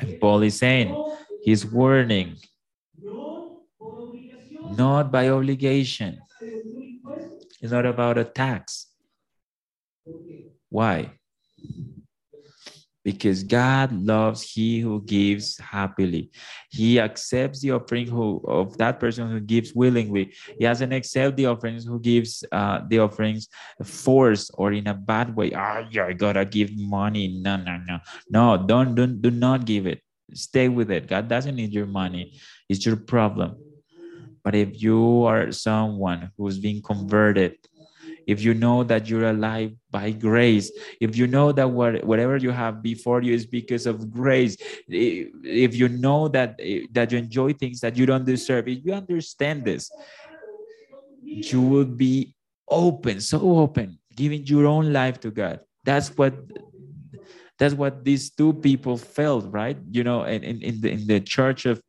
And 0.00 0.18
Paul 0.18 0.42
is 0.44 0.56
saying, 0.56 0.96
he's 1.44 1.66
warning, 1.66 2.36
not 4.78 5.12
by 5.12 5.28
obligation. 5.28 6.20
It's 7.60 7.72
not 7.72 7.86
about 7.86 8.18
a 8.18 8.24
tax. 8.24 8.86
Why? 10.68 11.12
Because 13.02 13.44
God 13.44 13.92
loves 13.92 14.42
he 14.42 14.80
who 14.80 15.02
gives 15.02 15.58
happily. 15.58 16.30
He 16.70 17.00
accepts 17.00 17.60
the 17.60 17.72
offering 17.72 18.06
who, 18.06 18.42
of 18.46 18.76
that 18.76 19.00
person 19.00 19.30
who 19.30 19.40
gives 19.40 19.74
willingly. 19.74 20.34
He 20.58 20.64
doesn't 20.64 20.92
accept 20.92 21.36
the 21.36 21.46
offerings 21.46 21.84
who 21.84 21.98
gives 21.98 22.44
uh, 22.52 22.82
the 22.88 22.98
offerings 22.98 23.48
forced 23.82 24.50
or 24.54 24.72
in 24.72 24.86
a 24.86 24.94
bad 24.94 25.34
way. 25.34 25.52
Oh, 25.54 25.86
yeah, 25.90 26.06
I 26.06 26.12
gotta 26.12 26.44
give 26.44 26.76
money. 26.76 27.40
No, 27.40 27.56
no, 27.56 27.78
no. 27.86 27.98
No, 28.28 28.56
don't, 28.66 28.94
don't 28.94 29.20
do 29.22 29.30
not 29.30 29.64
give 29.64 29.86
it. 29.86 30.02
Stay 30.34 30.68
with 30.68 30.90
it. 30.90 31.08
God 31.08 31.26
doesn't 31.26 31.56
need 31.56 31.72
your 31.72 31.86
money. 31.86 32.38
It's 32.68 32.84
your 32.84 32.96
problem. 32.96 33.56
But 34.42 34.54
if 34.54 34.82
you 34.82 35.24
are 35.24 35.52
someone 35.52 36.30
who's 36.36 36.58
being 36.58 36.82
converted 36.82 37.56
if 38.26 38.42
you 38.42 38.54
know 38.54 38.84
that 38.84 39.08
you're 39.08 39.30
alive 39.30 39.72
by 39.90 40.12
grace, 40.12 40.70
if 41.00 41.16
you 41.16 41.26
know 41.26 41.52
that 41.52 41.68
what, 41.68 42.04
whatever 42.04 42.36
you 42.36 42.50
have 42.50 42.82
before 42.82 43.22
you 43.22 43.34
is 43.34 43.46
because 43.46 43.86
of 43.86 44.10
grace, 44.10 44.56
if 44.88 45.74
you 45.74 45.88
know 45.88 46.28
that, 46.28 46.58
that 46.92 47.12
you 47.12 47.18
enjoy 47.18 47.52
things 47.52 47.80
that 47.80 47.96
you 47.96 48.06
don't 48.06 48.24
deserve, 48.24 48.68
if 48.68 48.84
you 48.84 48.92
understand 48.92 49.64
this, 49.64 49.90
you 51.22 51.60
will 51.60 51.84
be 51.84 52.34
open, 52.68 53.20
so 53.20 53.58
open, 53.58 53.98
giving 54.14 54.46
your 54.46 54.66
own 54.66 54.92
life 54.92 55.18
to 55.20 55.30
God. 55.30 55.60
That's 55.84 56.16
what 56.16 56.34
that's 57.58 57.74
what 57.74 58.04
these 58.04 58.30
two 58.30 58.54
people 58.54 58.96
felt, 58.96 59.44
right? 59.52 59.76
You 59.90 60.02
know, 60.02 60.24
in, 60.24 60.42
in, 60.42 60.80
the, 60.80 60.90
in 60.90 61.06
the 61.06 61.20
church 61.20 61.66
of 61.66 61.82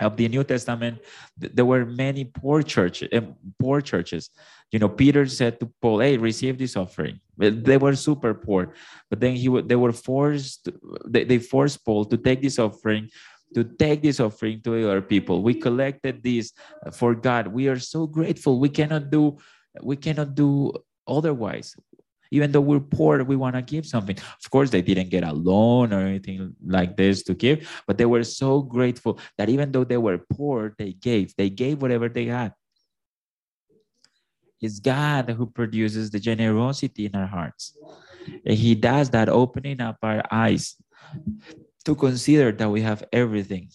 of 0.00 0.16
the 0.16 0.28
New 0.28 0.44
Testament, 0.44 0.98
there 1.36 1.64
were 1.64 1.84
many 1.84 2.24
poor 2.24 2.62
churches, 2.62 3.08
eh, 3.12 3.20
poor 3.58 3.80
churches. 3.80 4.30
You 4.72 4.78
know, 4.78 4.88
Peter 4.88 5.26
said 5.26 5.60
to 5.60 5.70
Paul, 5.80 6.00
"Hey, 6.00 6.16
receive 6.16 6.58
this 6.58 6.76
offering." 6.76 7.20
They 7.38 7.76
were 7.76 7.94
super 7.94 8.34
poor, 8.34 8.74
but 9.10 9.20
then 9.20 9.36
he 9.36 9.48
they 9.62 9.76
were 9.76 9.92
forced. 9.92 10.68
They, 11.06 11.24
they 11.24 11.38
forced 11.38 11.84
Paul 11.84 12.04
to 12.06 12.16
take 12.16 12.42
this 12.42 12.58
offering, 12.58 13.08
to 13.54 13.64
take 13.64 14.02
this 14.02 14.18
offering 14.18 14.62
to 14.62 14.74
other 14.88 15.02
people. 15.02 15.42
We 15.42 15.54
collected 15.54 16.22
this 16.22 16.52
for 16.92 17.14
God. 17.14 17.48
We 17.48 17.68
are 17.68 17.78
so 17.78 18.06
grateful. 18.06 18.58
We 18.58 18.68
cannot 18.68 19.10
do, 19.10 19.38
we 19.82 19.96
cannot 19.96 20.34
do 20.34 20.72
otherwise 21.06 21.76
even 22.34 22.50
though 22.50 22.60
we're 22.60 22.80
poor, 22.80 23.22
we 23.22 23.36
want 23.36 23.54
to 23.54 23.62
give 23.62 23.86
something. 23.86 24.18
Of 24.18 24.50
course, 24.50 24.70
they 24.70 24.82
didn't 24.82 25.08
get 25.08 25.22
a 25.22 25.32
loan 25.32 25.92
or 25.92 26.00
anything 26.00 26.56
like 26.66 26.96
this 26.96 27.22
to 27.24 27.34
give, 27.34 27.70
but 27.86 27.96
they 27.96 28.06
were 28.06 28.24
so 28.24 28.60
grateful 28.60 29.20
that 29.38 29.48
even 29.48 29.70
though 29.70 29.84
they 29.84 29.98
were 29.98 30.18
poor, 30.18 30.74
they 30.76 30.94
gave. 30.94 31.32
They 31.36 31.48
gave 31.48 31.80
whatever 31.80 32.08
they 32.08 32.26
had. 32.26 32.52
It's 34.60 34.80
God 34.80 35.30
who 35.30 35.46
produces 35.46 36.10
the 36.10 36.18
generosity 36.18 37.06
in 37.06 37.14
our 37.14 37.28
hearts. 37.28 37.78
And 38.44 38.58
He 38.58 38.74
does 38.74 39.10
that, 39.10 39.28
opening 39.28 39.80
up 39.80 39.98
our 40.02 40.22
eyes 40.28 40.74
to 41.84 41.94
consider 41.94 42.50
that 42.50 42.68
we 42.68 42.80
have 42.80 43.04
everything 43.12 43.68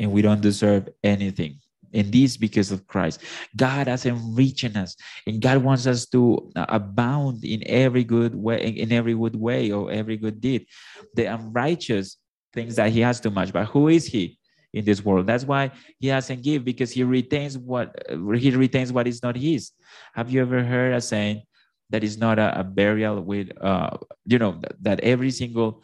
and 0.00 0.10
we 0.10 0.20
don't 0.20 0.40
deserve 0.40 0.88
anything 1.04 1.60
and 1.92 2.12
this 2.12 2.36
because 2.36 2.70
of 2.70 2.86
Christ. 2.86 3.20
God 3.56 3.86
has 3.86 4.06
enriched 4.06 4.76
us, 4.76 4.96
and 5.26 5.40
God 5.40 5.62
wants 5.62 5.86
us 5.86 6.06
to 6.06 6.50
uh, 6.56 6.66
abound 6.68 7.44
in 7.44 7.62
every 7.66 8.04
good 8.04 8.34
way, 8.34 8.60
in 8.62 8.92
every 8.92 9.14
good 9.14 9.36
way 9.36 9.70
or 9.72 9.90
every 9.90 10.16
good 10.16 10.40
deed. 10.40 10.66
The 11.14 11.26
unrighteous 11.26 12.16
thinks 12.52 12.76
that 12.76 12.90
he 12.90 13.00
has 13.00 13.20
too 13.20 13.30
much, 13.30 13.52
but 13.52 13.66
who 13.66 13.88
is 13.88 14.06
he 14.06 14.38
in 14.72 14.84
this 14.84 15.04
world? 15.04 15.26
That's 15.26 15.44
why 15.44 15.72
he 15.98 16.08
hasn't 16.08 16.42
give 16.42 16.64
because 16.64 16.92
he 16.92 17.02
retains 17.02 17.58
what 17.58 17.94
he 18.08 18.50
retains 18.50 18.92
what 18.92 19.08
is 19.08 19.22
not 19.22 19.36
his. 19.36 19.72
Have 20.14 20.30
you 20.30 20.40
ever 20.40 20.62
heard 20.62 20.94
a 20.94 21.00
saying 21.00 21.42
that 21.90 22.04
is 22.04 22.18
not 22.18 22.38
a, 22.38 22.60
a 22.60 22.64
burial 22.64 23.20
with, 23.20 23.50
uh, 23.60 23.96
you 24.24 24.38
know, 24.38 24.60
that 24.82 25.00
every 25.00 25.30
single 25.30 25.82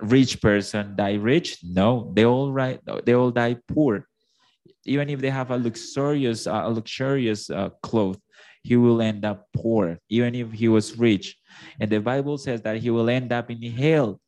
rich 0.00 0.40
person 0.40 0.94
die 0.96 1.14
rich? 1.14 1.58
No, 1.64 2.12
they 2.14 2.24
all 2.24 2.52
right, 2.52 2.80
they 3.04 3.14
all 3.14 3.30
die 3.30 3.56
poor 3.68 4.06
even 4.86 5.10
if 5.10 5.20
they 5.20 5.30
have 5.30 5.50
a 5.50 5.58
luxurious, 5.58 6.46
uh, 6.46 6.62
a 6.64 6.70
luxurious 6.70 7.50
uh, 7.50 7.70
cloth, 7.82 8.18
he 8.62 8.76
will 8.76 9.00
end 9.00 9.24
up 9.24 9.46
poor, 9.54 9.98
even 10.08 10.34
if 10.34 10.52
he 10.52 10.68
was 10.68 10.98
rich. 10.98 11.36
And 11.80 11.90
the 11.90 12.00
Bible 12.00 12.38
says 12.38 12.62
that 12.62 12.78
he 12.78 12.90
will 12.90 13.08
end 13.08 13.32
up 13.32 13.50
in 13.50 13.62
hell, 13.62 14.20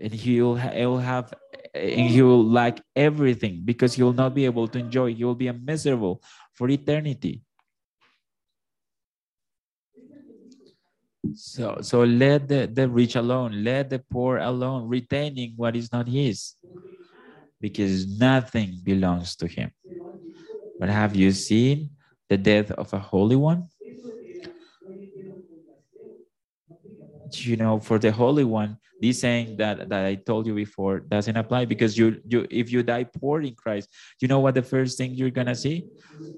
and 0.00 0.12
he 0.12 0.42
will, 0.42 0.54
will 0.54 0.98
have, 0.98 1.32
and 1.74 2.10
he 2.10 2.22
will 2.22 2.44
lack 2.44 2.80
everything 2.96 3.62
because 3.64 3.94
he 3.94 4.02
will 4.02 4.12
not 4.12 4.34
be 4.34 4.44
able 4.44 4.66
to 4.68 4.78
enjoy. 4.78 5.14
He 5.14 5.24
will 5.24 5.34
be 5.34 5.48
a 5.48 5.52
miserable 5.52 6.22
for 6.54 6.68
eternity. 6.68 7.42
So, 11.34 11.78
so 11.82 12.02
let 12.02 12.48
the, 12.48 12.66
the 12.66 12.88
rich 12.88 13.14
alone, 13.14 13.62
let 13.62 13.90
the 13.90 13.98
poor 13.98 14.38
alone, 14.38 14.88
retaining 14.88 15.52
what 15.56 15.76
is 15.76 15.92
not 15.92 16.08
his 16.08 16.56
because 17.60 18.06
nothing 18.18 18.80
belongs 18.84 19.36
to 19.36 19.46
him. 19.46 19.70
But 20.80 20.88
have 20.88 21.14
you 21.14 21.30
seen 21.30 21.90
the 22.28 22.36
death 22.36 22.72
of 22.72 22.92
a 22.92 22.98
holy 22.98 23.36
one? 23.36 23.68
You 27.42 27.56
know, 27.56 27.78
for 27.78 27.98
the 27.98 28.10
holy 28.10 28.44
one, 28.44 28.78
this 29.00 29.20
saying 29.20 29.56
that, 29.58 29.88
that 29.88 30.04
I 30.04 30.16
told 30.16 30.46
you 30.46 30.54
before 30.54 31.00
doesn't 31.00 31.36
apply 31.36 31.64
because 31.64 31.96
you 31.96 32.20
you 32.26 32.46
if 32.50 32.72
you 32.72 32.82
die 32.82 33.04
poor 33.04 33.40
in 33.40 33.54
Christ, 33.54 33.88
you 34.20 34.26
know 34.26 34.40
what 34.40 34.54
the 34.54 34.62
first 34.62 34.98
thing 34.98 35.14
you're 35.14 35.30
gonna 35.30 35.54
see? 35.54 35.86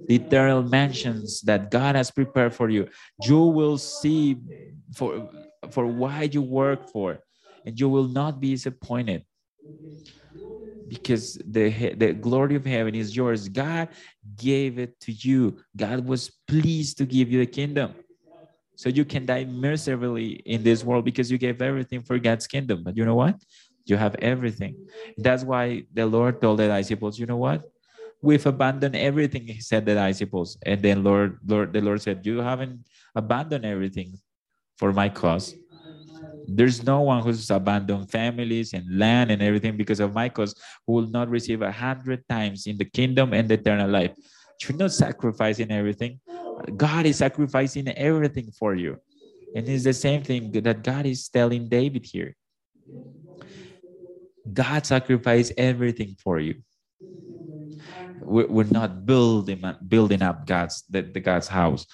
The 0.09 0.17
eternal 0.17 0.63
mansions 0.63 1.41
that 1.43 1.71
God 1.71 1.97
has 1.97 2.11
prepared 2.11 2.55
for 2.55 2.71
you. 2.71 2.89
You 3.19 3.41
will 3.45 3.79
see 3.79 4.39
for 4.95 5.29
for 5.71 5.87
why 5.87 6.25
you 6.25 6.43
work 6.43 6.89
for, 6.91 7.21
and 7.65 7.79
you 7.79 7.89
will 7.89 8.09
not 8.09 8.41
be 8.41 8.53
disappointed 8.53 9.25
because 10.93 11.41
the 11.47 11.95
the 11.97 12.13
glory 12.13 12.55
of 12.55 12.65
heaven 12.67 12.95
is 12.95 13.17
yours. 13.17 13.49
God 13.49 13.89
gave 14.37 14.79
it 14.79 15.01
to 15.01 15.13
you. 15.13 15.57
God 15.75 16.05
was 16.07 16.31
pleased 16.47 16.99
to 16.99 17.05
give 17.07 17.33
you 17.33 17.39
the 17.41 17.51
kingdom. 17.61 17.95
So 18.77 18.89
you 18.89 19.05
can 19.05 19.25
die 19.25 19.45
mercifully 19.45 20.43
in 20.45 20.63
this 20.63 20.85
world 20.85 21.05
because 21.05 21.31
you 21.31 21.39
gave 21.39 21.63
everything 21.63 22.03
for 22.03 22.19
God's 22.19 22.47
kingdom. 22.47 22.83
But 22.85 22.97
you 22.97 23.05
know 23.05 23.15
what? 23.15 23.37
You 23.87 23.97
have 23.97 24.17
everything. 24.17 24.75
That's 25.17 25.45
why 25.45 25.85
the 25.93 26.05
Lord 26.07 26.41
told 26.43 26.59
the 26.59 26.69
disciples, 26.69 27.19
you 27.19 27.27
know 27.27 27.41
what? 27.41 27.63
We've 28.21 28.45
abandoned 28.45 28.97
everything, 28.97 29.47
he 29.47 29.61
said 29.61 29.87
the 29.87 29.95
disciples. 29.95 30.59
And 30.67 30.83
then 30.83 31.03
Lord, 31.03 31.39
Lord, 31.47 31.73
the 31.73 31.81
Lord 31.81 32.03
said, 32.03 32.25
You 32.25 32.39
haven't 32.39 32.85
abandoned 33.15 33.65
everything 33.65 34.19
for 34.77 34.93
my 34.93 35.09
cause. 35.09 35.55
There's 36.47 36.83
no 36.83 37.03
one 37.03 37.23
who's 37.23 37.51
abandoned 37.51 38.11
families 38.11 38.73
and 38.75 38.99
land 38.99 39.31
and 39.31 39.41
everything 39.43 39.77
because 39.77 40.01
of 40.01 40.13
my 40.13 40.29
cause 40.29 40.55
who 40.87 40.95
will 40.95 41.07
not 41.07 41.29
receive 41.29 41.63
a 41.63 41.71
hundred 41.71 42.27
times 42.29 42.67
in 42.67 42.77
the 42.77 42.85
kingdom 42.85 43.33
and 43.33 43.49
the 43.49 43.55
eternal 43.55 43.89
life. 43.89 44.13
You're 44.63 44.77
not 44.77 44.93
sacrificing 44.93 45.71
everything. 45.71 46.21
God 46.77 47.07
is 47.07 47.19
sacrificing 47.19 47.89
everything 47.89 48.51
for 48.59 48.75
you. 48.75 48.99
And 49.55 49.69
it's 49.69 49.85
the 49.85 49.93
same 49.93 50.23
thing 50.23 50.51
that 50.53 50.83
God 50.83 51.07
is 51.07 51.29
telling 51.29 51.69
David 51.69 52.07
here. 52.07 52.35
God 54.53 54.85
sacrificed 54.87 55.53
everything 55.57 56.17
for 56.23 56.41
you. 56.41 56.63
We're 58.21 58.71
not 58.71 59.05
building 59.05 59.63
building 59.89 60.23
up 60.23 60.47
God's 60.47 60.85
the, 60.89 61.03
the 61.03 61.21
God's 61.21 61.49
house 61.49 61.87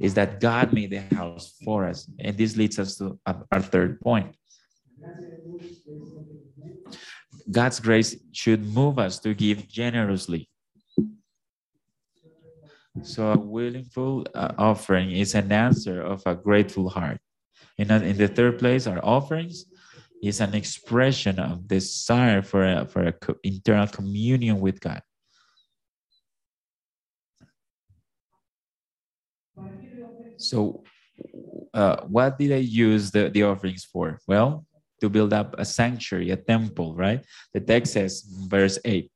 is 0.00 0.14
that 0.14 0.40
God 0.40 0.72
made 0.72 0.90
the 0.90 1.02
house 1.14 1.54
for 1.64 1.86
us. 1.86 2.08
And 2.18 2.36
this 2.36 2.56
leads 2.56 2.78
us 2.78 2.96
to 2.98 3.18
our 3.26 3.60
third 3.60 4.00
point. 4.00 4.34
God's 7.50 7.80
grace 7.80 8.16
should 8.32 8.64
move 8.64 8.98
us 8.98 9.18
to 9.20 9.34
give 9.34 9.68
generously. 9.68 10.48
So 13.02 13.32
a 13.32 13.38
willful 13.38 14.26
uh, 14.34 14.52
offering 14.58 15.12
is 15.12 15.34
an 15.34 15.50
answer 15.50 16.02
of 16.02 16.22
a 16.26 16.34
grateful 16.34 16.88
heart. 16.90 17.18
In, 17.78 17.90
in 17.90 18.18
the 18.18 18.28
third 18.28 18.58
place, 18.58 18.86
our 18.86 19.02
offerings 19.02 19.64
is 20.22 20.40
an 20.40 20.54
expression 20.54 21.38
of 21.38 21.66
desire 21.66 22.42
for 22.42 22.64
a, 22.64 22.86
for 22.86 23.08
a 23.08 23.14
internal 23.42 23.88
communion 23.88 24.60
with 24.60 24.78
God. 24.78 25.02
So, 30.42 30.82
uh, 31.74 32.02
what 32.04 32.38
did 32.38 32.52
I 32.52 32.62
use 32.62 33.10
the, 33.10 33.30
the 33.30 33.44
offerings 33.44 33.84
for? 33.84 34.18
Well, 34.26 34.66
to 35.00 35.08
build 35.08 35.32
up 35.32 35.54
a 35.58 35.64
sanctuary, 35.64 36.30
a 36.30 36.36
temple, 36.36 36.94
right? 36.94 37.24
The 37.52 37.60
text 37.60 37.94
says, 37.94 38.22
verse 38.46 38.78
8. 38.84 39.10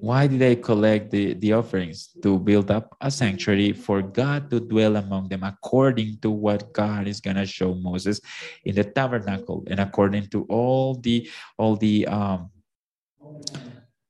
Why 0.00 0.26
did 0.26 0.38
they 0.38 0.56
collect 0.56 1.10
the, 1.10 1.32
the 1.34 1.54
offerings? 1.54 2.10
To 2.22 2.38
build 2.38 2.70
up 2.70 2.94
a 3.00 3.10
sanctuary 3.10 3.72
for 3.72 4.02
God 4.02 4.50
to 4.50 4.60
dwell 4.60 4.96
among 4.96 5.28
them 5.28 5.42
according 5.42 6.18
to 6.20 6.30
what 6.30 6.72
God 6.74 7.08
is 7.08 7.20
gonna 7.20 7.46
show 7.46 7.74
Moses 7.74 8.20
in 8.64 8.74
the 8.74 8.84
tabernacle 8.84 9.64
and 9.66 9.80
according 9.80 10.28
to 10.28 10.44
all 10.50 10.96
the 10.96 11.28
all 11.56 11.76
the 11.76 12.06
um 12.06 12.50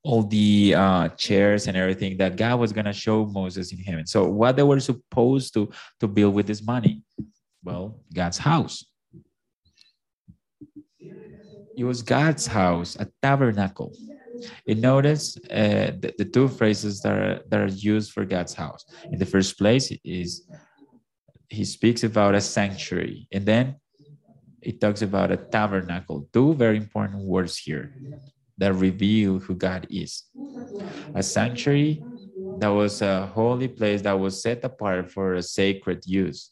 all 0.05 0.23
the 0.23 0.75
uh, 0.77 1.09
chairs 1.17 1.67
and 1.67 1.77
everything 1.77 2.19
that 2.19 2.37
God 2.37 2.61
was 2.61 2.73
going 2.73 2.85
to 2.85 2.93
show 2.93 3.25
Moses 3.25 3.73
in 3.73 3.79
heaven. 3.79 4.07
So 4.07 4.29
what 4.29 4.55
they 4.55 4.63
were 4.63 4.79
supposed 4.79 5.55
to 5.55 5.73
to 6.01 6.07
build 6.07 6.35
with 6.35 6.47
this 6.47 6.63
money? 6.63 7.03
Well, 7.65 8.01
God's 8.15 8.39
house. 8.39 8.85
It 11.77 11.85
was 11.85 12.03
God's 12.03 12.47
house, 12.47 12.97
a 13.01 13.09
tabernacle. 13.23 13.93
And 14.69 14.81
notice 14.83 15.37
uh, 15.51 15.93
the, 15.99 16.13
the 16.19 16.25
two 16.25 16.49
phrases 16.49 17.01
that 17.01 17.13
are, 17.13 17.41
that 17.49 17.61
are 17.61 17.67
used 17.67 18.13
for 18.13 18.25
God's 18.25 18.53
house. 18.53 18.85
In 19.11 19.19
the 19.19 19.27
first 19.27 19.57
place 19.59 19.91
is 20.05 20.47
he 21.49 21.65
speaks 21.65 22.05
about 22.05 22.35
a 22.35 22.41
sanctuary, 22.41 23.27
and 23.33 23.47
then 23.47 23.77
it 24.61 24.81
talks 24.81 25.03
about 25.03 25.33
a 25.33 25.37
tabernacle. 25.37 26.29
Two 26.33 26.55
very 26.55 26.77
important 26.77 27.23
words 27.23 27.57
here 27.57 27.95
that 28.59 28.75
reveal 28.75 29.39
who 29.39 29.55
God 29.55 29.87
is. 29.91 30.25
A 31.15 31.23
sanctuary 31.23 32.07
that 32.57 32.69
was 32.69 33.03
a 33.03 33.27
holy 33.27 33.69
place 33.69 34.03
that 34.03 34.19
was 34.19 34.43
set 34.43 34.65
apart 34.65 35.11
for 35.11 35.35
a 35.35 35.43
sacred 35.43 36.05
use. 36.07 36.51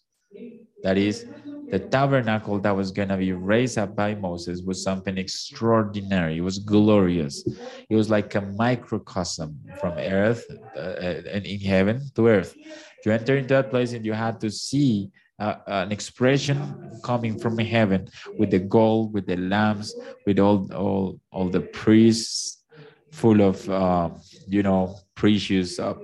That 0.83 0.99
is, 0.99 1.27
the 1.71 1.79
tabernacle 1.79 2.59
that 2.61 2.77
was 2.77 2.91
going 2.91 3.09
to 3.09 3.17
be 3.17 3.33
raised 3.33 3.79
up 3.79 3.97
by 3.97 4.15
Moses 4.15 4.63
was 4.63 4.83
something 4.83 5.17
extraordinary. 5.17 6.39
It 6.39 6.43
was 6.43 6.59
glorious. 6.59 7.45
It 7.89 7.97
was 7.97 8.11
like 8.11 8.35
a 8.35 8.43
microcosm 8.43 9.59
from 9.77 9.99
earth 9.99 10.47
uh, 10.77 10.81
and 11.31 11.47
in 11.47 11.61
heaven 11.61 12.03
to 12.17 12.27
earth. 12.29 12.57
You 13.05 13.13
enter 13.13 13.37
into 13.37 13.55
that 13.55 13.71
place 13.71 13.93
and 13.95 14.05
you 14.05 14.13
had 14.13 14.41
to 14.41 14.51
see 14.51 15.11
uh, 15.43 15.57
an 15.67 15.93
expression 15.93 16.59
coming 17.03 17.39
from 17.39 17.59
heaven 17.59 18.09
with 18.39 18.51
the 18.51 18.59
gold, 18.59 19.13
with 19.15 19.27
the 19.27 19.37
lamps, 19.37 19.95
with 20.27 20.39
all 20.39 20.59
all 20.73 21.21
all 21.33 21.49
the 21.49 21.65
priests 21.83 22.63
full 23.11 23.41
of 23.43 23.57
uh, 23.69 24.09
you 24.49 24.63
know 24.63 24.97
precious 25.15 25.79
uh, 25.79 25.95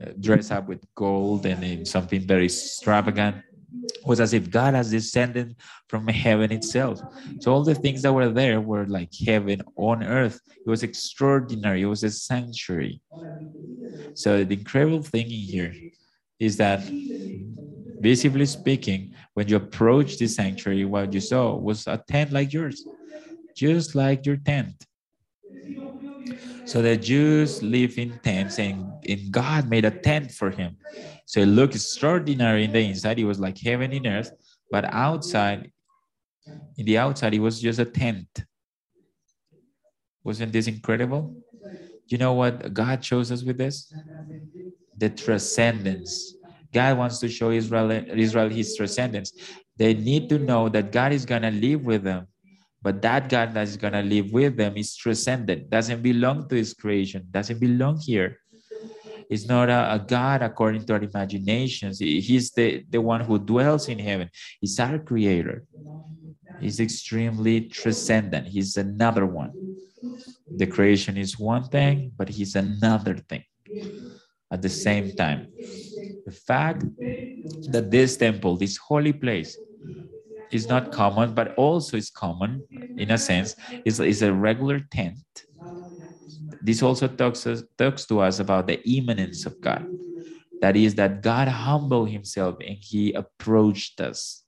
uh, 0.00 0.12
dressed 0.20 0.52
up 0.52 0.68
with 0.68 0.82
gold 0.94 1.46
and 1.46 1.64
in 1.64 1.84
something 1.84 2.20
very 2.20 2.44
extravagant. 2.44 3.36
It 3.84 4.06
was 4.06 4.20
as 4.20 4.32
if 4.32 4.50
God 4.50 4.74
has 4.74 4.90
descended 4.90 5.56
from 5.88 6.06
heaven 6.08 6.52
itself. 6.52 7.00
So 7.40 7.52
all 7.52 7.64
the 7.64 7.74
things 7.74 8.02
that 8.02 8.12
were 8.12 8.30
there 8.30 8.60
were 8.60 8.86
like 8.86 9.12
heaven 9.26 9.60
on 9.76 10.02
earth. 10.02 10.40
It 10.64 10.70
was 10.70 10.82
extraordinary. 10.82 11.82
It 11.82 11.86
was 11.86 12.04
a 12.04 12.10
sanctuary. 12.10 13.00
So 14.14 14.44
the 14.44 14.54
incredible 14.54 15.02
thing 15.02 15.26
in 15.26 15.44
here 15.54 15.74
is 16.38 16.56
that 16.58 16.80
visibly 18.00 18.46
speaking, 18.46 19.14
when 19.34 19.48
you 19.48 19.56
approach 19.56 20.18
the 20.18 20.26
sanctuary, 20.26 20.84
what 20.84 21.12
you 21.12 21.20
saw 21.20 21.56
was 21.56 21.86
a 21.86 22.02
tent 22.08 22.32
like 22.32 22.52
yours, 22.52 22.86
just 23.54 23.94
like 23.94 24.26
your 24.26 24.36
tent. 24.36 24.84
So 26.64 26.82
the 26.82 26.96
Jews 26.96 27.62
live 27.62 27.96
in 27.98 28.18
tents, 28.22 28.58
and, 28.58 28.92
and 29.08 29.32
God 29.32 29.70
made 29.70 29.86
a 29.86 29.90
tent 29.90 30.30
for 30.30 30.50
him. 30.50 30.76
So 31.24 31.40
it 31.40 31.46
looked 31.46 31.74
extraordinary 31.74 32.64
in 32.64 32.72
the 32.72 32.80
inside. 32.80 33.18
It 33.18 33.24
was 33.24 33.40
like 33.40 33.58
heaven 33.58 33.92
in 33.92 34.06
earth, 34.06 34.30
but 34.70 34.84
outside, 34.92 35.72
in 36.76 36.84
the 36.84 36.98
outside, 36.98 37.34
it 37.34 37.40
was 37.40 37.60
just 37.60 37.78
a 37.78 37.84
tent. 37.84 38.44
Wasn't 40.22 40.52
this 40.52 40.66
incredible? 40.66 41.34
You 42.06 42.18
know 42.18 42.34
what 42.34 42.74
God 42.74 43.04
shows 43.04 43.32
us 43.32 43.42
with 43.42 43.56
this? 43.56 43.92
The 44.96 45.10
transcendence. 45.10 46.34
God 46.78 46.98
wants 47.02 47.18
to 47.22 47.28
show 47.38 47.50
Israel, 47.50 47.90
Israel 48.26 48.48
his 48.60 48.68
transcendence. 48.76 49.32
They 49.80 49.92
need 49.94 50.24
to 50.32 50.38
know 50.48 50.62
that 50.74 50.86
God 50.98 51.10
is 51.18 51.24
going 51.32 51.44
to 51.50 51.54
live 51.66 51.82
with 51.92 52.02
them 52.10 52.22
but 52.80 53.02
that 53.02 53.28
God 53.28 53.54
that 53.54 53.66
is 53.66 53.76
going 53.76 53.92
to 53.92 54.02
live 54.02 54.30
with 54.32 54.56
them 54.56 54.76
is 54.76 54.96
transcendent, 54.96 55.68
doesn't 55.68 56.02
belong 56.02 56.48
to 56.48 56.54
his 56.54 56.74
creation, 56.74 57.26
doesn't 57.30 57.58
belong 57.58 57.98
here. 57.98 58.38
It's 59.28 59.46
not 59.46 59.68
a, 59.68 59.94
a, 59.94 59.98
God 59.98 60.42
according 60.42 60.86
to 60.86 60.94
our 60.94 61.02
imaginations. 61.02 61.98
He's 61.98 62.50
the, 62.52 62.84
the 62.88 63.00
one 63.00 63.20
who 63.20 63.38
dwells 63.38 63.88
in 63.88 63.98
heaven. 63.98 64.30
He's 64.60 64.78
our 64.80 64.98
creator. 64.98 65.64
He's 66.60 66.80
extremely 66.80 67.62
transcendent. 67.62 68.46
He's 68.48 68.76
another 68.76 69.26
one. 69.26 69.52
The 70.56 70.66
creation 70.66 71.16
is 71.18 71.38
one 71.38 71.64
thing, 71.64 72.12
but 72.16 72.28
he's 72.28 72.54
another 72.54 73.16
thing 73.18 73.44
at 74.50 74.62
the 74.62 74.70
same 74.70 75.12
time. 75.14 75.48
The 76.28 76.34
fact 76.34 76.84
that 77.68 77.90
this 77.90 78.18
temple, 78.18 78.56
this 78.58 78.76
holy 78.76 79.12
place, 79.14 79.56
is 80.50 80.68
not 80.68 80.92
common, 80.92 81.34
but 81.34 81.54
also 81.56 81.96
is 81.96 82.10
common 82.10 82.64
in 82.98 83.10
a 83.10 83.18
sense, 83.18 83.56
is, 83.84 84.00
is 84.00 84.22
a 84.22 84.32
regular 84.32 84.80
tent. 84.92 85.18
This 86.60 86.82
also 86.82 87.08
talks, 87.08 87.46
talks 87.78 88.06
to 88.06 88.20
us 88.20 88.38
about 88.40 88.66
the 88.66 88.80
immanence 88.88 89.46
of 89.46 89.60
God. 89.60 89.86
That 90.60 90.76
is, 90.76 90.94
that 90.96 91.22
God 91.22 91.48
humbled 91.48 92.10
himself 92.10 92.56
and 92.60 92.76
he 92.80 93.12
approached 93.12 94.00
us. 94.00 94.44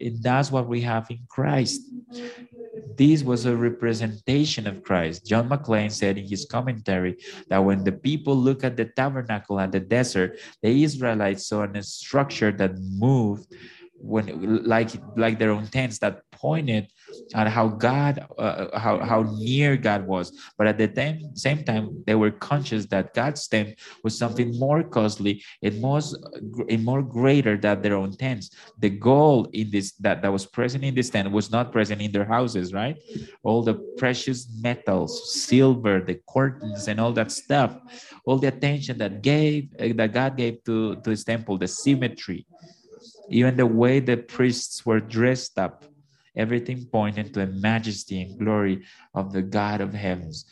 And 0.00 0.22
that's 0.22 0.50
what 0.50 0.68
we 0.68 0.80
have 0.82 1.10
in 1.10 1.20
Christ. 1.28 1.80
This 2.96 3.22
was 3.22 3.46
a 3.46 3.56
representation 3.56 4.66
of 4.66 4.82
Christ. 4.82 5.26
John 5.26 5.48
McLean 5.48 5.90
said 5.90 6.18
in 6.18 6.26
his 6.26 6.46
commentary 6.46 7.16
that 7.48 7.58
when 7.58 7.84
the 7.84 7.92
people 7.92 8.36
look 8.36 8.64
at 8.64 8.76
the 8.76 8.86
tabernacle 8.86 9.58
at 9.58 9.72
the 9.72 9.80
desert, 9.80 10.38
the 10.62 10.82
Israelites 10.82 11.46
saw 11.46 11.62
a 11.62 11.82
structure 11.82 12.52
that 12.52 12.78
moved 12.78 13.52
when 14.04 14.64
like 14.64 14.90
like 15.16 15.38
their 15.38 15.50
own 15.50 15.66
tents 15.68 15.98
that 15.98 16.22
pointed 16.30 16.88
at 17.34 17.48
how 17.48 17.68
God 17.68 18.26
uh, 18.38 18.78
how 18.78 19.00
how 19.00 19.22
near 19.38 19.76
God 19.76 20.06
was. 20.06 20.32
But 20.58 20.66
at 20.66 20.78
the 20.78 20.90
same 20.94 21.34
same 21.34 21.64
time 21.64 22.04
they 22.06 22.14
were 22.14 22.30
conscious 22.30 22.86
that 22.86 23.14
God's 23.14 23.46
tent 23.48 23.78
was 24.02 24.16
something 24.16 24.58
more 24.58 24.82
costly 24.82 25.42
and 25.62 25.80
more 25.80 26.00
and 26.68 26.84
more 26.84 27.02
greater 27.02 27.56
than 27.56 27.82
their 27.82 27.96
own 27.96 28.12
tents. 28.16 28.50
The 28.78 28.90
gold 28.90 29.48
in 29.54 29.70
this 29.70 29.92
that 30.04 30.22
that 30.22 30.32
was 30.32 30.44
present 30.46 30.84
in 30.84 30.94
this 30.94 31.10
tent 31.10 31.30
was 31.30 31.50
not 31.50 31.72
present 31.72 32.02
in 32.02 32.12
their 32.12 32.26
houses 32.26 32.72
right? 32.72 32.96
All 33.42 33.62
the 33.62 33.74
precious 33.96 34.48
metals 34.60 35.32
silver 35.32 36.00
the 36.00 36.20
curtains 36.28 36.88
and 36.88 37.00
all 37.00 37.12
that 37.12 37.32
stuff 37.32 37.78
all 38.26 38.38
the 38.38 38.48
attention 38.48 38.98
that 38.98 39.22
gave 39.22 39.68
that 39.78 40.12
God 40.12 40.36
gave 40.36 40.64
to 40.64 40.96
to 40.96 41.10
his 41.10 41.24
temple 41.24 41.58
the 41.58 41.68
symmetry 41.68 42.46
even 43.28 43.56
the 43.56 43.66
way 43.66 44.00
the 44.00 44.16
priests 44.16 44.84
were 44.84 45.00
dressed 45.00 45.58
up, 45.58 45.84
everything 46.36 46.84
pointed 46.86 47.32
to 47.34 47.46
the 47.46 47.52
majesty 47.52 48.22
and 48.22 48.38
glory 48.38 48.84
of 49.14 49.32
the 49.32 49.42
God 49.42 49.80
of 49.80 49.94
heavens 49.94 50.46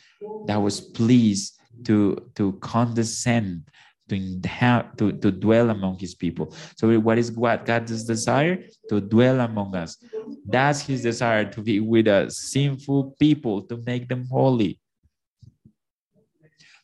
that 0.47 0.57
was 0.57 0.79
pleased 0.79 1.59
to, 1.85 2.17
to 2.35 2.53
condescend 2.53 3.63
to, 4.09 4.83
to, 4.97 5.11
to 5.13 5.31
dwell 5.31 5.69
among 5.69 5.99
his 5.99 6.15
people. 6.15 6.53
So 6.77 6.99
what 6.99 7.17
is 7.17 7.31
what 7.31 7.65
God's 7.65 8.03
desire? 8.03 8.63
To 8.89 9.01
dwell 9.01 9.39
among 9.39 9.75
us. 9.75 9.97
That's 10.45 10.81
his 10.81 11.01
desire 11.01 11.45
to 11.51 11.61
be 11.61 11.79
with 11.79 12.07
us, 12.07 12.37
sinful 12.37 13.15
people, 13.19 13.63
to 13.63 13.77
make 13.85 14.07
them 14.07 14.27
holy. 14.29 14.79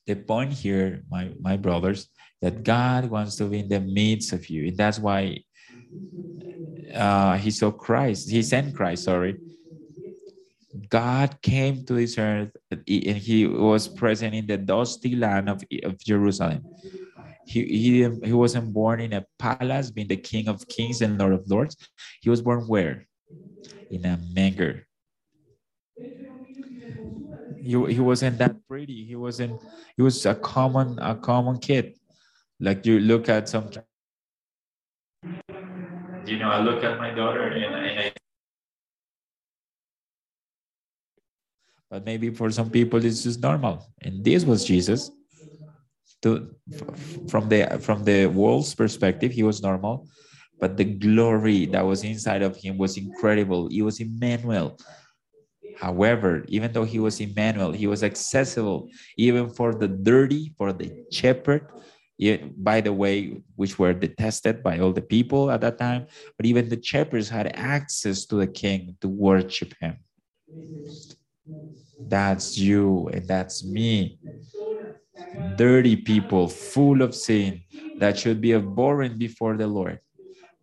The 0.08 0.16
point 0.16 0.54
here, 0.54 1.04
my, 1.10 1.32
my 1.40 1.58
brothers, 1.58 2.10
that 2.42 2.64
God 2.64 3.10
wants 3.10 3.36
to 3.36 3.46
be 3.46 3.60
in 3.60 3.70
the 3.70 3.82
midst 3.82 4.34
of 4.34 4.50
you. 4.50 4.68
And 4.68 4.78
that's 4.78 4.98
why 4.98 5.44
uh, 6.94 7.38
he 7.38 7.52
saw 7.52 7.72
Christ. 7.72 8.30
He 8.30 8.42
sent 8.44 8.76
Christ, 8.76 9.04
sorry. 9.04 9.38
God 10.90 11.42
came 11.42 11.86
to 11.86 11.94
this 11.94 12.18
earth 12.18 12.52
and 12.72 13.18
he 13.18 13.48
was 13.48 13.88
present 13.88 14.36
in 14.36 14.46
the 14.46 14.58
dusty 14.58 15.16
land 15.16 15.50
of, 15.50 15.64
of 15.84 15.98
Jerusalem. 16.00 16.64
He, 17.46 17.66
he, 17.66 18.10
he 18.24 18.34
wasn't 18.34 18.72
born 18.72 19.02
in 19.02 19.14
a 19.14 19.26
palace, 19.40 19.90
being 19.90 20.08
the 20.08 20.18
king 20.18 20.48
of 20.48 20.68
kings 20.68 21.02
and 21.02 21.18
lord 21.18 21.34
of 21.34 21.50
lords. 21.50 21.76
He 22.22 22.30
was 22.30 22.42
born 22.42 22.68
where? 22.68 23.08
In 23.90 24.06
a 24.06 24.20
manger. 24.34 24.86
He, 27.58 27.72
he 27.94 28.00
wasn't 28.00 28.38
that 28.38 28.56
pretty. 28.68 29.06
He 29.06 29.16
wasn't, 29.16 29.60
he 29.98 30.04
was 30.04 30.26
a 30.26 30.36
common, 30.36 31.00
a 31.00 31.16
common 31.16 31.58
kid. 31.58 31.96
Like 32.60 32.86
you 32.86 33.00
look 33.00 33.30
at 33.30 33.50
some 33.50 33.70
you 36.30 36.38
know, 36.38 36.50
I 36.50 36.60
look 36.62 36.84
at 36.84 36.98
my 36.98 37.12
daughter 37.12 37.48
and, 37.48 37.76
and 37.76 38.00
I 38.00 38.14
but 41.90 42.06
maybe 42.06 42.30
for 42.30 42.52
some 42.52 42.70
people 42.70 43.04
it's 43.04 43.24
just 43.24 43.42
normal. 43.42 43.86
And 44.02 44.24
this 44.24 44.46
was 44.46 44.64
jesus. 44.64 45.12
To 46.22 46.54
from 47.30 47.50
the 47.50 47.80
from 47.82 48.04
the 48.04 48.28
world's 48.28 48.76
perspective 48.76 49.32
he 49.32 49.44
was 49.44 49.62
normal. 49.62 50.08
But 50.60 50.78
the 50.78 50.84
glory 50.84 51.66
that 51.68 51.86
was 51.86 52.04
inside 52.04 52.42
of 52.42 52.58
him 52.58 52.78
was 52.78 52.98
incredible. 52.98 53.70
He 53.70 53.82
was 53.82 54.00
emmanuel. 54.00 54.78
However 55.78 56.46
even 56.48 56.74
though 56.74 56.84
he 56.84 57.00
was 57.00 57.20
emmanuel 57.20 57.72
he 57.72 57.88
was 57.88 58.04
accessible 58.04 58.90
even 59.18 59.50
for 59.50 59.74
the 59.74 59.88
dirty 59.88 60.54
for 60.58 60.74
the 60.74 60.92
shepherd 61.12 61.66
by 62.58 62.82
the 62.82 62.94
way, 62.94 63.42
which 63.56 63.80
were 63.80 63.94
detested 63.94 64.62
by 64.64 64.80
all 64.80 64.92
the 64.94 65.02
people 65.02 65.50
at 65.52 65.62
that 65.62 65.78
time, 65.78 66.08
but 66.38 66.46
even 66.46 66.70
the 66.70 66.82
shepherds 66.82 67.30
had 67.30 67.48
access 67.56 68.26
to 68.28 68.36
the 68.36 68.48
king 68.48 68.98
to 69.02 69.08
worship 69.08 69.74
him. 69.80 69.98
That's 72.08 72.58
you 72.58 73.08
and 73.14 73.28
that's 73.28 73.64
me. 73.64 74.20
Dirty 75.58 75.96
people, 75.96 76.48
full 76.48 77.02
of 77.02 77.14
sin, 77.14 77.62
that 78.00 78.18
should 78.18 78.42
be 78.42 78.54
abhorrent 78.54 79.18
before 79.20 79.58
the 79.58 79.68
Lord. 79.68 80.00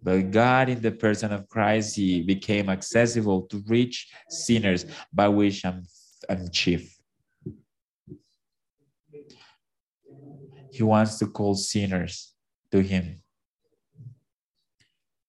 But 0.03 0.31
God, 0.31 0.69
in 0.69 0.81
the 0.81 0.93
person 0.93 1.33
of 1.33 1.49
Christ, 1.49 1.97
He 1.97 2.23
became 2.23 2.69
accessible 2.69 3.43
to 3.49 3.63
rich 3.69 4.09
sinners, 4.29 4.87
by 5.13 5.29
which 5.29 5.65
I'm, 5.65 5.85
I'm 6.29 6.51
chief. 6.51 6.96
He 10.77 10.83
wants 10.83 11.19
to 11.19 11.27
call 11.27 11.55
sinners 11.55 12.35
to 12.71 12.81
Him. 12.83 13.23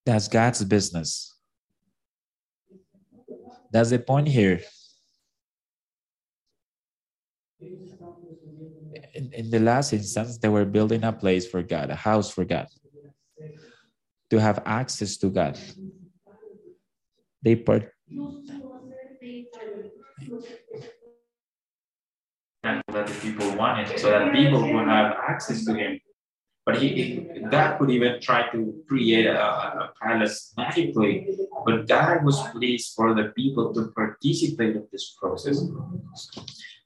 That's 0.05 0.27
God's 0.27 0.63
business. 0.63 1.35
That's 3.71 3.89
the 3.91 3.99
point 3.99 4.27
here. 4.27 4.61
in, 9.17 9.33
in 9.33 9.49
the 9.49 9.59
last 9.59 9.93
instance, 9.93 10.37
they 10.37 10.49
were 10.49 10.65
building 10.65 11.03
a 11.03 11.11
place 11.11 11.45
for 11.47 11.63
God, 11.63 11.89
a 11.89 11.95
house 11.95 12.29
for 12.29 12.45
God, 12.45 12.67
to 14.29 14.39
have 14.39 14.61
access 14.65 15.17
to 15.17 15.29
God. 15.29 15.57
They 17.41 17.55
part 17.55 17.91
that 22.93 23.07
the 23.07 23.17
people 23.25 23.47
wanted, 23.55 23.99
so 23.99 24.09
that 24.09 24.33
people 24.33 24.61
would 24.61 24.87
have 24.87 25.15
access 25.27 25.65
to 25.65 25.73
Him. 25.73 25.99
But 26.67 26.81
he, 26.81 27.23
God 27.49 27.77
could 27.77 27.89
even 27.89 28.19
try 28.19 28.51
to 28.51 28.83
create 28.89 29.25
a, 29.25 29.39
a 29.39 29.93
palace 30.01 30.51
magically. 30.57 31.13
But 31.65 31.87
God 31.87 32.25
was 32.25 32.37
pleased 32.51 32.91
for 32.93 33.15
the 33.15 33.31
people 33.39 33.73
to 33.73 33.87
participate 33.95 34.75
in 34.75 34.85
this 34.91 35.15
process 35.17 35.63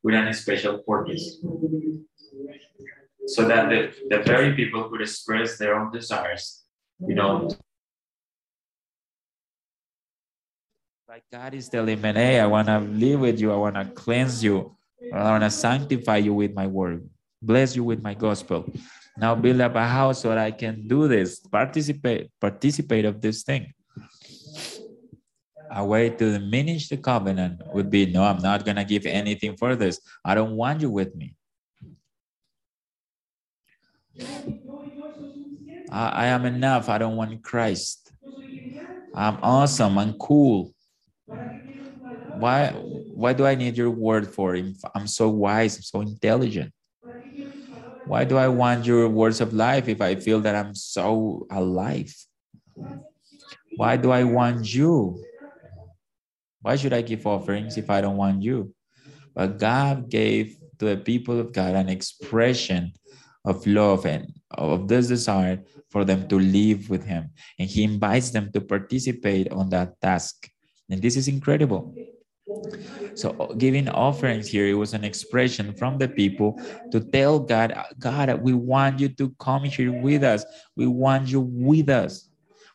with 0.03 0.13
a 0.13 0.34
special 0.34 0.77
purpose. 0.86 1.41
So 3.25 3.47
that 3.47 3.69
the, 3.69 3.82
the 4.09 4.21
very 4.21 4.53
people 4.53 4.88
could 4.89 5.01
express 5.01 5.57
their 5.57 5.73
own 5.73 5.91
desires, 5.91 6.63
you 6.99 7.15
know. 7.15 7.49
Like 11.09 11.23
God 11.32 11.55
is 11.55 11.67
telling 11.69 11.99
me, 11.99 12.13
hey, 12.13 12.39
I 12.39 12.45
want 12.45 12.67
to 12.67 12.79
live 12.79 13.19
with 13.19 13.39
you, 13.41 13.51
I 13.51 13.55
want 13.55 13.75
to 13.75 13.86
cleanse 13.86 14.43
you, 14.43 14.77
I 15.09 15.23
want 15.23 15.43
to 15.43 15.51
sanctify 15.51 16.17
you 16.17 16.33
with 16.33 16.53
my 16.53 16.67
word, 16.67 17.09
bless 17.41 17.75
you 17.75 17.83
with 17.83 18.01
my 18.01 18.13
gospel. 18.13 18.65
Now 19.17 19.35
build 19.35 19.61
up 19.61 19.75
a 19.75 19.85
house 19.85 20.21
so 20.21 20.29
that 20.29 20.37
I 20.37 20.51
can 20.51 20.87
do 20.87 21.07
this, 21.07 21.39
participate, 21.39 22.29
participate 22.39 23.05
of 23.05 23.21
this 23.21 23.43
thing. 23.43 23.73
A 25.71 25.83
way 25.85 26.09
to 26.09 26.37
diminish 26.37 26.89
the 26.89 26.97
covenant 26.97 27.61
would 27.73 27.89
be, 27.89 28.05
no, 28.05 28.23
I'm 28.23 28.41
not 28.41 28.65
gonna 28.65 28.83
give 28.83 29.05
anything 29.05 29.55
for 29.57 29.75
this. 29.75 29.99
I 30.23 30.35
don't 30.35 30.55
want 30.55 30.81
you 30.81 30.89
with 30.89 31.15
me. 31.15 31.35
I, 35.89 36.09
I 36.09 36.25
am 36.27 36.45
enough. 36.45 36.89
I 36.89 36.97
don't 36.97 37.15
want 37.15 37.43
Christ. 37.43 38.11
I'm 39.13 39.37
awesome. 39.41 39.97
I'm 39.97 40.13
cool. 40.13 40.73
Why, 42.41 42.73
why 42.73 43.33
do 43.33 43.45
I 43.45 43.53
need 43.53 43.77
your 43.77 43.91
word 43.91 44.25
for? 44.27 44.55
if 44.55 44.81
I'm 44.95 45.05
so 45.05 45.29
wise, 45.29 45.77
I'm 45.77 45.83
so 45.83 46.01
intelligent. 46.01 46.73
Why 48.05 48.25
do 48.25 48.35
I 48.35 48.47
want 48.47 48.83
your 48.83 49.07
words 49.07 49.41
of 49.41 49.53
life 49.53 49.87
if 49.87 50.01
I 50.01 50.15
feel 50.15 50.41
that 50.41 50.55
I'm 50.55 50.73
so 50.73 51.45
alive? 51.51 52.09
Why 53.77 53.95
do 53.95 54.09
I 54.09 54.23
want 54.23 54.73
you? 54.73 55.23
Why 56.61 56.75
should 56.77 56.93
I 56.93 57.01
give 57.01 57.27
offerings 57.27 57.77
if 57.77 57.91
I 57.91 58.01
don't 58.01 58.17
want 58.17 58.41
you? 58.41 58.73
But 59.35 59.59
God 59.59 60.09
gave 60.09 60.57
to 60.79 60.85
the 60.85 60.97
people 60.97 61.39
of 61.39 61.53
God 61.53 61.75
an 61.75 61.89
expression 61.89 62.93
of 63.45 63.65
love 63.67 64.05
and 64.05 64.33
of 64.49 64.87
this 64.87 65.07
desire 65.07 65.61
for 65.89 66.05
them 66.05 66.27
to 66.29 66.39
live 66.39 66.89
with 66.89 67.05
Him. 67.05 67.29
And 67.59 67.69
He 67.69 67.83
invites 67.83 68.31
them 68.31 68.51
to 68.53 68.61
participate 68.61 69.51
on 69.51 69.69
that 69.69 70.01
task. 70.01 70.49
And 70.89 71.01
this 71.01 71.15
is 71.15 71.27
incredible. 71.27 71.95
So 73.15 73.53
giving 73.57 73.89
offerings 73.89 74.47
here, 74.47 74.67
it 74.67 74.73
was 74.73 74.93
an 74.93 75.03
expression 75.03 75.73
from 75.73 75.97
the 75.97 76.07
people 76.07 76.59
to 76.91 76.99
tell 76.99 77.39
God, 77.39 77.73
God, 77.99 78.41
we 78.41 78.53
want 78.53 78.99
you 78.99 79.09
to 79.09 79.29
come 79.39 79.63
here 79.63 79.91
with 79.91 80.23
us. 80.23 80.45
We 80.75 80.87
want 80.87 81.27
you 81.27 81.41
with 81.41 81.89
us. 81.89 82.29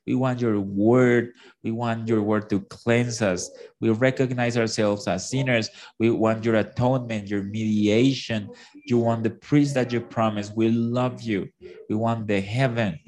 We 0.06 0.14
want 0.14 0.40
your 0.40 0.60
word. 0.60 1.32
We 1.64 1.72
want 1.72 2.06
your 2.06 2.22
word 2.22 2.48
to 2.50 2.60
cleanse 2.60 3.22
us. 3.22 3.50
We 3.80 3.90
recognize 3.90 4.56
ourselves 4.56 5.08
as 5.08 5.28
sinners. 5.28 5.68
We 5.98 6.10
want 6.10 6.44
your 6.44 6.54
atonement, 6.56 7.28
your 7.28 7.42
mediation. 7.42 8.48
You 8.86 8.98
want 8.98 9.24
the 9.24 9.30
priest 9.30 9.74
that 9.74 9.92
you 9.92 10.00
promised. 10.00 10.56
We 10.56 10.68
love 10.68 11.22
you. 11.22 11.48
We 11.88 11.96
want 11.96 12.28
the 12.28 12.40
heaven, 12.40 13.00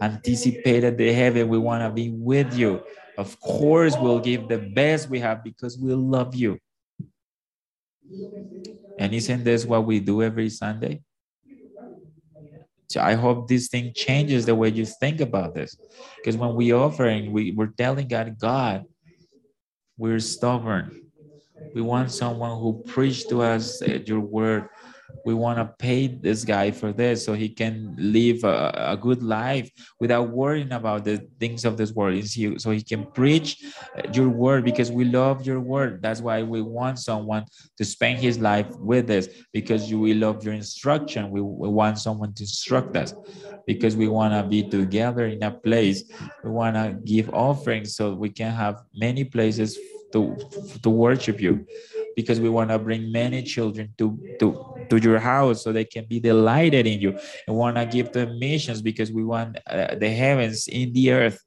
anticipated 0.00 0.96
the 0.96 1.12
heaven. 1.12 1.48
We 1.48 1.58
want 1.58 1.82
to 1.82 1.90
be 1.90 2.10
with 2.10 2.56
you. 2.56 2.82
Of 3.16 3.38
course, 3.40 3.96
we'll 3.96 4.20
give 4.20 4.48
the 4.48 4.58
best 4.58 5.08
we 5.08 5.20
have 5.20 5.44
because 5.44 5.78
we 5.78 5.92
love 5.94 6.34
you. 6.34 6.58
And 8.98 9.14
isn't 9.14 9.44
this 9.44 9.64
what 9.64 9.86
we 9.86 10.00
do 10.00 10.22
every 10.22 10.48
Sunday? 10.50 11.02
So 12.88 13.00
I 13.00 13.14
hope 13.14 13.48
this 13.48 13.68
thing 13.68 13.92
changes 13.94 14.46
the 14.46 14.54
way 14.54 14.68
you 14.68 14.84
think 14.84 15.20
about 15.20 15.54
this. 15.54 15.76
Because 16.16 16.36
when 16.36 16.54
we 16.54 16.72
offering, 16.72 17.32
we, 17.32 17.52
we're 17.52 17.72
telling 17.78 18.08
God, 18.08 18.38
God, 18.38 18.84
we're 19.96 20.20
stubborn. 20.20 21.02
We 21.74 21.82
want 21.82 22.12
someone 22.12 22.60
who 22.60 22.82
preach 22.86 23.28
to 23.28 23.42
us 23.42 23.82
uh, 23.82 23.98
your 24.06 24.20
word 24.20 24.68
we 25.24 25.34
want 25.34 25.58
to 25.58 25.64
pay 25.78 26.06
this 26.06 26.44
guy 26.44 26.70
for 26.70 26.92
this 26.92 27.24
so 27.24 27.32
he 27.32 27.48
can 27.48 27.94
live 27.98 28.44
a, 28.44 28.92
a, 28.92 28.96
good 28.96 29.22
life 29.22 29.70
without 30.00 30.30
worrying 30.30 30.72
about 30.72 31.04
the 31.04 31.18
things 31.40 31.64
of 31.64 31.76
this 31.76 31.92
world. 31.92 32.22
So 32.58 32.70
he 32.70 32.82
can 32.82 33.06
preach 33.12 33.64
your 34.12 34.28
word 34.28 34.64
because 34.64 34.90
we 34.90 35.04
love 35.04 35.46
your 35.46 35.60
word. 35.60 36.02
That's 36.02 36.20
why 36.20 36.42
we 36.42 36.62
want 36.62 36.98
someone 36.98 37.44
to 37.78 37.84
spend 37.84 38.18
his 38.18 38.38
life 38.38 38.68
with 38.76 39.10
us 39.10 39.28
because 39.52 39.90
you 39.90 39.98
we 40.00 40.14
love 40.14 40.44
your 40.44 40.54
instruction. 40.54 41.30
We, 41.30 41.40
we 41.40 41.68
want 41.68 41.98
someone 41.98 42.34
to 42.34 42.42
instruct 42.42 42.96
us 42.96 43.14
because 43.66 43.96
we 43.96 44.08
want 44.08 44.34
to 44.34 44.48
be 44.48 44.68
together 44.68 45.26
in 45.26 45.42
a 45.42 45.50
place. 45.50 46.04
We 46.42 46.50
want 46.50 46.76
to 46.76 46.98
give 47.04 47.32
offerings 47.32 47.96
so 47.96 48.14
we 48.14 48.30
can 48.30 48.52
have 48.52 48.82
many 48.94 49.24
places 49.24 49.78
to 50.12 50.36
to 50.82 50.90
worship 50.90 51.40
you 51.40 51.66
because 52.16 52.40
we 52.40 52.48
want 52.48 52.70
to 52.70 52.78
bring 52.78 53.10
many 53.10 53.42
children 53.42 53.92
to, 53.98 54.18
to, 54.38 54.86
to 54.88 54.98
your 54.98 55.18
house 55.18 55.62
so 55.62 55.72
they 55.72 55.84
can 55.84 56.06
be 56.06 56.20
delighted 56.20 56.86
in 56.86 57.00
you. 57.00 57.18
And 57.46 57.56
want 57.56 57.76
to 57.76 57.86
give 57.86 58.12
them 58.12 58.38
missions 58.38 58.82
because 58.82 59.10
we 59.12 59.24
want 59.24 59.58
uh, 59.66 59.94
the 59.96 60.08
heavens 60.08 60.68
in 60.68 60.92
the 60.92 61.12
earth. 61.12 61.42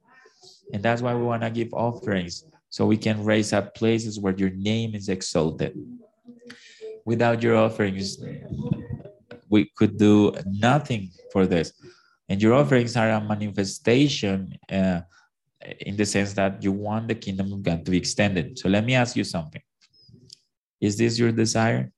And 0.72 0.82
that's 0.82 1.02
why 1.02 1.14
we 1.14 1.22
want 1.22 1.42
to 1.42 1.50
give 1.50 1.72
offerings 1.72 2.44
so 2.70 2.86
we 2.86 2.96
can 2.96 3.24
raise 3.24 3.52
up 3.52 3.74
places 3.74 4.20
where 4.20 4.34
your 4.34 4.50
name 4.50 4.94
is 4.94 5.08
exalted. 5.08 5.76
Without 7.04 7.42
your 7.42 7.56
offerings, 7.56 8.18
we 9.48 9.70
could 9.76 9.96
do 9.96 10.34
nothing 10.46 11.10
for 11.32 11.46
this. 11.46 11.72
And 12.28 12.42
your 12.42 12.52
offerings 12.52 12.94
are 12.96 13.08
a 13.08 13.20
manifestation 13.20 14.58
uh, 14.70 15.00
in 15.80 15.96
the 15.96 16.04
sense 16.04 16.34
that 16.34 16.62
you 16.62 16.72
want 16.72 17.08
the 17.08 17.14
kingdom 17.14 17.52
of 17.52 17.62
God 17.62 17.84
to 17.86 17.90
be 17.90 17.96
extended. 17.96 18.58
So 18.58 18.68
let 18.68 18.84
me 18.84 18.94
ask 18.94 19.16
you 19.16 19.24
something. 19.24 19.62
Is 20.80 20.96
this 20.96 21.18
your 21.18 21.32
desire? 21.32 21.90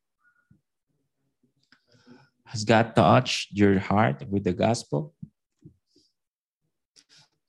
Has 2.45 2.65
God 2.65 2.97
touched 2.97 3.53
your 3.53 3.79
heart 3.79 4.27
with 4.29 4.45
the 4.45 4.53
gospel? 4.53 5.15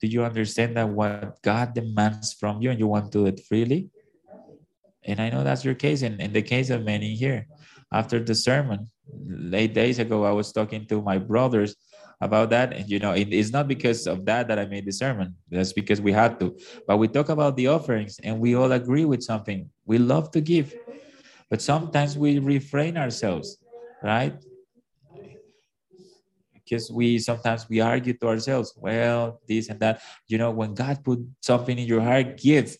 Do 0.00 0.06
you 0.06 0.24
understand 0.24 0.76
that 0.76 0.88
what 0.88 1.40
God 1.42 1.74
demands 1.74 2.34
from 2.34 2.60
you 2.62 2.70
and 2.70 2.78
you 2.78 2.86
want 2.86 3.10
to 3.10 3.18
do 3.18 3.26
it 3.26 3.40
freely? 3.48 3.90
And 5.04 5.20
I 5.20 5.30
know 5.30 5.42
that's 5.42 5.64
your 5.64 5.74
case, 5.74 6.02
and 6.02 6.20
in 6.20 6.32
the 6.32 6.42
case 6.42 6.70
of 6.70 6.84
many 6.84 7.14
here. 7.14 7.46
After 7.92 8.22
the 8.22 8.34
sermon, 8.34 8.90
eight 9.52 9.74
days 9.74 9.98
ago, 9.98 10.24
I 10.24 10.30
was 10.30 10.52
talking 10.52 10.86
to 10.86 11.02
my 11.02 11.18
brothers 11.18 11.76
about 12.20 12.50
that. 12.50 12.72
And 12.72 12.88
you 12.88 12.98
know, 12.98 13.12
it, 13.12 13.28
it's 13.32 13.50
not 13.50 13.68
because 13.68 14.06
of 14.06 14.24
that 14.26 14.48
that 14.48 14.58
I 14.58 14.66
made 14.66 14.86
the 14.86 14.92
sermon. 14.92 15.34
That's 15.50 15.72
because 15.72 16.00
we 16.00 16.12
had 16.12 16.38
to. 16.40 16.56
But 16.86 16.98
we 16.98 17.08
talk 17.08 17.28
about 17.28 17.56
the 17.56 17.66
offerings 17.66 18.18
and 18.22 18.38
we 18.38 18.54
all 18.54 18.72
agree 18.72 19.04
with 19.04 19.22
something. 19.22 19.68
We 19.84 19.98
love 19.98 20.30
to 20.32 20.40
give. 20.40 20.74
But 21.52 21.60
sometimes 21.60 22.16
we 22.16 22.38
refrain 22.38 22.96
ourselves, 22.96 23.60
right? 24.00 24.32
Because 26.56 26.88
we 26.88 27.18
sometimes 27.18 27.68
we 27.68 27.76
argue 27.84 28.16
to 28.24 28.26
ourselves, 28.32 28.72
well, 28.74 29.36
this 29.46 29.68
and 29.68 29.78
that. 29.84 30.00
You 30.32 30.38
know, 30.38 30.50
when 30.50 30.72
God 30.72 31.04
put 31.04 31.20
something 31.44 31.76
in 31.76 31.84
your 31.84 32.00
heart, 32.00 32.40
give. 32.40 32.78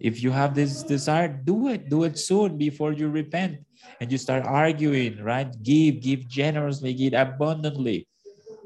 If 0.00 0.24
you 0.24 0.30
have 0.30 0.54
this 0.54 0.82
desire, 0.82 1.28
do 1.28 1.68
it. 1.68 1.90
Do 1.90 2.04
it 2.04 2.16
soon 2.16 2.56
before 2.56 2.96
you 2.96 3.12
repent 3.12 3.60
and 4.00 4.10
you 4.10 4.16
start 4.16 4.48
arguing, 4.48 5.20
right? 5.20 5.52
Give, 5.62 6.00
give 6.00 6.26
generously, 6.26 6.94
give 6.94 7.12
abundantly 7.12 8.08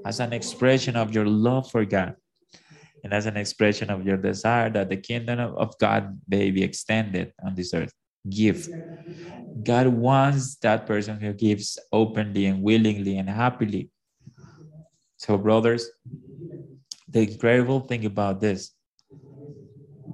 as 0.07 0.20
an 0.20 0.32
expression 0.32 0.95
of 0.95 1.12
your 1.12 1.26
love 1.26 1.68
for 1.72 1.84
God 1.84 2.14
and 3.03 3.12
as 3.12 3.26
an 3.26 3.37
expression 3.37 3.91
of 3.91 4.07
your 4.07 4.16
desire 4.16 4.70
that 4.70 4.89
the 4.89 4.97
kingdom 4.97 5.41
of 5.41 5.76
God 5.78 6.22
may 6.28 6.53
be 6.53 6.62
extended 6.62 7.34
on 7.43 7.57
this 7.57 7.74
earth 7.74 7.93
give. 8.29 8.68
God 9.62 9.89
wants 9.89 10.57
that 10.57 10.87
person 10.87 11.20
who 11.20 11.33
gives 11.33 11.79
openly 11.93 12.47
and 12.47 12.62
willingly 12.62 13.16
and 13.18 13.29
happily. 13.29 13.91
So, 15.16 15.39
brothers, 15.39 15.89
the 17.09 17.22
incredible 17.22 17.81
thing 17.81 18.05
about 18.05 18.41
this 18.41 18.72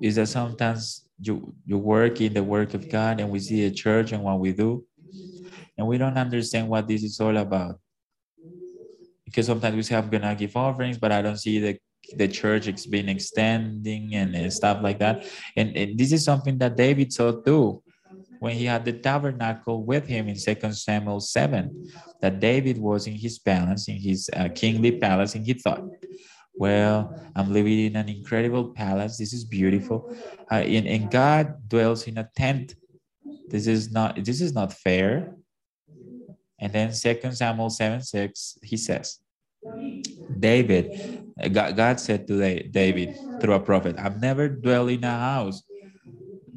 is 0.01 0.17
that 0.17 0.29
sometimes 0.29 1.09
you, 1.21 1.55
you 1.65 1.79
work 1.79 2.21
in 2.21 2.35
the 2.35 2.43
work 2.43 2.75
of 2.75 2.89
God 2.89 3.21
and 3.21 3.31
we 3.31 3.39
see 3.41 3.69
the 3.69 3.75
church 3.75 4.13
and 4.13 4.23
what 4.23 4.39
we 4.41 4.53
do, 4.53 4.85
and 5.77 5.87
we 5.87 5.99
don't 5.99 6.19
understand 6.19 6.69
what 6.69 6.87
this 6.89 7.03
is 7.03 7.21
all 7.21 7.37
about. 7.37 7.81
Because 9.25 9.47
sometimes 9.47 9.77
we 9.77 9.83
say, 9.83 9.97
I'm 9.97 10.11
going 10.11 10.23
to 10.23 10.35
give 10.35 10.57
offerings, 10.57 10.99
but 10.99 11.13
I 11.13 11.23
don't 11.23 11.39
see 11.39 11.59
the 11.59 11.79
the 12.17 12.27
church 12.29 12.67
has 12.67 12.85
been 12.85 13.09
extending 13.09 14.15
and, 14.17 14.35
and 14.35 14.53
stuff 14.53 14.83
like 14.83 14.99
that. 14.99 15.25
And, 15.57 15.75
and 15.77 15.97
this 15.97 16.13
is 16.13 16.25
something 16.25 16.59
that 16.59 16.77
David 16.77 17.13
saw 17.13 17.41
too 17.41 17.83
when 18.43 18.57
he 18.57 18.65
had 18.65 18.85
the 18.85 18.93
tabernacle 18.93 19.85
with 19.85 20.05
him 20.05 20.27
in 20.27 20.35
2 20.35 20.73
Samuel 20.73 21.21
7, 21.21 21.89
that 22.21 22.41
David 22.41 22.77
was 22.77 23.07
in 23.07 23.15
his 23.15 23.39
palace, 23.39 23.87
in 23.87 23.95
his 23.95 24.29
uh, 24.35 24.49
kingly 24.53 24.99
palace, 24.99 25.37
and 25.37 25.47
he 25.47 25.55
thought, 25.55 25.85
well, 26.53 27.15
I'm 27.37 27.53
living 27.53 27.79
in 27.87 27.95
an 27.95 28.09
incredible 28.09 28.75
palace. 28.75 29.17
This 29.17 29.33
is 29.33 29.45
beautiful. 29.45 30.13
Uh, 30.51 30.57
and, 30.57 30.89
and 30.89 31.09
God 31.09 31.55
dwells 31.69 32.09
in 32.09 32.19
a 32.19 32.29
tent. 32.35 32.75
This 33.47 33.69
is 33.69 33.93
not 33.93 34.19
this 34.25 34.41
is 34.41 34.53
not 34.53 34.73
fair. 34.73 35.37
And 36.59 36.73
then 36.73 36.93
Second 36.93 37.35
Samuel 37.35 37.71
7 37.71 38.03
6, 38.03 38.59
he 38.65 38.77
says, 38.77 39.21
David, 40.41 41.31
God, 41.53 41.77
God 41.77 42.01
said 42.01 42.27
to 42.27 42.35
David 42.71 43.15
through 43.41 43.55
a 43.55 43.61
prophet, 43.61 43.95
I've 44.01 44.21
never 44.21 44.49
dwelled 44.49 44.91
in 44.91 45.05
a 45.05 45.17
house 45.17 45.63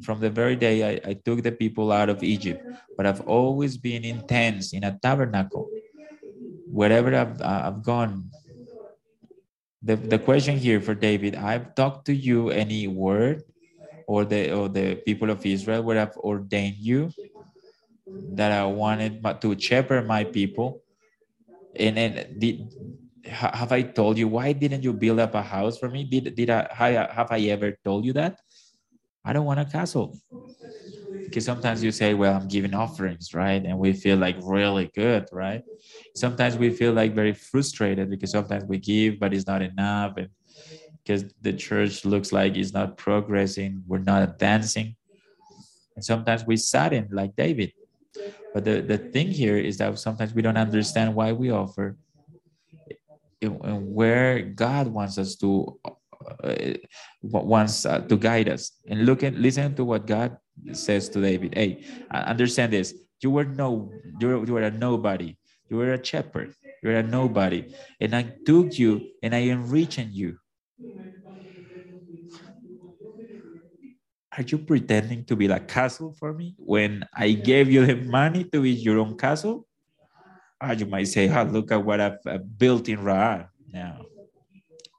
from 0.02 0.20
the 0.20 0.30
very 0.30 0.56
day 0.56 0.84
I, 0.84 1.10
I 1.10 1.14
took 1.14 1.42
the 1.42 1.52
people 1.52 1.92
out 1.92 2.08
of 2.08 2.22
Egypt, 2.22 2.62
but 2.96 3.06
I've 3.06 3.22
always 3.22 3.76
been 3.76 4.04
in 4.04 4.26
tents 4.26 4.72
in 4.72 4.84
a 4.84 4.98
tabernacle. 5.02 5.68
Wherever 6.70 7.14
I've, 7.14 7.40
I've 7.40 7.82
gone, 7.82 8.30
the, 9.82 9.96
the 9.96 10.18
question 10.18 10.58
here 10.58 10.80
for 10.80 10.94
David, 10.94 11.36
I've 11.36 11.74
talked 11.74 12.06
to 12.06 12.14
you 12.14 12.50
any 12.50 12.88
word 12.88 13.42
or 14.06 14.24
the 14.24 14.52
or 14.52 14.68
the 14.68 14.96
people 15.06 15.30
of 15.30 15.44
Israel 15.44 15.82
where 15.82 16.00
I've 16.00 16.16
ordained 16.18 16.76
you 16.76 17.10
that 18.34 18.52
I 18.52 18.64
wanted 18.66 19.22
to 19.40 19.58
shepherd 19.58 20.06
my 20.06 20.24
people. 20.24 20.82
And 21.76 21.96
then 21.96 22.36
did 22.38 22.72
have 23.24 23.72
I 23.72 23.82
told 23.82 24.18
you 24.18 24.28
why 24.28 24.52
didn't 24.52 24.82
you 24.82 24.92
build 24.92 25.18
up 25.18 25.34
a 25.34 25.42
house 25.42 25.78
for 25.78 25.88
me? 25.88 26.04
Did 26.04 26.34
did 26.34 26.50
I 26.50 26.68
have 27.12 27.30
I 27.30 27.40
ever 27.50 27.76
told 27.84 28.04
you 28.04 28.12
that? 28.14 28.40
I 29.26 29.32
don't 29.32 29.44
want 29.44 29.60
a 29.60 29.64
castle. 29.64 30.16
Because 31.24 31.44
sometimes 31.44 31.82
you 31.82 31.90
say, 31.90 32.14
well, 32.14 32.36
I'm 32.36 32.46
giving 32.48 32.72
offerings, 32.74 33.34
right? 33.34 33.62
And 33.64 33.78
we 33.78 33.92
feel 33.92 34.16
like 34.16 34.36
really 34.42 34.90
good, 34.94 35.26
right? 35.32 35.62
Sometimes 36.14 36.56
we 36.56 36.70
feel 36.70 36.92
like 36.92 37.14
very 37.14 37.32
frustrated 37.34 38.08
because 38.08 38.30
sometimes 38.30 38.64
we 38.64 38.78
give, 38.78 39.18
but 39.18 39.34
it's 39.34 39.46
not 39.46 39.60
enough. 39.62 40.16
And 40.16 40.28
because 41.02 41.24
the 41.42 41.52
church 41.52 42.04
looks 42.04 42.32
like 42.32 42.56
it's 42.56 42.72
not 42.72 42.96
progressing, 42.96 43.82
we're 43.86 43.98
not 43.98 44.22
advancing. 44.22 44.94
And 45.96 46.04
sometimes 46.04 46.46
we 46.46 46.56
sadden 46.56 47.08
like 47.10 47.34
David. 47.36 47.72
But 48.54 48.64
the, 48.64 48.80
the 48.80 48.98
thing 48.98 49.28
here 49.28 49.58
is 49.58 49.78
that 49.78 49.98
sometimes 49.98 50.32
we 50.32 50.42
don't 50.42 50.56
understand 50.56 51.14
why 51.14 51.32
we 51.32 51.50
offer 51.50 51.96
and 53.42 53.94
where 53.94 54.42
God 54.42 54.88
wants 54.88 55.18
us 55.18 55.36
to 55.36 55.78
wants 57.22 57.86
uh, 57.86 58.00
to 58.00 58.16
guide 58.16 58.48
us. 58.48 58.72
And 58.88 59.06
look 59.06 59.22
and 59.22 59.38
listen 59.38 59.74
to 59.76 59.84
what 59.84 60.06
God 60.06 60.36
says 60.72 61.08
to 61.10 61.20
David. 61.20 61.54
Hey, 61.54 61.84
understand 62.10 62.72
this. 62.72 62.94
You 63.22 63.30
were 63.30 63.44
no, 63.44 63.90
you 64.20 64.28
were, 64.28 64.46
you 64.46 64.52
were 64.54 64.62
a 64.62 64.70
nobody. 64.70 65.36
You 65.68 65.78
were 65.78 65.92
a 65.92 66.04
shepherd. 66.04 66.54
You 66.82 66.90
were 66.90 66.96
a 66.96 67.02
nobody. 67.02 67.72
And 68.00 68.14
I 68.14 68.34
took 68.44 68.78
you 68.78 69.10
and 69.22 69.34
I 69.34 69.42
enriched 69.48 69.98
you. 70.10 70.38
Are 74.36 74.42
you 74.42 74.58
pretending 74.58 75.24
to 75.26 75.36
be 75.36 75.46
a 75.46 75.60
castle 75.60 76.14
for 76.18 76.32
me 76.34 76.54
when 76.58 77.04
I 77.16 77.32
gave 77.32 77.70
you 77.70 77.86
the 77.86 77.96
money 77.96 78.44
to 78.44 78.60
build 78.62 78.78
your 78.78 78.98
own 78.98 79.16
castle? 79.16 79.66
Ah, 80.60 80.72
you 80.72 80.86
might 80.86 81.08
say, 81.08 81.28
oh, 81.28 81.44
look 81.44 81.72
at 81.72 81.84
what 81.84 82.00
I've 82.00 82.18
built 82.58 82.88
in 82.88 83.02
Ra. 83.02 83.46
Now, 83.72 84.04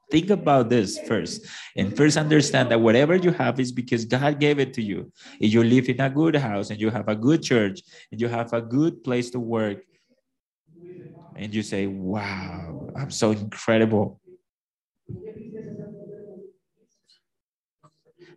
Think 0.09 0.29
about 0.29 0.69
this 0.69 0.97
first. 0.99 1.45
And 1.75 1.95
first 1.95 2.17
understand 2.17 2.71
that 2.71 2.79
whatever 2.79 3.15
you 3.15 3.31
have 3.31 3.59
is 3.59 3.71
because 3.71 4.05
God 4.05 4.39
gave 4.39 4.57
it 4.59 4.73
to 4.75 4.81
you. 4.81 5.11
If 5.39 5.53
you 5.53 5.63
live 5.63 5.89
in 5.89 5.99
a 5.99 6.09
good 6.09 6.35
house 6.35 6.69
and 6.69 6.79
you 6.79 6.89
have 6.89 7.09
a 7.09 7.15
good 7.15 7.43
church 7.43 7.81
and 8.11 8.21
you 8.21 8.27
have 8.29 8.53
a 8.53 8.61
good 8.61 9.03
place 9.03 9.29
to 9.31 9.39
work, 9.39 9.79
and 11.35 11.53
you 11.53 11.61
say, 11.61 11.87
wow, 11.87 12.89
I'm 12.95 13.11
so 13.11 13.31
incredible. 13.31 14.19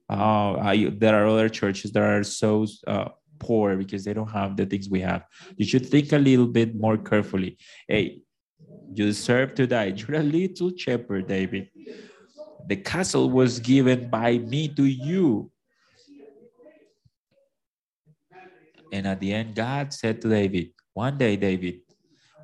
Oh, 0.08 0.56
I, 0.60 0.92
there 0.98 1.14
are 1.14 1.26
other 1.26 1.48
churches 1.48 1.92
that 1.92 2.02
are 2.02 2.22
so 2.24 2.66
uh, 2.86 3.08
poor 3.38 3.76
because 3.76 4.04
they 4.04 4.12
don't 4.12 4.30
have 4.30 4.56
the 4.56 4.66
things 4.66 4.88
we 4.90 5.00
have. 5.00 5.24
You 5.56 5.64
should 5.64 5.86
think 5.86 6.12
a 6.12 6.18
little 6.18 6.46
bit 6.46 6.74
more 6.74 6.98
carefully. 6.98 7.58
Hey, 7.88 8.22
you 8.90 9.06
deserve 9.06 9.54
to 9.54 9.66
die. 9.66 9.94
You're 9.96 10.20
a 10.20 10.22
little 10.22 10.72
shepherd, 10.76 11.28
David. 11.28 11.68
The 12.66 12.76
castle 12.76 13.30
was 13.30 13.60
given 13.60 14.10
by 14.10 14.38
me 14.38 14.68
to 14.74 14.84
you. 14.84 15.50
And 18.92 19.06
at 19.06 19.20
the 19.20 19.32
end, 19.32 19.54
God 19.54 19.92
said 19.94 20.20
to 20.22 20.28
David, 20.28 20.70
One 20.92 21.16
day, 21.16 21.36
David, 21.36 21.80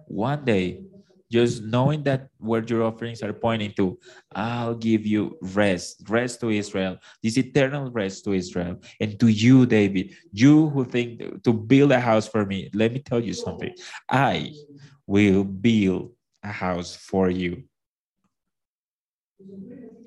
one 0.07 0.44
day, 0.44 0.84
just 1.30 1.64
knowing 1.64 2.05
that 2.05 2.28
where 2.38 2.62
your 2.62 2.84
offerings 2.84 3.20
are 3.22 3.32
pointing 3.32 3.72
to, 3.72 3.99
I'll 4.32 4.76
give 4.76 5.05
you 5.05 5.36
rest, 5.42 6.07
rest 6.09 6.40
to 6.40 6.51
Israel, 6.51 6.99
this 7.20 7.36
eternal 7.36 7.90
rest 7.90 8.24
to 8.24 8.32
Israel. 8.32 8.78
And 9.01 9.18
to 9.18 9.26
you, 9.26 9.66
David, 9.66 10.14
you 10.30 10.68
who 10.68 10.84
think 10.84 11.42
to 11.42 11.53
build 11.53 11.90
a 11.90 11.99
house 11.99 12.28
for 12.28 12.47
me, 12.47 12.70
let 12.72 12.92
me 12.92 13.01
tell 13.01 13.20
you 13.20 13.32
something. 13.32 13.74
I 14.09 14.53
will 15.09 15.42
build 15.42 16.15
a 16.47 16.53
house 16.53 16.94
for 16.94 17.28
you. 17.28 17.64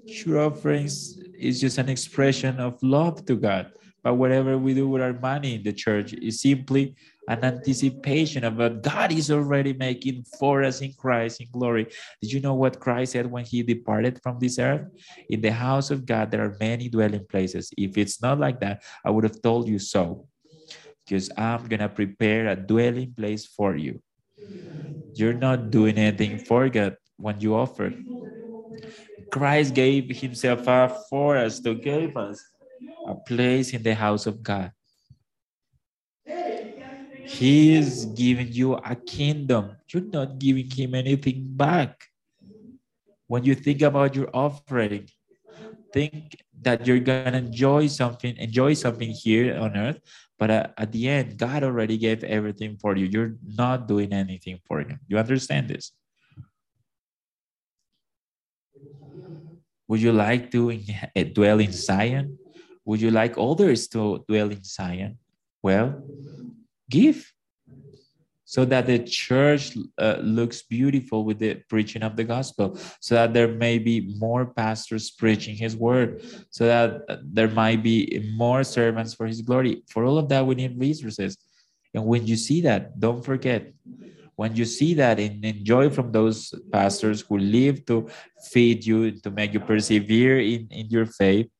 Sure 0.07 0.39
offerings 0.39 1.19
is 1.37 1.61
just 1.61 1.77
an 1.77 1.89
expression 1.89 2.59
of 2.59 2.81
love 2.81 3.25
to 3.25 3.35
God. 3.35 3.71
But 4.01 4.15
whatever 4.15 4.57
we 4.57 4.73
do 4.73 4.87
with 4.87 5.01
our 5.01 5.13
money 5.13 5.55
in 5.55 5.63
the 5.63 5.73
church 5.73 6.13
is 6.13 6.41
simply 6.41 6.95
an 7.27 7.43
anticipation 7.43 8.45
of 8.45 8.55
what 8.55 8.81
God 8.81 9.11
is 9.11 9.29
already 9.29 9.73
making 9.73 10.23
for 10.39 10.63
us 10.63 10.81
in 10.81 10.93
Christ 10.93 11.41
in 11.41 11.47
glory. 11.51 11.85
Did 12.21 12.31
you 12.31 12.39
know 12.39 12.55
what 12.55 12.79
Christ 12.79 13.11
said 13.11 13.29
when 13.29 13.43
he 13.43 13.61
departed 13.61 14.19
from 14.23 14.39
this 14.39 14.57
earth? 14.57 14.87
In 15.29 15.41
the 15.41 15.51
house 15.51 15.91
of 15.91 16.05
God, 16.05 16.31
there 16.31 16.43
are 16.43 16.55
many 16.59 16.87
dwelling 16.87 17.25
places. 17.27 17.69
If 17.77 17.97
it's 17.97 18.21
not 18.21 18.39
like 18.39 18.61
that, 18.61 18.83
I 19.03 19.11
would 19.11 19.25
have 19.25 19.41
told 19.41 19.67
you 19.67 19.79
so. 19.79 20.25
Because 21.05 21.29
I'm 21.37 21.67
going 21.67 21.81
to 21.81 21.89
prepare 21.89 22.47
a 22.47 22.55
dwelling 22.55 23.13
place 23.13 23.45
for 23.45 23.75
you. 23.75 24.01
You're 25.19 25.33
not 25.33 25.69
doing 25.69 25.97
anything 25.97 26.39
for 26.39 26.69
God 26.69 26.95
when 27.17 27.41
you 27.41 27.53
offer. 27.55 27.91
Christ 29.29 29.73
gave 29.73 30.15
himself 30.15 30.67
up 30.67 30.97
for 31.09 31.37
us 31.37 31.59
to 31.59 31.75
give 31.75 32.15
us 32.15 32.41
a 33.05 33.15
place 33.15 33.73
in 33.73 33.83
the 33.83 33.93
house 33.95 34.25
of 34.25 34.41
God. 34.41 34.71
He 37.25 37.75
is 37.75 38.05
giving 38.05 38.51
you 38.51 38.75
a 38.75 38.95
kingdom. 38.95 39.75
You're 39.91 40.03
not 40.03 40.39
giving 40.39 40.69
him 40.71 40.95
anything 40.95 41.43
back. 41.45 42.05
When 43.27 43.43
you 43.43 43.55
think 43.55 43.81
about 43.81 44.15
your 44.15 44.29
offering, 44.33 45.09
think 45.93 46.37
that 46.61 46.85
you're 46.85 46.99
gonna 46.99 47.37
enjoy 47.37 47.87
something, 47.87 48.35
enjoy 48.37 48.73
something 48.73 49.09
here 49.09 49.57
on 49.57 49.75
earth, 49.77 49.99
but 50.37 50.49
uh, 50.49 50.67
at 50.77 50.91
the 50.91 51.07
end, 51.09 51.37
God 51.37 51.63
already 51.63 51.97
gave 51.97 52.23
everything 52.23 52.77
for 52.77 52.95
you. 52.95 53.05
You're 53.05 53.35
not 53.43 53.87
doing 53.87 54.13
anything 54.13 54.59
for 54.65 54.79
Him. 54.79 54.99
You 55.07 55.17
understand 55.17 55.67
this? 55.67 55.91
Would 59.87 60.01
you 60.01 60.13
like 60.13 60.51
to 60.51 60.71
eh, 61.15 61.23
dwell 61.33 61.59
in 61.59 61.71
Zion? 61.71 62.37
Would 62.85 63.01
you 63.01 63.11
like 63.11 63.35
others 63.37 63.87
to 63.89 64.23
dwell 64.27 64.49
in 64.51 64.63
Zion? 64.63 65.17
Well, 65.61 66.01
give 66.89 67.33
so 68.49 68.65
that 68.65 68.87
the 68.87 68.97
church 68.97 69.77
uh, 69.99 70.17
looks 70.23 70.63
beautiful 70.63 71.23
with 71.23 71.37
the 71.37 71.53
preaching 71.69 72.01
of 72.01 72.15
the 72.15 72.23
gospel, 72.23 72.75
so 72.99 73.13
that 73.13 73.31
there 73.31 73.47
may 73.47 73.77
be 73.77 74.15
more 74.17 74.47
pastors 74.47 75.11
preaching 75.11 75.55
his 75.55 75.77
word, 75.77 76.25
so 76.49 76.65
that 76.65 77.03
uh, 77.09 77.17
there 77.21 77.49
might 77.49 77.83
be 77.83 78.25
more 78.35 78.63
servants 78.63 79.13
for 79.13 79.27
his 79.27 79.43
glory. 79.43 79.83
For 79.87 80.03
all 80.03 80.17
of 80.17 80.29
that, 80.29 80.47
we 80.47 80.55
need 80.55 80.79
resources. 80.79 81.37
And 81.93 82.05
when 82.05 82.25
you 82.25 82.35
see 82.35 82.61
that, 82.61 82.99
don't 82.99 83.23
forget, 83.23 83.71
when 84.35 84.55
you 84.55 84.65
see 84.65 84.95
that 84.95 85.19
and 85.19 85.45
enjoy 85.45 85.91
from 85.91 86.11
those 86.11 86.51
pastors 86.71 87.21
who 87.21 87.37
live 87.37 87.85
to 87.85 88.09
feed 88.49 88.83
you, 88.83 89.11
to 89.21 89.29
make 89.29 89.53
you 89.53 89.59
persevere 89.59 90.39
in, 90.39 90.67
in 90.71 90.87
your 90.89 91.05
faith, 91.05 91.51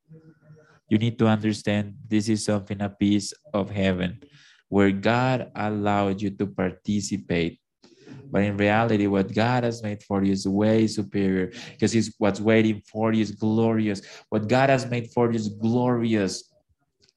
you 0.90 0.98
need 0.98 1.20
to 1.20 1.28
understand 1.28 1.94
this 2.07 2.30
is 2.30 2.44
something 2.44 2.82
a 2.82 2.90
piece 2.90 3.32
of 3.53 3.70
heaven 3.70 4.24
where 4.69 4.91
God 4.91 5.51
allowed 5.55 6.21
you 6.21 6.29
to 6.31 6.47
participate. 6.47 7.59
But 8.31 8.43
in 8.43 8.57
reality, 8.57 9.07
what 9.07 9.33
God 9.33 9.63
has 9.63 9.81
made 9.81 10.03
for 10.03 10.23
you 10.23 10.31
is 10.31 10.47
way 10.47 10.85
superior 10.87 11.51
because 11.71 11.91
he's, 11.91 12.13
what's 12.17 12.39
waiting 12.39 12.81
for 12.85 13.11
you 13.11 13.21
is 13.21 13.31
glorious. 13.31 14.01
What 14.29 14.47
God 14.47 14.69
has 14.69 14.85
made 14.85 15.09
for 15.11 15.31
you 15.31 15.35
is 15.35 15.49
glorious. 15.49 16.53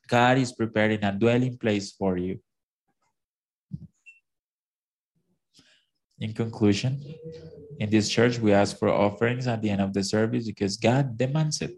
God 0.09 0.39
is 0.39 0.53
preparing 0.53 1.05
a 1.05 1.13
dwelling 1.13 1.59
place 1.59 1.93
for 1.93 2.17
you. 2.17 2.41
In 6.19 6.33
conclusion, 6.33 7.03
in 7.79 7.91
this 7.91 8.09
church, 8.09 8.39
we 8.39 8.53
ask 8.53 8.79
for 8.79 8.89
offerings 8.89 9.47
at 9.47 9.61
the 9.61 9.71
end 9.71 9.81
of 9.81 9.93
the 9.93 10.05
service 10.05 10.47
because 10.47 10.77
God 10.77 11.19
demands 11.19 11.61
it. 11.61 11.73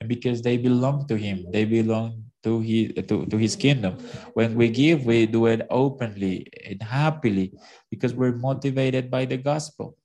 And 0.00 0.08
because 0.08 0.42
they 0.42 0.56
belong 0.56 1.06
to 1.08 1.16
Him, 1.16 1.46
they 1.50 1.64
belong 1.64 2.24
to 2.44 2.60
his 2.60 2.92
to, 3.08 3.26
to 3.26 3.36
his 3.36 3.56
kingdom 3.56 3.96
when 4.34 4.54
we 4.54 4.68
give 4.68 5.04
we 5.06 5.26
do 5.26 5.46
it 5.46 5.66
openly 5.70 6.46
and 6.64 6.82
happily 6.82 7.52
because 7.90 8.14
we're 8.14 8.36
motivated 8.36 9.10
by 9.10 9.24
the 9.24 9.36
gospel 9.36 9.96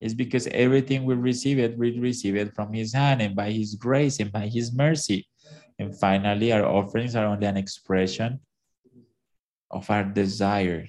it's 0.00 0.12
because 0.12 0.46
everything 0.48 1.04
we 1.04 1.14
receive 1.14 1.58
it 1.58 1.78
we 1.78 1.98
receive 1.98 2.36
it 2.36 2.52
from 2.54 2.72
his 2.72 2.92
hand 2.92 3.22
and 3.22 3.34
by 3.34 3.50
his 3.50 3.74
grace 3.74 4.20
and 4.20 4.30
by 4.30 4.46
his 4.46 4.74
mercy 4.74 5.26
and 5.78 5.98
finally 5.98 6.52
our 6.52 6.66
offerings 6.66 7.16
are 7.16 7.26
only 7.26 7.46
an 7.46 7.56
expression 7.56 8.40
of 9.70 9.88
our 9.88 10.04
desire 10.04 10.86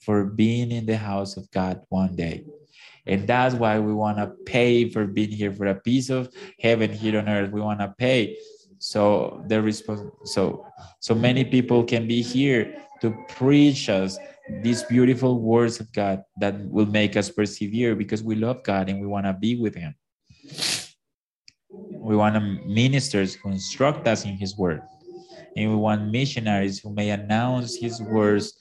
for 0.00 0.24
being 0.24 0.70
in 0.70 0.86
the 0.86 0.96
house 0.96 1.36
of 1.36 1.50
god 1.50 1.82
one 1.90 2.14
day 2.16 2.44
and 3.06 3.26
that's 3.26 3.54
why 3.54 3.78
we 3.78 3.92
want 3.92 4.18
to 4.18 4.28
pay 4.46 4.88
for 4.88 5.06
being 5.06 5.30
here 5.30 5.52
for 5.52 5.66
a 5.66 5.74
piece 5.74 6.10
of 6.10 6.32
heaven 6.60 6.92
here 6.92 7.18
on 7.18 7.28
earth. 7.28 7.50
We 7.50 7.60
want 7.60 7.80
to 7.80 7.94
pay. 7.98 8.36
So 8.82 9.44
the 9.46 9.62
response 9.62 10.02
so 10.24 10.66
so 10.98 11.14
many 11.14 11.44
people 11.44 11.84
can 11.84 12.08
be 12.08 12.20
here 12.20 12.82
to 13.00 13.14
preach 13.28 13.88
us 13.88 14.18
these 14.60 14.82
beautiful 14.82 15.38
words 15.38 15.78
of 15.78 15.86
God 15.92 16.24
that 16.40 16.58
will 16.68 16.90
make 16.90 17.16
us 17.16 17.30
persevere 17.30 17.94
because 17.94 18.24
we 18.24 18.34
love 18.34 18.64
God 18.64 18.88
and 18.88 19.00
we 19.00 19.06
want 19.06 19.26
to 19.26 19.34
be 19.34 19.54
with 19.54 19.76
Him. 19.76 19.94
We 21.94 22.16
want 22.16 22.34
ministers 22.66 23.34
who 23.34 23.50
instruct 23.50 24.08
us 24.08 24.24
in 24.24 24.34
His 24.34 24.58
word. 24.58 24.82
And 25.54 25.70
we 25.70 25.76
want 25.76 26.10
missionaries 26.10 26.80
who 26.80 26.92
may 26.92 27.10
announce 27.10 27.76
His 27.76 28.02
words, 28.02 28.58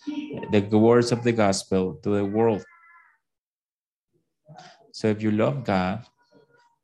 the 0.51 0.61
words 0.71 1.11
of 1.11 1.23
the 1.23 1.31
gospel 1.31 1.97
to 2.03 2.09
the 2.17 2.25
world. 2.25 2.63
So 4.91 5.07
if 5.07 5.23
you 5.23 5.31
love 5.31 5.65
God 5.65 6.05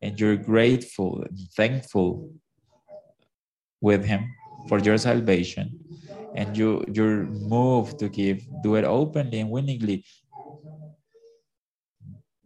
and 0.02 0.20
you're 0.20 0.38
grateful 0.38 1.22
and 1.22 1.38
thankful 1.56 2.32
with 3.82 4.06
Him 4.06 4.36
for 4.68 4.80
your 4.80 4.98
salvation, 4.98 5.74
and 6.36 6.56
you 6.58 6.84
your 6.92 7.26
move 7.26 7.98
to 7.98 8.10
give, 8.10 8.42
do 8.64 8.76
it 8.76 8.84
openly 8.86 9.40
and 9.40 9.50
willingly. 9.50 10.04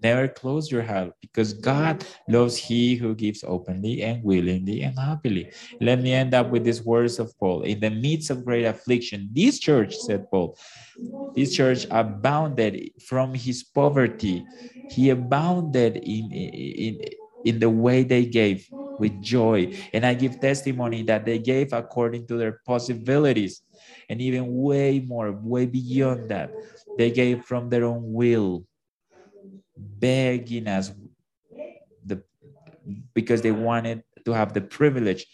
Never 0.01 0.27
close 0.27 0.71
your 0.71 0.81
heart 0.81 1.13
because 1.21 1.53
God 1.53 2.03
loves 2.27 2.57
he 2.57 2.95
who 2.95 3.13
gives 3.13 3.43
openly 3.45 4.01
and 4.01 4.23
willingly 4.23 4.81
and 4.81 4.97
happily. 4.97 5.51
Let 5.79 6.01
me 6.01 6.11
end 6.13 6.33
up 6.33 6.49
with 6.49 6.63
these 6.63 6.83
words 6.83 7.19
of 7.19 7.37
Paul. 7.37 7.61
In 7.61 7.79
the 7.79 7.91
midst 7.91 8.31
of 8.31 8.43
great 8.43 8.65
affliction, 8.65 9.29
this 9.31 9.59
church, 9.59 9.95
said 9.95 10.25
Paul, 10.31 10.57
this 11.35 11.53
church 11.55 11.85
abounded 11.91 12.91
from 13.05 13.33
his 13.35 13.63
poverty. 13.63 14.43
He 14.89 15.09
abounded 15.11 15.97
in, 15.97 16.31
in, 16.31 17.01
in 17.43 17.59
the 17.59 17.69
way 17.69 18.03
they 18.03 18.25
gave 18.25 18.67
with 18.97 19.21
joy. 19.21 19.73
And 19.93 20.05
I 20.05 20.13
give 20.13 20.39
testimony 20.39 21.03
that 21.03 21.25
they 21.25 21.39
gave 21.39 21.73
according 21.73 22.27
to 22.27 22.37
their 22.37 22.61
possibilities 22.65 23.61
and 24.09 24.21
even 24.21 24.53
way 24.55 24.99
more, 24.99 25.31
way 25.31 25.65
beyond 25.65 26.29
that. 26.29 26.55
They 26.97 27.11
gave 27.11 27.45
from 27.45 27.69
their 27.69 27.85
own 27.85 28.13
will 28.13 28.65
begging 29.75 30.67
us 30.67 30.91
the 32.05 32.23
because 33.13 33.41
they 33.41 33.51
wanted 33.51 34.03
to 34.25 34.31
have 34.33 34.53
the 34.53 34.61
privilege 34.61 35.25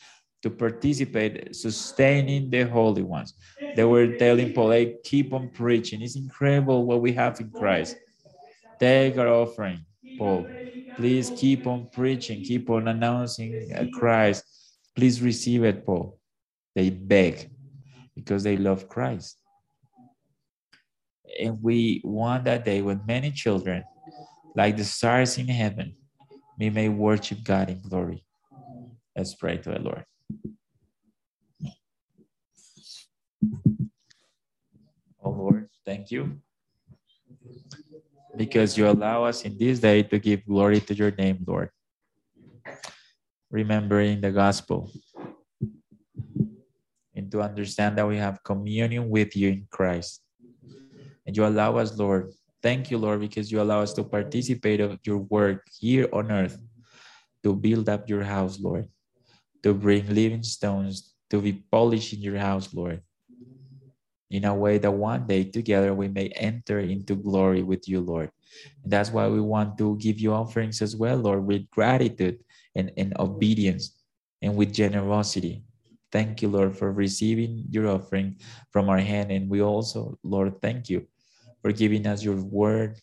to 0.42 0.50
participate 0.50 1.56
sustaining 1.56 2.50
the 2.50 2.64
holy 2.64 3.02
ones 3.04 3.34
they 3.74 3.84
were 3.84 4.08
telling 4.08 4.54
paul 4.54 4.72
hey, 4.72 4.98
keep 5.04 5.34
on 5.34 5.50
preaching 5.50 6.02
it's 6.02 6.16
incredible 6.16 6.86
what 6.86 7.02
we 7.02 7.12
have 7.14 7.40
in 7.40 7.52
christ 7.52 7.98
take 8.80 9.18
our 9.18 9.28
offering 9.30 9.86
paul 10.18 10.57
please 10.98 11.32
keep 11.38 11.68
on 11.68 11.88
preaching 11.94 12.44
keep 12.44 12.70
on 12.70 12.88
announcing 12.88 13.72
uh, 13.74 13.86
christ 13.94 14.44
please 14.96 15.22
receive 15.22 15.64
it 15.64 15.86
paul 15.86 16.20
they 16.76 16.90
beg 16.90 17.50
because 18.16 18.44
they 18.44 18.58
love 18.58 18.90
christ 18.90 19.38
and 21.40 21.62
we 21.62 22.02
want 22.04 22.46
that 22.46 22.66
day 22.66 22.82
when 22.82 23.00
many 23.06 23.32
children 23.32 23.84
like 24.58 24.76
the 24.76 24.84
stars 24.84 25.38
in 25.38 25.48
heaven, 25.48 25.96
we 26.58 26.72
may 26.72 26.90
worship 26.90 27.44
God 27.44 27.70
in 27.70 27.80
glory. 27.80 28.26
Let's 29.16 29.36
pray 29.36 29.58
to 29.58 29.70
the 29.70 29.80
Lord. 29.80 30.04
Oh 35.24 35.30
Lord, 35.30 35.70
thank 35.86 36.10
you. 36.10 36.42
Because 38.38 38.78
you 38.78 38.88
allow 38.88 39.26
us 39.26 39.44
in 39.44 39.58
this 39.58 39.80
day 39.80 40.04
to 40.04 40.20
give 40.20 40.46
glory 40.46 40.80
to 40.82 40.94
your 40.94 41.12
name, 41.12 41.44
Lord. 41.46 41.70
Remembering 43.50 44.22
the 44.22 44.32
gospel. 44.32 44.92
And 47.16 47.32
to 47.32 47.42
understand 47.42 47.98
that 47.98 48.08
we 48.08 48.18
have 48.18 48.44
communion 48.44 49.10
with 49.10 49.36
you 49.36 49.50
in 49.50 49.68
Christ. 49.72 50.22
And 51.26 51.36
you 51.36 51.46
allow 51.46 51.78
us, 51.78 51.98
Lord, 51.98 52.32
Thank 52.64 52.90
you, 52.90 52.98
Lord, 52.98 53.22
because 53.22 53.52
you 53.52 53.62
allow 53.62 53.82
us 53.82 53.94
to 53.94 54.04
participate 54.04 54.82
of 54.82 55.00
your 55.06 55.20
work 55.20 55.64
here 55.80 56.10
on 56.12 56.32
earth. 56.32 56.58
To 57.44 57.56
build 57.56 57.88
up 57.88 58.10
your 58.10 58.24
house, 58.24 58.60
Lord, 58.60 58.90
to 59.64 59.74
bring 59.74 60.10
living 60.10 60.44
stones 60.44 61.16
to 61.30 61.40
be 61.40 61.64
polished 61.72 62.12
in 62.12 62.20
your 62.20 62.38
house, 62.38 62.74
Lord, 62.74 63.02
in 64.30 64.46
a 64.46 64.54
way 64.54 64.78
that 64.78 64.92
one 64.92 65.26
day 65.26 65.44
together 65.44 65.94
we 65.94 66.08
may 66.08 66.28
enter 66.30 66.80
into 66.80 67.16
glory 67.16 67.64
with 67.64 67.88
you, 67.88 68.02
Lord. 68.02 68.32
And 68.84 68.92
that's 68.92 69.12
why 69.12 69.28
we 69.28 69.40
want 69.42 69.78
to 69.78 69.98
give 69.98 70.20
you 70.20 70.34
offerings 70.34 70.82
as 70.82 70.96
well, 70.96 71.18
Lord, 71.18 71.46
with 71.46 71.70
gratitude 71.72 72.40
and, 72.76 72.92
and 72.98 73.14
obedience 73.20 74.04
and 74.42 74.56
with 74.56 74.74
generosity. 74.74 75.64
Thank 76.12 76.42
you, 76.42 76.50
Lord, 76.50 76.78
for 76.78 76.92
receiving 76.92 77.66
your 77.70 77.88
offering 77.88 78.38
from 78.72 78.90
our 78.90 79.00
hand. 79.00 79.32
And 79.32 79.50
we 79.50 79.62
also, 79.62 80.18
Lord, 80.24 80.62
thank 80.62 80.90
you 80.90 81.08
for 81.62 81.72
giving 81.72 82.08
us 82.08 82.24
your 82.24 82.36
word 82.36 83.00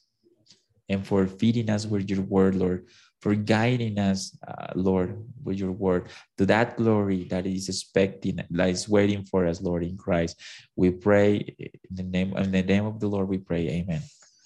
and 0.88 1.06
for 1.06 1.26
feeding 1.26 1.70
us 1.70 1.86
with 1.86 2.09
your 2.09 2.22
word, 2.22 2.55
Lord, 2.55 2.86
for 3.24 3.34
guiding 3.34 3.98
us, 3.98 4.36
uh, 4.46 4.68
Lord, 4.74 5.16
with 5.42 5.56
your 5.56 5.72
word 5.72 6.12
to 6.36 6.44
that 6.44 6.76
glory 6.76 7.24
that 7.32 7.46
is 7.46 7.70
expecting, 7.70 8.36
that 8.36 8.68
is 8.68 8.86
waiting 8.86 9.24
for 9.24 9.46
us, 9.46 9.62
Lord, 9.62 9.82
in 9.82 9.96
Christ. 9.96 10.36
We 10.76 10.90
pray 10.90 11.56
in 11.56 11.96
the 11.96 12.02
name, 12.02 12.36
in 12.36 12.52
the 12.52 12.62
name 12.62 12.84
of 12.84 13.01
the 13.01 13.09
Lord, 13.09 13.28
we 13.30 13.38
pray. 13.38 13.80
Amen. 13.80 14.02